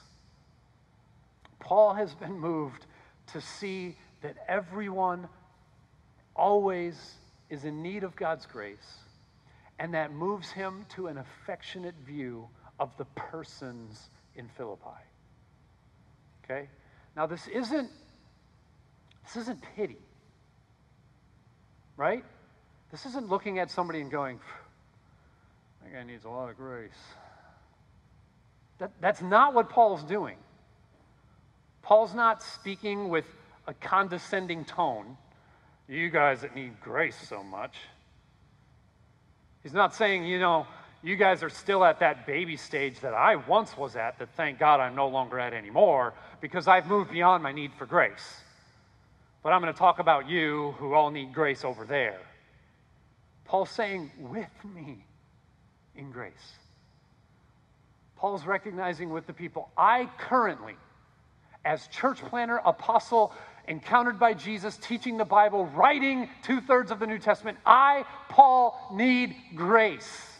Paul 1.60 1.94
has 1.94 2.16
been 2.16 2.40
moved 2.40 2.86
to 3.34 3.42
see 3.42 3.98
that 4.22 4.38
everyone 4.48 5.28
always 6.34 7.16
is 7.50 7.66
in 7.66 7.84
need 7.84 8.06
of 8.06 8.16
God's 8.16 8.46
grace, 8.46 9.00
and 9.80 9.94
that 9.94 10.14
moves 10.14 10.50
him 10.50 10.86
to 10.96 11.08
an 11.08 11.18
affectionate 11.18 11.96
view 12.06 12.48
of 12.80 12.96
the 12.98 13.06
persons 13.16 14.10
in 14.36 14.48
Philippi. 14.58 15.02
Okay? 16.44 16.70
Now 17.16 17.26
this 17.26 17.48
isn't 17.48 17.90
this 19.24 19.36
isn't 19.44 19.62
pity. 19.76 19.98
Right? 21.98 22.24
This 22.92 23.06
isn't 23.06 23.30
looking 23.30 23.60
at 23.60 23.72
somebody 23.72 24.02
and 24.02 24.12
going, 24.12 24.40
that 25.84 25.94
guy 25.94 26.04
needs 26.04 26.26
a 26.26 26.30
lot 26.30 26.50
of 26.50 26.58
grace. 26.58 26.92
That, 28.80 28.92
that's 29.00 29.22
not 29.22 29.54
what 29.54 29.70
Paul's 29.70 30.04
doing. 30.04 30.38
Paul's 31.82 32.14
not 32.14 32.42
speaking 32.42 33.10
with 33.10 33.26
a 33.68 33.74
condescending 33.74 34.66
tone. 34.66 35.18
You 35.88 36.10
guys 36.10 36.42
that 36.42 36.56
need 36.56 36.80
grace 36.82 37.18
so 37.30 37.44
much. 37.44 37.76
He's 39.64 39.74
not 39.74 39.94
saying, 39.94 40.26
you 40.26 40.40
know, 40.40 40.66
you 41.04 41.16
guys 41.16 41.42
are 41.42 41.50
still 41.50 41.84
at 41.84 42.00
that 42.00 42.28
baby 42.28 42.56
stage 42.56 43.00
that 43.00 43.14
I 43.14 43.36
once 43.36 43.76
was 43.76 43.96
at, 43.96 44.20
that 44.20 44.30
thank 44.36 44.60
God 44.60 44.80
I'm 44.80 44.96
no 44.96 45.08
longer 45.08 45.40
at 45.40 45.54
anymore, 45.54 46.14
because 46.42 46.68
I've 46.68 46.86
moved 46.86 47.12
beyond 47.12 47.42
my 47.42 47.52
need 47.52 47.72
for 47.78 47.86
grace. 47.86 48.42
But 49.42 49.52
I'm 49.52 49.62
going 49.62 49.74
to 49.74 49.80
talk 49.80 49.98
about 49.98 50.30
you 50.30 50.76
who 50.78 50.94
all 50.94 51.10
need 51.10 51.34
grace 51.34 51.66
over 51.66 51.86
there. 51.86 52.20
Paul's 53.46 53.72
saying, 53.72 54.12
with 54.20 54.48
me 54.76 55.04
in 55.96 56.12
grace. 56.12 56.34
Paul's 58.16 58.46
recognizing 58.46 59.10
with 59.10 59.26
the 59.26 59.34
people, 59.34 59.70
I 59.76 60.08
currently, 60.20 60.76
as 61.66 61.88
church 61.88 62.20
planner, 62.20 62.62
apostle, 62.64 63.34
encountered 63.68 64.20
by 64.20 64.36
Jesus, 64.36 64.78
teaching 64.78 65.18
the 65.18 65.26
Bible, 65.26 65.66
writing 65.66 66.30
two 66.44 66.62
thirds 66.62 66.92
of 66.92 67.00
the 67.00 67.08
New 67.08 67.18
Testament, 67.18 67.58
I, 67.66 68.06
Paul, 68.30 68.80
need 68.94 69.36
grace 69.56 70.31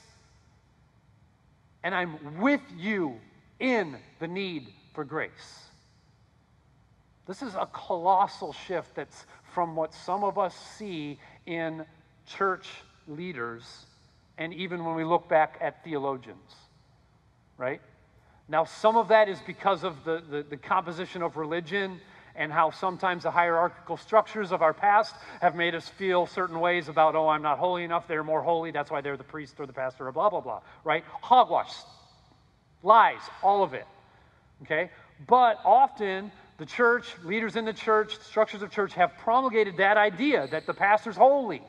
and 1.84 1.96
I'm 1.96 2.40
with 2.40 2.62
you 2.78 3.20
in 3.60 3.98
the 4.20 4.28
need 4.28 4.68
for 4.94 5.04
grace. 5.04 5.66
This 7.28 7.42
is 7.42 7.56
a 7.56 7.68
colossal 7.68 8.54
shift 8.54 8.96
that's 8.96 9.26
from 9.54 9.76
what 9.76 9.94
some 9.94 10.24
of 10.24 10.38
us 10.38 10.56
see 10.78 11.20
in 11.46 11.86
church 12.26 12.68
leaders 13.08 13.86
and 14.38 14.54
even 14.54 14.84
when 14.84 14.96
we 14.96 15.04
look 15.04 15.30
back 15.30 15.58
at 15.62 15.84
theologians, 15.84 16.56
right? 17.58 17.82
Now, 18.48 18.66
some 18.66 18.98
of 18.98 19.08
that 19.10 19.30
is 19.30 19.40
because 19.46 19.84
of 19.84 20.04
the, 20.04 20.24
the, 20.30 20.44
the 20.44 20.58
composition 20.58 21.22
of 21.22 21.38
religion 21.38 22.02
and 22.36 22.52
how 22.52 22.72
sometimes 22.72 23.24
the 23.24 23.32
hierarchical 23.32 23.98
structures 23.98 24.52
of 24.52 24.62
our 24.62 24.74
past 24.74 25.16
have 25.42 25.56
made 25.56 25.76
us 25.76 25.88
feel 25.88 26.26
certain 26.26 26.60
ways 26.60 26.88
about, 26.90 27.16
oh, 27.16 27.28
I'm 27.28 27.42
not 27.42 27.58
holy 27.60 27.84
enough, 27.84 28.08
they're 28.08 28.24
more 28.24 28.42
holy, 28.42 28.72
that's 28.72 28.92
why 28.92 29.02
they're 29.02 29.18
the 29.18 29.24
priest 29.24 29.56
or 29.60 29.66
the 29.66 29.74
pastor 29.74 30.08
or 30.08 30.12
blah, 30.12 30.30
blah, 30.30 30.42
blah, 30.42 30.62
right? 30.84 31.04
Hogwash, 31.22 31.74
lies, 32.84 33.22
all 33.44 33.64
of 33.64 33.74
it, 33.74 33.86
okay? 34.64 34.90
But 35.28 35.60
often, 35.64 36.32
the 36.58 36.66
church, 36.66 37.08
leaders 37.24 37.56
in 37.56 37.66
the 37.66 37.74
church, 37.74 38.20
structures 38.20 38.62
of 38.62 38.72
church 38.72 38.94
have 38.94 39.18
promulgated 39.18 39.78
that 39.78 39.98
idea 39.98 40.48
that 40.52 40.68
the 40.68 40.74
pastor's 40.74 41.16
holy, 41.16 41.62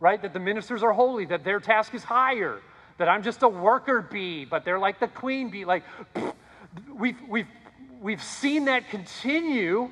right? 0.00 0.20
That 0.22 0.32
the 0.32 0.40
ministers 0.40 0.82
are 0.82 0.92
holy, 0.92 1.26
that 1.26 1.44
their 1.44 1.60
task 1.60 1.94
is 1.94 2.02
higher, 2.02 2.58
that 2.98 3.08
I'm 3.08 3.22
just 3.22 3.42
a 3.42 3.48
worker 3.48 4.00
bee, 4.02 4.44
but 4.44 4.64
they're 4.64 4.78
like 4.78 5.00
the 5.00 5.08
queen 5.08 5.50
bee. 5.50 5.64
Like, 5.64 5.84
we've, 6.94 7.16
we've 7.28 7.46
we've 8.02 8.22
seen 8.22 8.64
that 8.66 8.90
continue 8.90 9.90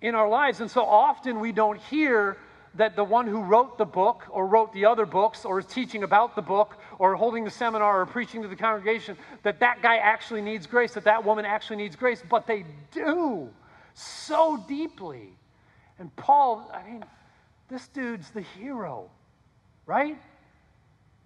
in 0.00 0.14
our 0.14 0.28
lives. 0.28 0.60
And 0.60 0.70
so 0.70 0.84
often 0.84 1.38
we 1.38 1.52
don't 1.52 1.78
hear 1.78 2.38
that 2.74 2.96
the 2.96 3.04
one 3.04 3.26
who 3.26 3.42
wrote 3.42 3.78
the 3.78 3.84
book 3.84 4.24
or 4.30 4.46
wrote 4.46 4.72
the 4.72 4.84
other 4.84 5.06
books 5.06 5.44
or 5.44 5.58
is 5.58 5.66
teaching 5.66 6.02
about 6.02 6.34
the 6.34 6.42
book 6.42 6.78
or 6.98 7.14
holding 7.14 7.44
the 7.44 7.50
seminar 7.50 8.00
or 8.02 8.06
preaching 8.06 8.42
to 8.42 8.48
the 8.48 8.56
congregation 8.56 9.16
that 9.42 9.60
that 9.60 9.80
guy 9.82 9.96
actually 9.96 10.42
needs 10.42 10.66
grace 10.66 10.92
that 10.94 11.04
that 11.04 11.24
woman 11.24 11.44
actually 11.44 11.76
needs 11.76 11.96
grace. 11.96 12.22
But 12.28 12.46
they 12.46 12.64
do 12.90 13.48
so 13.94 14.62
deeply. 14.68 15.32
And 15.98 16.14
paul 16.16 16.70
i 16.74 16.82
mean 16.88 17.04
this 17.68 17.88
dude's 17.88 18.30
the 18.30 18.42
hero 18.42 19.10
right? 19.86 20.18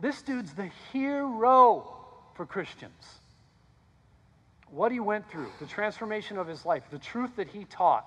This 0.00 0.22
dude's 0.22 0.52
the 0.54 0.70
hero 0.92 1.96
for 2.34 2.46
christians 2.46 3.19
what 4.70 4.92
he 4.92 5.00
went 5.00 5.28
through, 5.30 5.48
the 5.58 5.66
transformation 5.66 6.38
of 6.38 6.46
his 6.46 6.64
life, 6.64 6.84
the 6.90 6.98
truth 6.98 7.36
that 7.36 7.48
he 7.48 7.64
taught, 7.64 8.06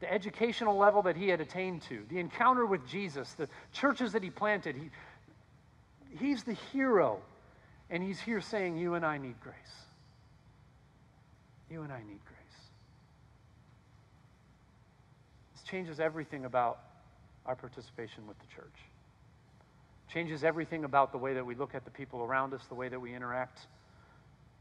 the 0.00 0.12
educational 0.12 0.76
level 0.76 1.02
that 1.02 1.16
he 1.16 1.28
had 1.28 1.40
attained 1.40 1.82
to, 1.82 2.02
the 2.08 2.18
encounter 2.18 2.64
with 2.64 2.86
Jesus, 2.86 3.32
the 3.32 3.48
churches 3.72 4.12
that 4.12 4.22
he 4.22 4.30
planted. 4.30 4.76
He, 4.76 4.90
he's 6.18 6.44
the 6.44 6.52
hero. 6.72 7.18
And 7.90 8.02
he's 8.02 8.20
here 8.20 8.40
saying, 8.40 8.76
You 8.76 8.94
and 8.94 9.04
I 9.04 9.18
need 9.18 9.40
grace. 9.40 9.56
You 11.70 11.82
and 11.82 11.92
I 11.92 11.98
need 11.98 12.20
grace. 12.24 12.38
This 15.54 15.62
changes 15.62 16.00
everything 16.00 16.44
about 16.44 16.78
our 17.46 17.56
participation 17.56 18.26
with 18.26 18.38
the 18.38 18.46
church. 18.54 18.76
Changes 20.12 20.44
everything 20.44 20.84
about 20.84 21.12
the 21.12 21.18
way 21.18 21.34
that 21.34 21.44
we 21.44 21.54
look 21.54 21.74
at 21.74 21.84
the 21.84 21.90
people 21.90 22.22
around 22.22 22.54
us, 22.54 22.62
the 22.68 22.74
way 22.74 22.88
that 22.88 23.00
we 23.00 23.14
interact 23.14 23.66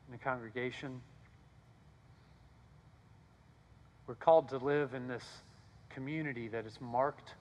in 0.08 0.12
the 0.12 0.18
congregation. 0.18 1.02
We're 4.08 4.16
called 4.16 4.50
to 4.50 4.58
live 4.58 4.94
in 4.94 5.08
this 5.08 5.24
community 5.90 6.48
that 6.50 6.66
is 6.66 6.78
marked 6.82 7.36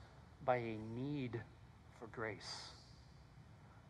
by 0.45 0.57
a 0.57 0.77
need 0.97 1.41
for 1.99 2.07
grace, 2.09 2.71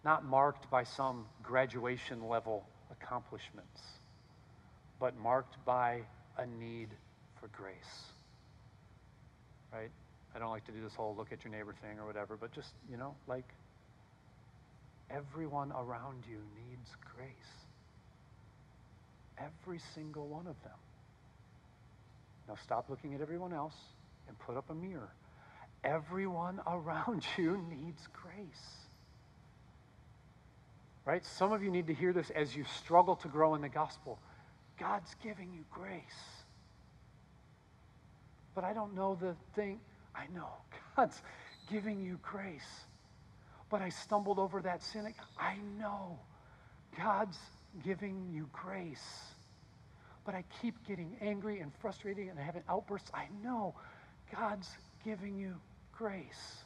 not 0.04 0.24
marked 0.24 0.70
by 0.70 0.84
some 0.84 1.26
graduation 1.42 2.28
level 2.28 2.64
accomplishments, 2.90 3.80
but 4.98 5.16
marked 5.18 5.62
by 5.64 6.02
a 6.38 6.46
need 6.46 6.88
for 7.40 7.48
grace. 7.48 7.74
Right? 9.72 9.90
I 10.34 10.38
don't 10.38 10.50
like 10.50 10.64
to 10.66 10.72
do 10.72 10.82
this 10.82 10.94
whole 10.94 11.14
look 11.16 11.32
at 11.32 11.44
your 11.44 11.52
neighbor 11.52 11.74
thing 11.82 11.98
or 11.98 12.06
whatever, 12.06 12.36
but 12.36 12.52
just, 12.52 12.72
you 12.90 12.96
know, 12.96 13.14
like 13.26 13.48
everyone 15.10 15.72
around 15.72 16.24
you 16.28 16.38
needs 16.68 16.90
grace. 17.14 17.30
Every 19.42 19.80
single 19.94 20.26
one 20.26 20.46
of 20.46 20.60
them. 20.62 20.78
Now 22.48 22.56
stop 22.62 22.90
looking 22.90 23.14
at 23.14 23.20
everyone 23.20 23.52
else 23.52 23.76
and 24.28 24.38
put 24.38 24.56
up 24.56 24.70
a 24.70 24.74
mirror. 24.74 25.12
Everyone 25.84 26.60
around 26.66 27.24
you 27.36 27.64
needs 27.70 28.08
grace. 28.12 28.76
Right? 31.04 31.24
Some 31.24 31.52
of 31.52 31.62
you 31.62 31.70
need 31.70 31.88
to 31.88 31.94
hear 31.94 32.12
this 32.12 32.30
as 32.30 32.54
you 32.54 32.64
struggle 32.64 33.16
to 33.16 33.28
grow 33.28 33.54
in 33.54 33.62
the 33.62 33.68
gospel. 33.68 34.20
God's 34.78 35.14
giving 35.22 35.52
you 35.52 35.64
grace. 35.70 36.02
But 38.54 38.64
I 38.64 38.72
don't 38.72 38.94
know 38.94 39.16
the 39.20 39.34
thing. 39.54 39.80
I 40.14 40.26
know 40.34 40.50
God's 40.96 41.20
giving 41.70 42.00
you 42.04 42.18
grace. 42.22 42.84
But 43.70 43.82
I 43.82 43.88
stumbled 43.88 44.38
over 44.38 44.60
that 44.60 44.82
sin. 44.82 45.12
I 45.38 45.56
know 45.78 46.18
God's 46.96 47.38
giving 47.82 48.28
you 48.30 48.48
grace 48.52 49.31
but 50.24 50.34
I 50.34 50.44
keep 50.60 50.74
getting 50.86 51.16
angry 51.20 51.60
and 51.60 51.72
frustrated 51.80 52.28
and 52.28 52.38
having 52.38 52.62
outbursts. 52.68 53.10
I 53.12 53.26
know 53.42 53.74
God's 54.34 54.70
giving 55.04 55.36
you 55.36 55.54
grace, 55.96 56.62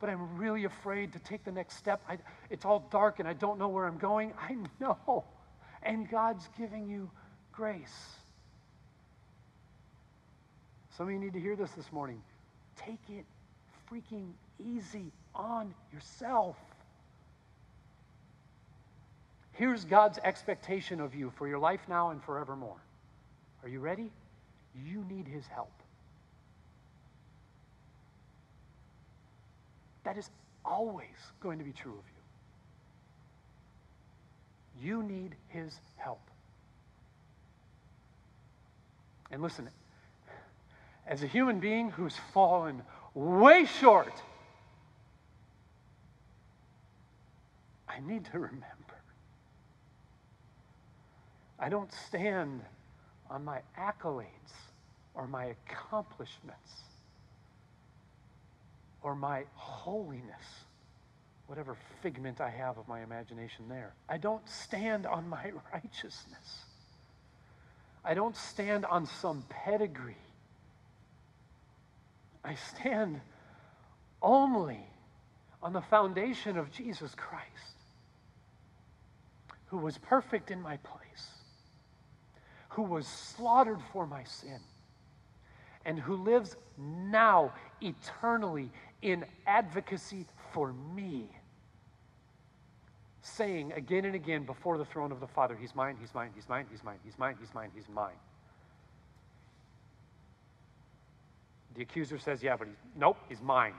but 0.00 0.10
I'm 0.10 0.36
really 0.36 0.64
afraid 0.64 1.12
to 1.12 1.18
take 1.20 1.44
the 1.44 1.52
next 1.52 1.76
step. 1.76 2.02
I, 2.08 2.18
it's 2.50 2.64
all 2.64 2.88
dark 2.90 3.18
and 3.18 3.28
I 3.28 3.32
don't 3.32 3.58
know 3.58 3.68
where 3.68 3.86
I'm 3.86 3.98
going. 3.98 4.32
I 4.40 4.56
know. 4.80 5.24
And 5.82 6.10
God's 6.10 6.48
giving 6.58 6.88
you 6.88 7.10
grace. 7.52 8.16
Some 10.96 11.06
of 11.06 11.12
you 11.12 11.20
need 11.20 11.34
to 11.34 11.40
hear 11.40 11.54
this 11.54 11.70
this 11.72 11.92
morning. 11.92 12.20
Take 12.76 12.98
it 13.08 13.24
freaking 13.90 14.30
easy 14.58 15.12
on 15.34 15.72
yourself. 15.92 16.56
Here's 19.52 19.84
God's 19.84 20.18
expectation 20.22 21.00
of 21.00 21.14
you 21.14 21.32
for 21.36 21.48
your 21.48 21.58
life 21.58 21.80
now 21.88 22.10
and 22.10 22.22
forevermore. 22.22 22.76
Are 23.62 23.68
you 23.68 23.80
ready? 23.80 24.10
You 24.86 25.04
need 25.08 25.26
his 25.26 25.46
help. 25.46 25.72
That 30.04 30.16
is 30.16 30.30
always 30.64 31.06
going 31.40 31.58
to 31.58 31.64
be 31.64 31.72
true 31.72 31.92
of 31.92 32.04
you. 34.82 34.88
You 34.88 35.02
need 35.02 35.34
his 35.48 35.80
help. 35.96 36.20
And 39.30 39.42
listen, 39.42 39.68
as 41.06 41.22
a 41.22 41.26
human 41.26 41.58
being 41.58 41.90
who's 41.90 42.14
fallen 42.32 42.82
way 43.14 43.66
short, 43.66 44.22
I 47.88 48.00
need 48.00 48.24
to 48.26 48.38
remember. 48.38 48.64
I 51.58 51.68
don't 51.68 51.92
stand 51.92 52.62
on 53.30 53.44
my 53.44 53.60
accolades 53.78 54.26
or 55.14 55.26
my 55.26 55.46
accomplishments 55.46 56.82
or 59.02 59.14
my 59.14 59.44
holiness, 59.54 60.64
whatever 61.46 61.76
figment 62.02 62.40
I 62.40 62.50
have 62.50 62.78
of 62.78 62.88
my 62.88 63.02
imagination 63.02 63.66
there. 63.68 63.92
I 64.08 64.18
don't 64.18 64.46
stand 64.48 65.06
on 65.06 65.28
my 65.28 65.52
righteousness. 65.72 66.64
I 68.04 68.14
don't 68.14 68.36
stand 68.36 68.84
on 68.86 69.06
some 69.06 69.44
pedigree. 69.48 70.16
I 72.44 72.54
stand 72.54 73.20
only 74.22 74.80
on 75.62 75.72
the 75.72 75.82
foundation 75.82 76.56
of 76.56 76.70
Jesus 76.70 77.14
Christ, 77.14 77.44
who 79.66 79.78
was 79.78 79.98
perfect 79.98 80.50
in 80.50 80.62
my 80.62 80.76
place 80.78 81.07
who 82.78 82.84
was 82.84 83.08
slaughtered 83.08 83.80
for 83.92 84.06
my 84.06 84.22
sin 84.22 84.60
and 85.84 85.98
who 85.98 86.14
lives 86.14 86.54
now 86.78 87.52
eternally 87.80 88.70
in 89.02 89.24
advocacy 89.48 90.24
for 90.52 90.72
me, 90.94 91.28
saying 93.20 93.72
again 93.72 94.04
and 94.04 94.14
again 94.14 94.44
before 94.44 94.78
the 94.78 94.84
throne 94.84 95.10
of 95.10 95.18
the 95.18 95.26
Father, 95.26 95.56
He's 95.56 95.74
mine, 95.74 95.96
He's 96.00 96.14
mine, 96.14 96.30
He's 96.36 96.48
mine, 96.48 96.66
He's 96.70 96.84
mine, 96.84 96.98
He's 97.04 97.18
mine, 97.18 97.34
He's 97.40 97.52
mine, 97.52 97.70
He's 97.74 97.88
mine. 97.88 98.14
The 101.74 101.82
accuser 101.82 102.16
says, 102.16 102.44
Yeah, 102.44 102.54
but 102.54 102.68
he's, 102.68 102.76
nope, 102.96 103.16
He's 103.28 103.42
mine. 103.42 103.74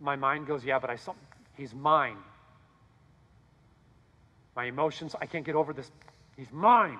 My 0.00 0.16
mind 0.16 0.48
goes, 0.48 0.64
Yeah, 0.64 0.80
but 0.80 0.90
I 0.90 0.96
saw, 0.96 1.14
He's 1.56 1.72
mine. 1.72 2.16
My 4.56 4.64
emotions, 4.64 5.14
I 5.20 5.26
can't 5.26 5.46
get 5.46 5.54
over 5.54 5.72
this. 5.72 5.92
He's 6.36 6.50
mine. 6.50 6.98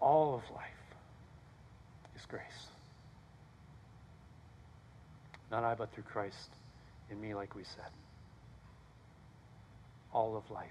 All 0.00 0.34
of 0.34 0.42
life 0.54 0.64
is 2.16 2.22
grace. 2.26 2.42
Not 5.50 5.64
I, 5.64 5.74
but 5.74 5.92
through 5.92 6.04
Christ 6.04 6.50
in 7.10 7.20
me, 7.20 7.34
like 7.34 7.54
we 7.54 7.64
said. 7.64 7.90
All 10.12 10.36
of 10.36 10.50
life 10.50 10.68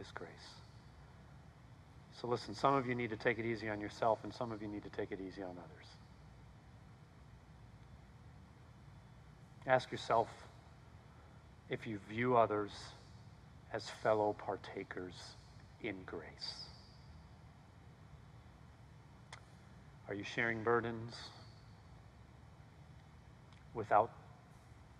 is 0.00 0.06
grace. 0.14 0.30
So 2.20 2.28
listen, 2.28 2.54
some 2.54 2.74
of 2.74 2.86
you 2.86 2.94
need 2.94 3.10
to 3.10 3.16
take 3.16 3.38
it 3.38 3.46
easy 3.46 3.68
on 3.68 3.80
yourself, 3.80 4.18
and 4.22 4.32
some 4.34 4.52
of 4.52 4.62
you 4.62 4.68
need 4.68 4.82
to 4.84 4.90
take 4.90 5.12
it 5.12 5.20
easy 5.20 5.42
on 5.42 5.50
others. 5.50 5.86
Ask 9.66 9.90
yourself 9.90 10.28
if 11.70 11.86
you 11.86 11.98
view 12.08 12.36
others 12.36 12.72
as 13.72 13.88
fellow 14.02 14.34
partakers 14.38 15.14
in 15.82 15.96
grace. 16.04 16.71
Are 20.12 20.14
you 20.14 20.24
sharing 20.24 20.62
burdens 20.62 21.14
without 23.72 24.10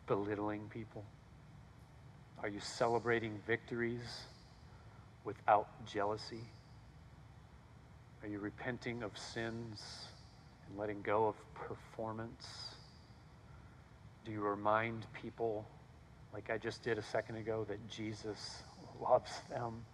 belittling 0.07 0.71
people? 0.71 1.05
Are 2.43 2.49
you 2.49 2.61
celebrating 2.61 3.39
victories 3.47 4.23
without 5.23 5.69
jealousy? 5.85 6.41
Are 8.23 8.27
you 8.27 8.39
repenting 8.39 9.03
of 9.03 9.11
sins 9.19 9.83
and 10.67 10.79
letting 10.79 11.03
go 11.03 11.27
of 11.27 11.37
performance? 11.57 12.47
Do 14.25 14.33
you 14.33 14.41
remind 14.41 15.05
people, 15.13 15.69
like 16.33 16.49
I 16.49 16.57
just 16.57 16.83
did 16.83 16.97
a 16.97 17.03
second 17.03 17.37
ago, 17.37 17.67
that 17.69 17.87
Jesus 17.87 18.63
loves 18.99 19.43
them, 19.51 19.85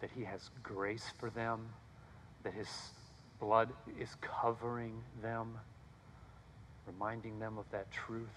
that 0.00 0.10
he 0.12 0.22
has 0.22 0.50
grace 0.62 1.12
for 1.18 1.30
them, 1.30 1.66
that 2.44 2.54
his 2.54 2.68
blood 3.40 3.70
is 3.98 4.14
covering 4.20 5.02
them, 5.22 5.58
reminding 6.86 7.38
them 7.38 7.58
of 7.58 7.64
that 7.70 7.90
truth? 7.90 8.28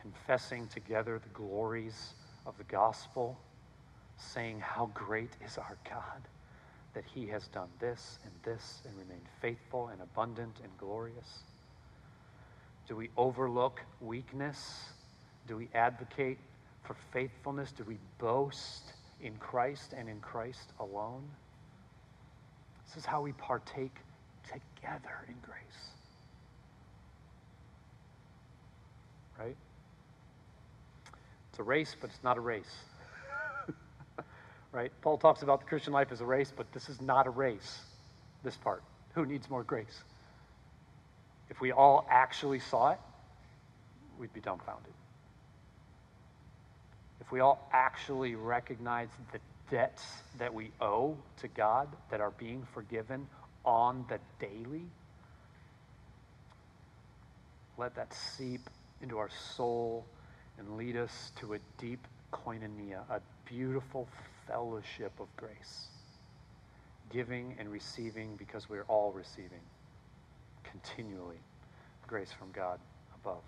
Confessing 0.00 0.66
together 0.68 1.18
the 1.18 1.28
glories 1.34 2.14
of 2.46 2.56
the 2.58 2.64
gospel, 2.64 3.38
saying 4.16 4.60
how 4.60 4.90
great 4.94 5.30
is 5.44 5.58
our 5.58 5.76
God 5.88 6.22
that 6.94 7.04
he 7.04 7.26
has 7.26 7.46
done 7.48 7.68
this 7.78 8.18
and 8.24 8.32
this 8.42 8.80
and 8.86 8.96
remained 8.98 9.26
faithful 9.40 9.88
and 9.88 10.00
abundant 10.00 10.56
and 10.62 10.76
glorious? 10.78 11.44
Do 12.88 12.96
we 12.96 13.10
overlook 13.16 13.80
weakness? 14.00 14.84
Do 15.46 15.56
we 15.56 15.68
advocate 15.74 16.38
for 16.82 16.94
faithfulness? 17.12 17.72
Do 17.72 17.84
we 17.84 17.98
boast 18.18 18.94
in 19.22 19.36
Christ 19.36 19.94
and 19.96 20.08
in 20.08 20.20
Christ 20.20 20.72
alone? 20.80 21.22
This 22.90 23.04
is 23.04 23.06
how 23.06 23.20
we 23.20 23.30
partake 23.32 23.94
together 24.44 25.24
in 25.28 25.36
grace. 25.42 25.60
Right? 29.38 29.56
It's 31.50 31.60
a 31.60 31.62
race, 31.62 31.94
but 32.00 32.10
it's 32.10 32.24
not 32.24 32.36
a 32.36 32.40
race 32.40 32.74
right? 34.72 34.90
Paul 35.02 35.18
talks 35.18 35.42
about 35.42 35.60
the 35.60 35.66
Christian 35.66 35.92
life 35.92 36.10
as 36.10 36.20
a 36.20 36.26
race, 36.26 36.52
but 36.54 36.72
this 36.72 36.88
is 36.88 37.00
not 37.00 37.28
a 37.28 37.30
race, 37.30 37.78
this 38.42 38.56
part. 38.56 38.82
Who 39.14 39.24
needs 39.24 39.48
more 39.48 39.62
grace? 39.62 40.02
If 41.48 41.60
we 41.60 41.70
all 41.70 42.06
actually 42.10 42.58
saw 42.58 42.90
it, 42.90 42.98
we'd 44.18 44.32
be 44.32 44.40
dumbfounded. 44.40 44.92
If 47.20 47.30
we 47.30 47.38
all 47.38 47.68
actually 47.72 48.34
recognize 48.34 49.08
the 49.32 49.38
debts 49.70 50.04
that 50.38 50.52
we 50.52 50.70
owe 50.80 51.16
to 51.38 51.48
God 51.48 51.88
that 52.10 52.20
are 52.20 52.32
being 52.32 52.66
forgiven 52.74 53.26
on 53.64 54.04
the 54.08 54.18
daily, 54.38 54.84
let 57.78 57.94
that 57.94 58.12
seep 58.12 58.68
into 59.00 59.18
our 59.18 59.30
soul 59.56 60.04
and 60.58 60.76
lead 60.76 60.96
us 60.96 61.32
to 61.40 61.54
a 61.54 61.58
deep 61.78 62.06
koinonia, 62.32 63.00
a 63.08 63.20
beautiful 63.46 64.08
fellowship 64.46 65.12
of 65.18 65.26
grace, 65.36 65.88
giving 67.10 67.54
and 67.58 67.70
receiving 67.70 68.36
because 68.36 68.68
we're 68.68 68.84
all 68.88 69.12
receiving 69.12 69.62
continually 70.64 71.40
grace 72.06 72.32
from 72.32 72.50
God 72.52 72.78
above. 73.14 73.42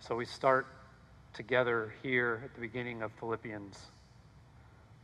So 0.00 0.16
we 0.16 0.24
start 0.24 0.66
together 1.34 1.92
here 2.02 2.42
at 2.44 2.54
the 2.54 2.60
beginning 2.60 3.02
of 3.02 3.12
Philippians 3.18 3.78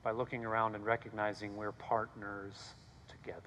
by 0.02 0.10
looking 0.12 0.44
around 0.44 0.74
and 0.74 0.84
recognizing 0.84 1.56
we're 1.56 1.72
partners 1.72 2.54
together. 3.08 3.40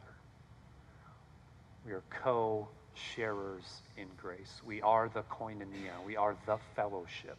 We 1.85 1.93
are 1.93 2.03
co 2.09 2.67
sharers 2.93 3.81
in 3.97 4.07
grace. 4.17 4.61
We 4.65 4.81
are 4.81 5.09
the 5.09 5.23
koinonia, 5.23 6.03
we 6.05 6.17
are 6.17 6.35
the 6.45 6.57
fellowship 6.75 7.37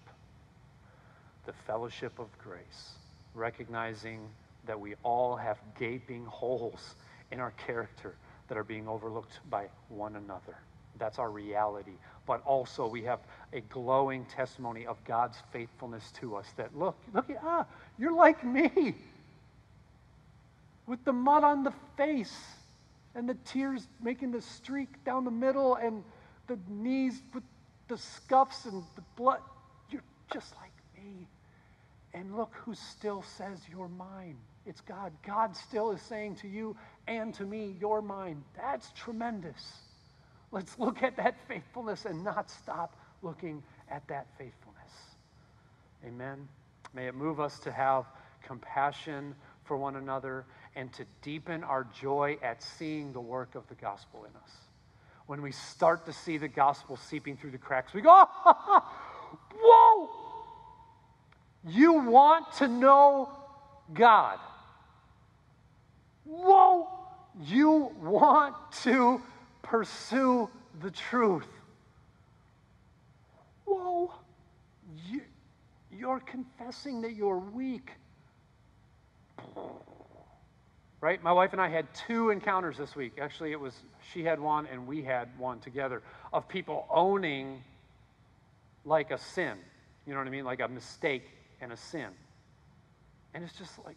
the 1.47 1.53
fellowship 1.67 2.19
of 2.19 2.27
grace, 2.39 2.95
recognizing 3.35 4.21
that 4.67 4.79
we 4.79 4.95
all 5.03 5.37
have 5.37 5.59
gaping 5.79 6.25
holes 6.27 6.95
in 7.31 7.41
our 7.41 7.53
character 7.53 8.15
that 8.49 8.59
are 8.59 8.65
being 8.65 8.89
overlooked 8.89 9.41
by 9.49 9.67
one 9.89 10.17
another. 10.17 10.57
That's 10.99 11.19
our 11.19 11.31
reality. 11.31 11.93
But 12.31 12.47
also, 12.47 12.87
we 12.87 13.03
have 13.03 13.19
a 13.53 13.61
glowing 13.61 14.25
testimony 14.27 14.87
of 14.87 15.03
God's 15.05 15.37
faithfulness 15.53 16.13
to 16.21 16.37
us 16.37 16.47
that 16.57 16.79
look, 16.79 16.97
look, 17.13 17.29
at 17.29 17.39
ah, 17.43 17.67
you're 17.99 18.15
like 18.15 18.45
me 18.45 18.95
with 20.87 21.05
the 21.05 21.13
mud 21.13 21.43
on 21.43 21.65
the 21.65 21.73
face 21.97 22.37
and 23.17 23.29
the 23.29 23.35
tears 23.45 23.89
making 24.01 24.31
the 24.31 24.41
streak 24.41 25.03
down 25.05 25.25
the 25.25 25.31
middle 25.33 25.75
and 25.75 26.05
the 26.47 26.57
knees 26.69 27.21
with 27.35 27.43
the 27.89 27.99
scuffs 27.99 28.65
and 28.65 28.85
the 28.95 29.03
blood. 29.17 29.41
You're 29.91 30.05
just 30.33 30.55
like 30.55 30.71
me. 31.05 31.27
And 32.15 32.37
look 32.37 32.55
who 32.65 32.77
still 32.77 33.25
says 33.37 33.59
you're 33.69 33.89
mine. 33.89 34.37
It's 34.67 34.83
God. 34.83 35.13
God 35.27 35.57
still 35.57 35.91
is 35.91 36.01
saying 36.03 36.37
to 36.37 36.47
you 36.47 36.77
and 37.09 37.35
to 37.35 37.43
me, 37.43 37.75
you're 37.81 38.03
mine. 38.03 38.45
That's 38.57 38.93
tremendous. 38.93 39.90
Let's 40.53 40.79
look 40.79 41.03
at 41.03 41.17
that 41.17 41.37
faithfulness 41.47 42.05
and 42.05 42.25
not 42.25 42.51
stop 42.51 42.97
looking 43.23 43.63
at 43.91 44.07
that 44.09 44.27
faithfulness. 44.37 44.91
Amen. 46.07 46.49
May 46.95 47.07
it 47.07 47.15
move 47.15 47.41
us 47.41 47.59
to 47.61 47.73
have 47.73 48.07
compassion 48.43 49.35
for 49.65 49.77
one 49.77 49.97
another 49.97 50.45
and 50.75 50.93
to 50.95 51.05
deepen 51.23 51.63
our 51.63 51.87
joy 52.01 52.39
at 52.43 52.63
seeing 52.63 53.13
the 53.13 53.21
work 53.21 53.55
of 53.55 53.67
the 53.69 53.75
gospel 53.77 54.25
in 54.25 54.35
us. 54.43 54.51
When 55.27 55.43
we 55.43 55.53
start 55.53 56.07
to 56.07 56.13
see 56.13 56.39
the 56.39 56.49
gospel 56.49 56.97
seeping 56.97 57.37
through 57.37 57.53
the 57.53 57.59
cracks, 57.59 57.95
we 57.95 58.01
go, 58.01 58.25
whoa, 59.63 60.11
you 61.67 61.93
want 61.93 62.53
to 62.55 62.67
know 62.67 63.29
God. 63.93 64.39
Whoa! 66.25 66.89
You 67.45 67.93
want 68.01 68.57
to 68.83 69.23
pursue 69.71 70.51
the 70.83 70.91
truth. 70.91 71.47
Whoa! 73.65 74.13
You, 75.09 75.21
you're 75.93 76.19
confessing 76.21 77.01
that 77.03 77.15
you're 77.15 77.39
weak. 77.39 77.93
Right? 81.01 81.23
My 81.23 81.33
wife 81.33 81.53
and 81.53 81.61
I 81.61 81.69
had 81.69 81.87
two 81.95 82.31
encounters 82.31 82.77
this 82.77 82.97
week. 82.97 83.19
Actually, 83.21 83.53
it 83.53 83.61
was 83.61 83.75
she 84.13 84.25
had 84.25 84.41
one 84.41 84.67
and 84.67 84.87
we 84.87 85.03
had 85.03 85.29
one 85.39 85.61
together 85.61 86.03
of 86.33 86.49
people 86.49 86.87
owning 86.91 87.63
like 88.85 89.13
a 89.13 89.19
sin. 89.19 89.57
You 90.05 90.15
know 90.15 90.19
what 90.19 90.27
I 90.27 90.31
mean? 90.31 90.45
Like 90.45 90.61
a 90.61 90.69
mistake 90.69 91.23
and 91.61 91.73
a 91.73 91.77
sin. 91.77 92.09
And 93.35 93.45
it's 93.45 93.57
just 93.57 93.79
like, 93.87 93.97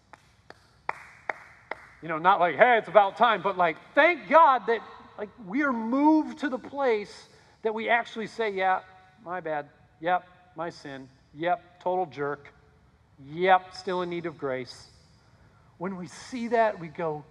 you 2.04 2.08
know, 2.08 2.20
not 2.20 2.40
like, 2.40 2.58
hey, 2.58 2.78
it's 2.78 2.88
about 2.88 3.18
time, 3.18 3.42
but 3.42 3.58
like, 3.58 3.78
thank 3.96 4.30
God 4.30 4.68
that 4.68 4.80
like 5.18 5.30
we 5.48 5.64
are 5.64 5.74
moved 5.74 6.40
to 6.40 6.50
the 6.50 6.58
place 6.58 7.28
that 7.62 7.74
we 7.74 7.90
actually 7.90 8.28
say, 8.28 8.50
yeah, 8.50 8.82
my 9.26 9.40
bad. 9.40 9.68
Yep, 10.02 10.28
my 10.56 10.70
sin. 10.70 11.08
Yep, 11.36 11.82
total 11.82 12.06
jerk. 12.06 12.54
Yep, 13.32 13.76
still 13.76 14.02
in 14.02 14.10
need 14.10 14.26
of 14.26 14.38
grace. 14.38 14.88
When 15.78 15.96
we 15.98 16.08
see 16.08 16.50
that, 16.50 16.80
we 16.80 16.88
go, 16.88 17.24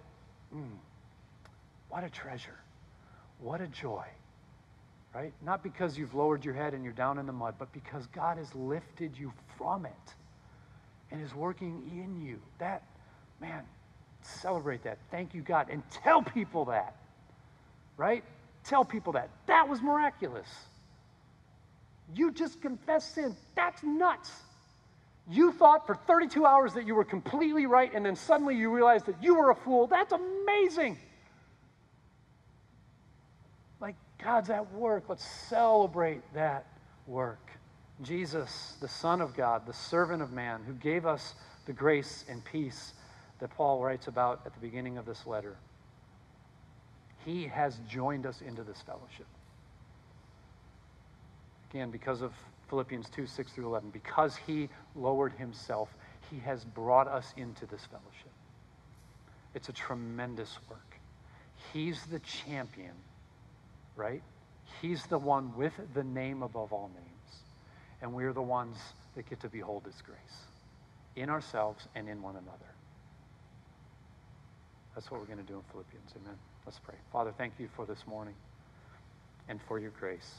mm, 0.55 0.65
what 1.89 2.03
a 2.03 2.09
treasure. 2.09 2.59
What 3.39 3.61
a 3.61 3.67
joy. 3.67 4.05
Right? 5.13 5.33
Not 5.43 5.61
because 5.61 5.97
you've 5.97 6.15
lowered 6.15 6.43
your 6.43 6.55
head 6.55 6.73
and 6.73 6.83
you're 6.83 6.93
down 6.93 7.19
in 7.19 7.27
the 7.27 7.33
mud, 7.33 7.55
but 7.59 7.71
because 7.71 8.07
God 8.07 8.37
has 8.37 8.53
lifted 8.55 9.17
you 9.17 9.31
from 9.57 9.85
it 9.85 10.15
and 11.11 11.21
is 11.21 11.35
working 11.35 11.83
in 11.93 12.19
you. 12.25 12.39
That, 12.57 12.83
man, 13.39 13.63
celebrate 14.23 14.83
that. 14.83 14.97
Thank 15.11 15.35
you, 15.35 15.41
God. 15.41 15.67
And 15.69 15.83
tell 15.91 16.23
people 16.23 16.65
that, 16.65 16.95
right? 17.97 18.23
Tell 18.63 18.85
people 18.85 19.13
that. 19.13 19.29
That 19.47 19.67
was 19.67 19.81
miraculous. 19.81 20.47
You 22.15 22.31
just 22.31 22.61
confessed 22.61 23.15
sin. 23.15 23.35
That's 23.55 23.83
nuts. 23.83 24.31
You 25.29 25.53
thought 25.53 25.87
for 25.87 25.95
32 25.95 26.45
hours 26.45 26.73
that 26.73 26.85
you 26.85 26.95
were 26.95 27.05
completely 27.05 27.65
right, 27.65 27.93
and 27.93 28.05
then 28.05 28.15
suddenly 28.15 28.55
you 28.55 28.69
realized 28.69 29.05
that 29.05 29.21
you 29.23 29.35
were 29.35 29.51
a 29.51 29.55
fool. 29.55 29.87
That's 29.87 30.11
amazing. 30.11 30.97
Like 33.79 33.95
God's 34.21 34.49
at 34.49 34.71
work. 34.73 35.05
Let's 35.07 35.25
celebrate 35.49 36.21
that 36.33 36.65
work. 37.07 37.51
Jesus, 38.01 38.75
the 38.81 38.87
Son 38.87 39.21
of 39.21 39.35
God, 39.35 39.65
the 39.65 39.73
servant 39.73 40.21
of 40.21 40.31
man, 40.31 40.61
who 40.65 40.73
gave 40.73 41.05
us 41.05 41.35
the 41.65 41.73
grace 41.73 42.25
and 42.27 42.43
peace 42.43 42.93
that 43.39 43.49
Paul 43.51 43.81
writes 43.81 44.07
about 44.07 44.41
at 44.45 44.53
the 44.53 44.59
beginning 44.59 44.97
of 44.97 45.05
this 45.05 45.25
letter. 45.25 45.55
He 47.25 47.45
has 47.45 47.79
joined 47.89 48.25
us 48.25 48.41
into 48.41 48.63
this 48.63 48.81
fellowship. 48.81 49.27
Again, 51.69 51.89
because 51.89 52.21
of 52.21 52.33
Philippians 52.69 53.09
2 53.09 53.27
6 53.27 53.51
through 53.51 53.67
11. 53.67 53.89
Because 53.91 54.35
he 54.35 54.69
lowered 54.95 55.33
himself, 55.33 55.89
he 56.31 56.39
has 56.39 56.65
brought 56.65 57.07
us 57.07 57.33
into 57.37 57.65
this 57.67 57.85
fellowship. 57.85 58.31
It's 59.53 59.69
a 59.69 59.73
tremendous 59.73 60.57
work. 60.69 60.97
He's 61.71 62.03
the 62.05 62.19
champion, 62.19 62.93
right? 63.95 64.23
He's 64.81 65.05
the 65.05 65.19
one 65.19 65.55
with 65.55 65.73
the 65.93 66.03
name 66.03 66.41
above 66.41 66.73
all 66.73 66.89
names. 66.95 67.43
And 68.01 68.13
we're 68.13 68.33
the 68.33 68.41
ones 68.41 68.77
that 69.15 69.29
get 69.29 69.39
to 69.41 69.49
behold 69.49 69.83
his 69.85 70.01
grace 70.01 70.17
in 71.15 71.29
ourselves 71.29 71.87
and 71.93 72.09
in 72.09 72.21
one 72.21 72.35
another. 72.35 72.57
That's 74.95 75.11
what 75.11 75.19
we're 75.19 75.27
going 75.27 75.37
to 75.37 75.43
do 75.43 75.55
in 75.55 75.63
Philippians. 75.71 76.11
Amen. 76.21 76.37
Let's 76.65 76.79
pray. 76.79 76.95
Father, 77.11 77.33
thank 77.37 77.53
you 77.59 77.67
for 77.75 77.85
this 77.85 78.07
morning 78.07 78.35
and 79.49 79.59
for 79.67 79.79
your 79.79 79.91
grace. 79.91 80.33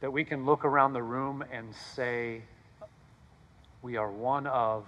That 0.00 0.12
we 0.12 0.24
can 0.24 0.44
look 0.44 0.64
around 0.64 0.92
the 0.92 1.02
room 1.04 1.44
and 1.52 1.72
say, 1.94 2.42
we 3.80 3.96
are 3.96 4.10
one 4.10 4.48
of 4.48 4.84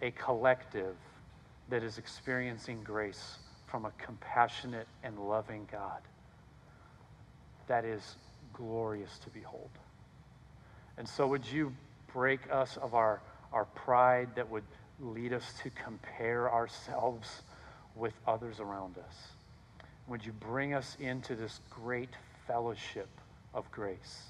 a 0.00 0.10
collective 0.10 0.96
that 1.70 1.84
is 1.84 1.96
experiencing 1.96 2.82
grace 2.82 3.38
from 3.68 3.84
a 3.84 3.92
compassionate 3.98 4.88
and 5.04 5.16
loving 5.16 5.68
God. 5.70 6.00
That 7.68 7.84
is 7.84 8.16
glorious 8.52 9.16
to 9.18 9.30
behold. 9.30 9.70
And 10.98 11.08
so, 11.08 11.28
would 11.28 11.46
you 11.46 11.72
break 12.12 12.40
us 12.50 12.76
of 12.78 12.94
our, 12.94 13.22
our 13.52 13.64
pride 13.64 14.30
that 14.34 14.50
would 14.50 14.64
lead 15.00 15.32
us 15.32 15.54
to 15.62 15.70
compare 15.70 16.52
ourselves 16.52 17.42
with 17.94 18.14
others 18.26 18.60
around 18.60 18.96
us? 18.98 19.14
Would 20.08 20.24
you 20.24 20.32
bring 20.32 20.74
us 20.74 20.96
into 21.00 21.34
this 21.34 21.60
great 21.70 22.10
fellowship 22.46 23.08
of 23.54 23.70
grace? 23.70 24.24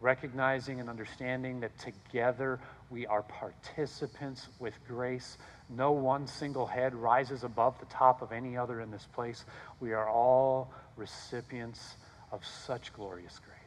Recognizing 0.00 0.80
and 0.80 0.88
understanding 0.88 1.60
that 1.60 1.76
together 1.78 2.60
we 2.88 3.06
are 3.06 3.22
participants 3.22 4.48
with 4.60 4.74
grace. 4.86 5.36
No 5.68 5.90
one 5.90 6.26
single 6.26 6.66
head 6.66 6.94
rises 6.94 7.42
above 7.44 7.78
the 7.80 7.86
top 7.86 8.22
of 8.22 8.32
any 8.32 8.56
other 8.56 8.80
in 8.80 8.90
this 8.90 9.06
place. 9.12 9.44
We 9.80 9.92
are 9.92 10.08
all 10.08 10.72
recipients 10.96 11.96
of 12.30 12.44
such 12.46 12.92
glorious 12.92 13.38
grace. 13.40 13.58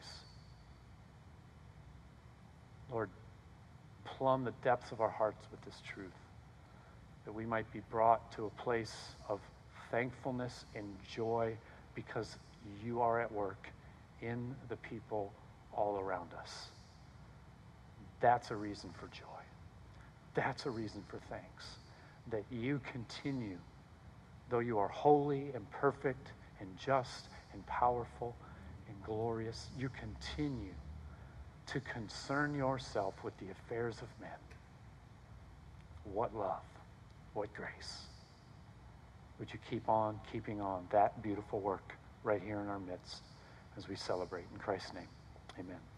Lord, 2.90 3.10
plumb 4.04 4.44
the 4.44 4.52
depths 4.62 4.92
of 4.92 5.00
our 5.00 5.10
hearts 5.10 5.46
with 5.50 5.62
this 5.62 5.80
truth, 5.86 6.12
that 7.24 7.32
we 7.32 7.46
might 7.46 7.70
be 7.72 7.80
brought 7.90 8.32
to 8.32 8.46
a 8.46 8.50
place 8.50 8.94
of 9.28 9.40
thankfulness 9.90 10.64
and 10.74 10.86
joy 11.08 11.56
because 11.94 12.36
you 12.84 13.00
are 13.00 13.20
at 13.20 13.30
work 13.30 13.68
in 14.20 14.54
the 14.68 14.76
people 14.76 15.32
all 15.72 15.98
around 15.98 16.30
us. 16.34 16.68
That's 18.20 18.50
a 18.50 18.56
reason 18.56 18.90
for 18.98 19.06
joy. 19.08 19.42
That's 20.34 20.66
a 20.66 20.70
reason 20.70 21.02
for 21.08 21.18
thanks. 21.28 21.76
That 22.30 22.44
you 22.50 22.80
continue, 22.90 23.58
though 24.48 24.60
you 24.60 24.78
are 24.78 24.88
holy 24.88 25.50
and 25.54 25.68
perfect 25.70 26.32
and 26.60 26.68
just 26.78 27.28
and 27.52 27.66
powerful 27.66 28.36
and 28.88 28.96
glorious, 29.04 29.70
you 29.78 29.90
continue 29.98 30.74
to 31.66 31.80
concern 31.80 32.54
yourself 32.54 33.14
with 33.22 33.36
the 33.38 33.50
affairs 33.50 33.96
of 34.02 34.08
men. 34.20 34.30
What 36.04 36.34
love, 36.34 36.62
what 37.34 37.52
grace. 37.54 38.02
Would 39.38 39.52
you 39.52 39.58
keep 39.70 39.88
on 39.88 40.20
keeping 40.32 40.60
on 40.60 40.86
that 40.92 41.22
beautiful 41.22 41.60
work 41.60 41.94
right 42.22 42.42
here 42.42 42.60
in 42.60 42.68
our 42.68 42.78
midst 42.78 43.22
as 43.76 43.88
we 43.88 43.96
celebrate? 43.96 44.44
In 44.52 44.58
Christ's 44.58 44.94
name, 44.94 45.08
amen. 45.58 45.91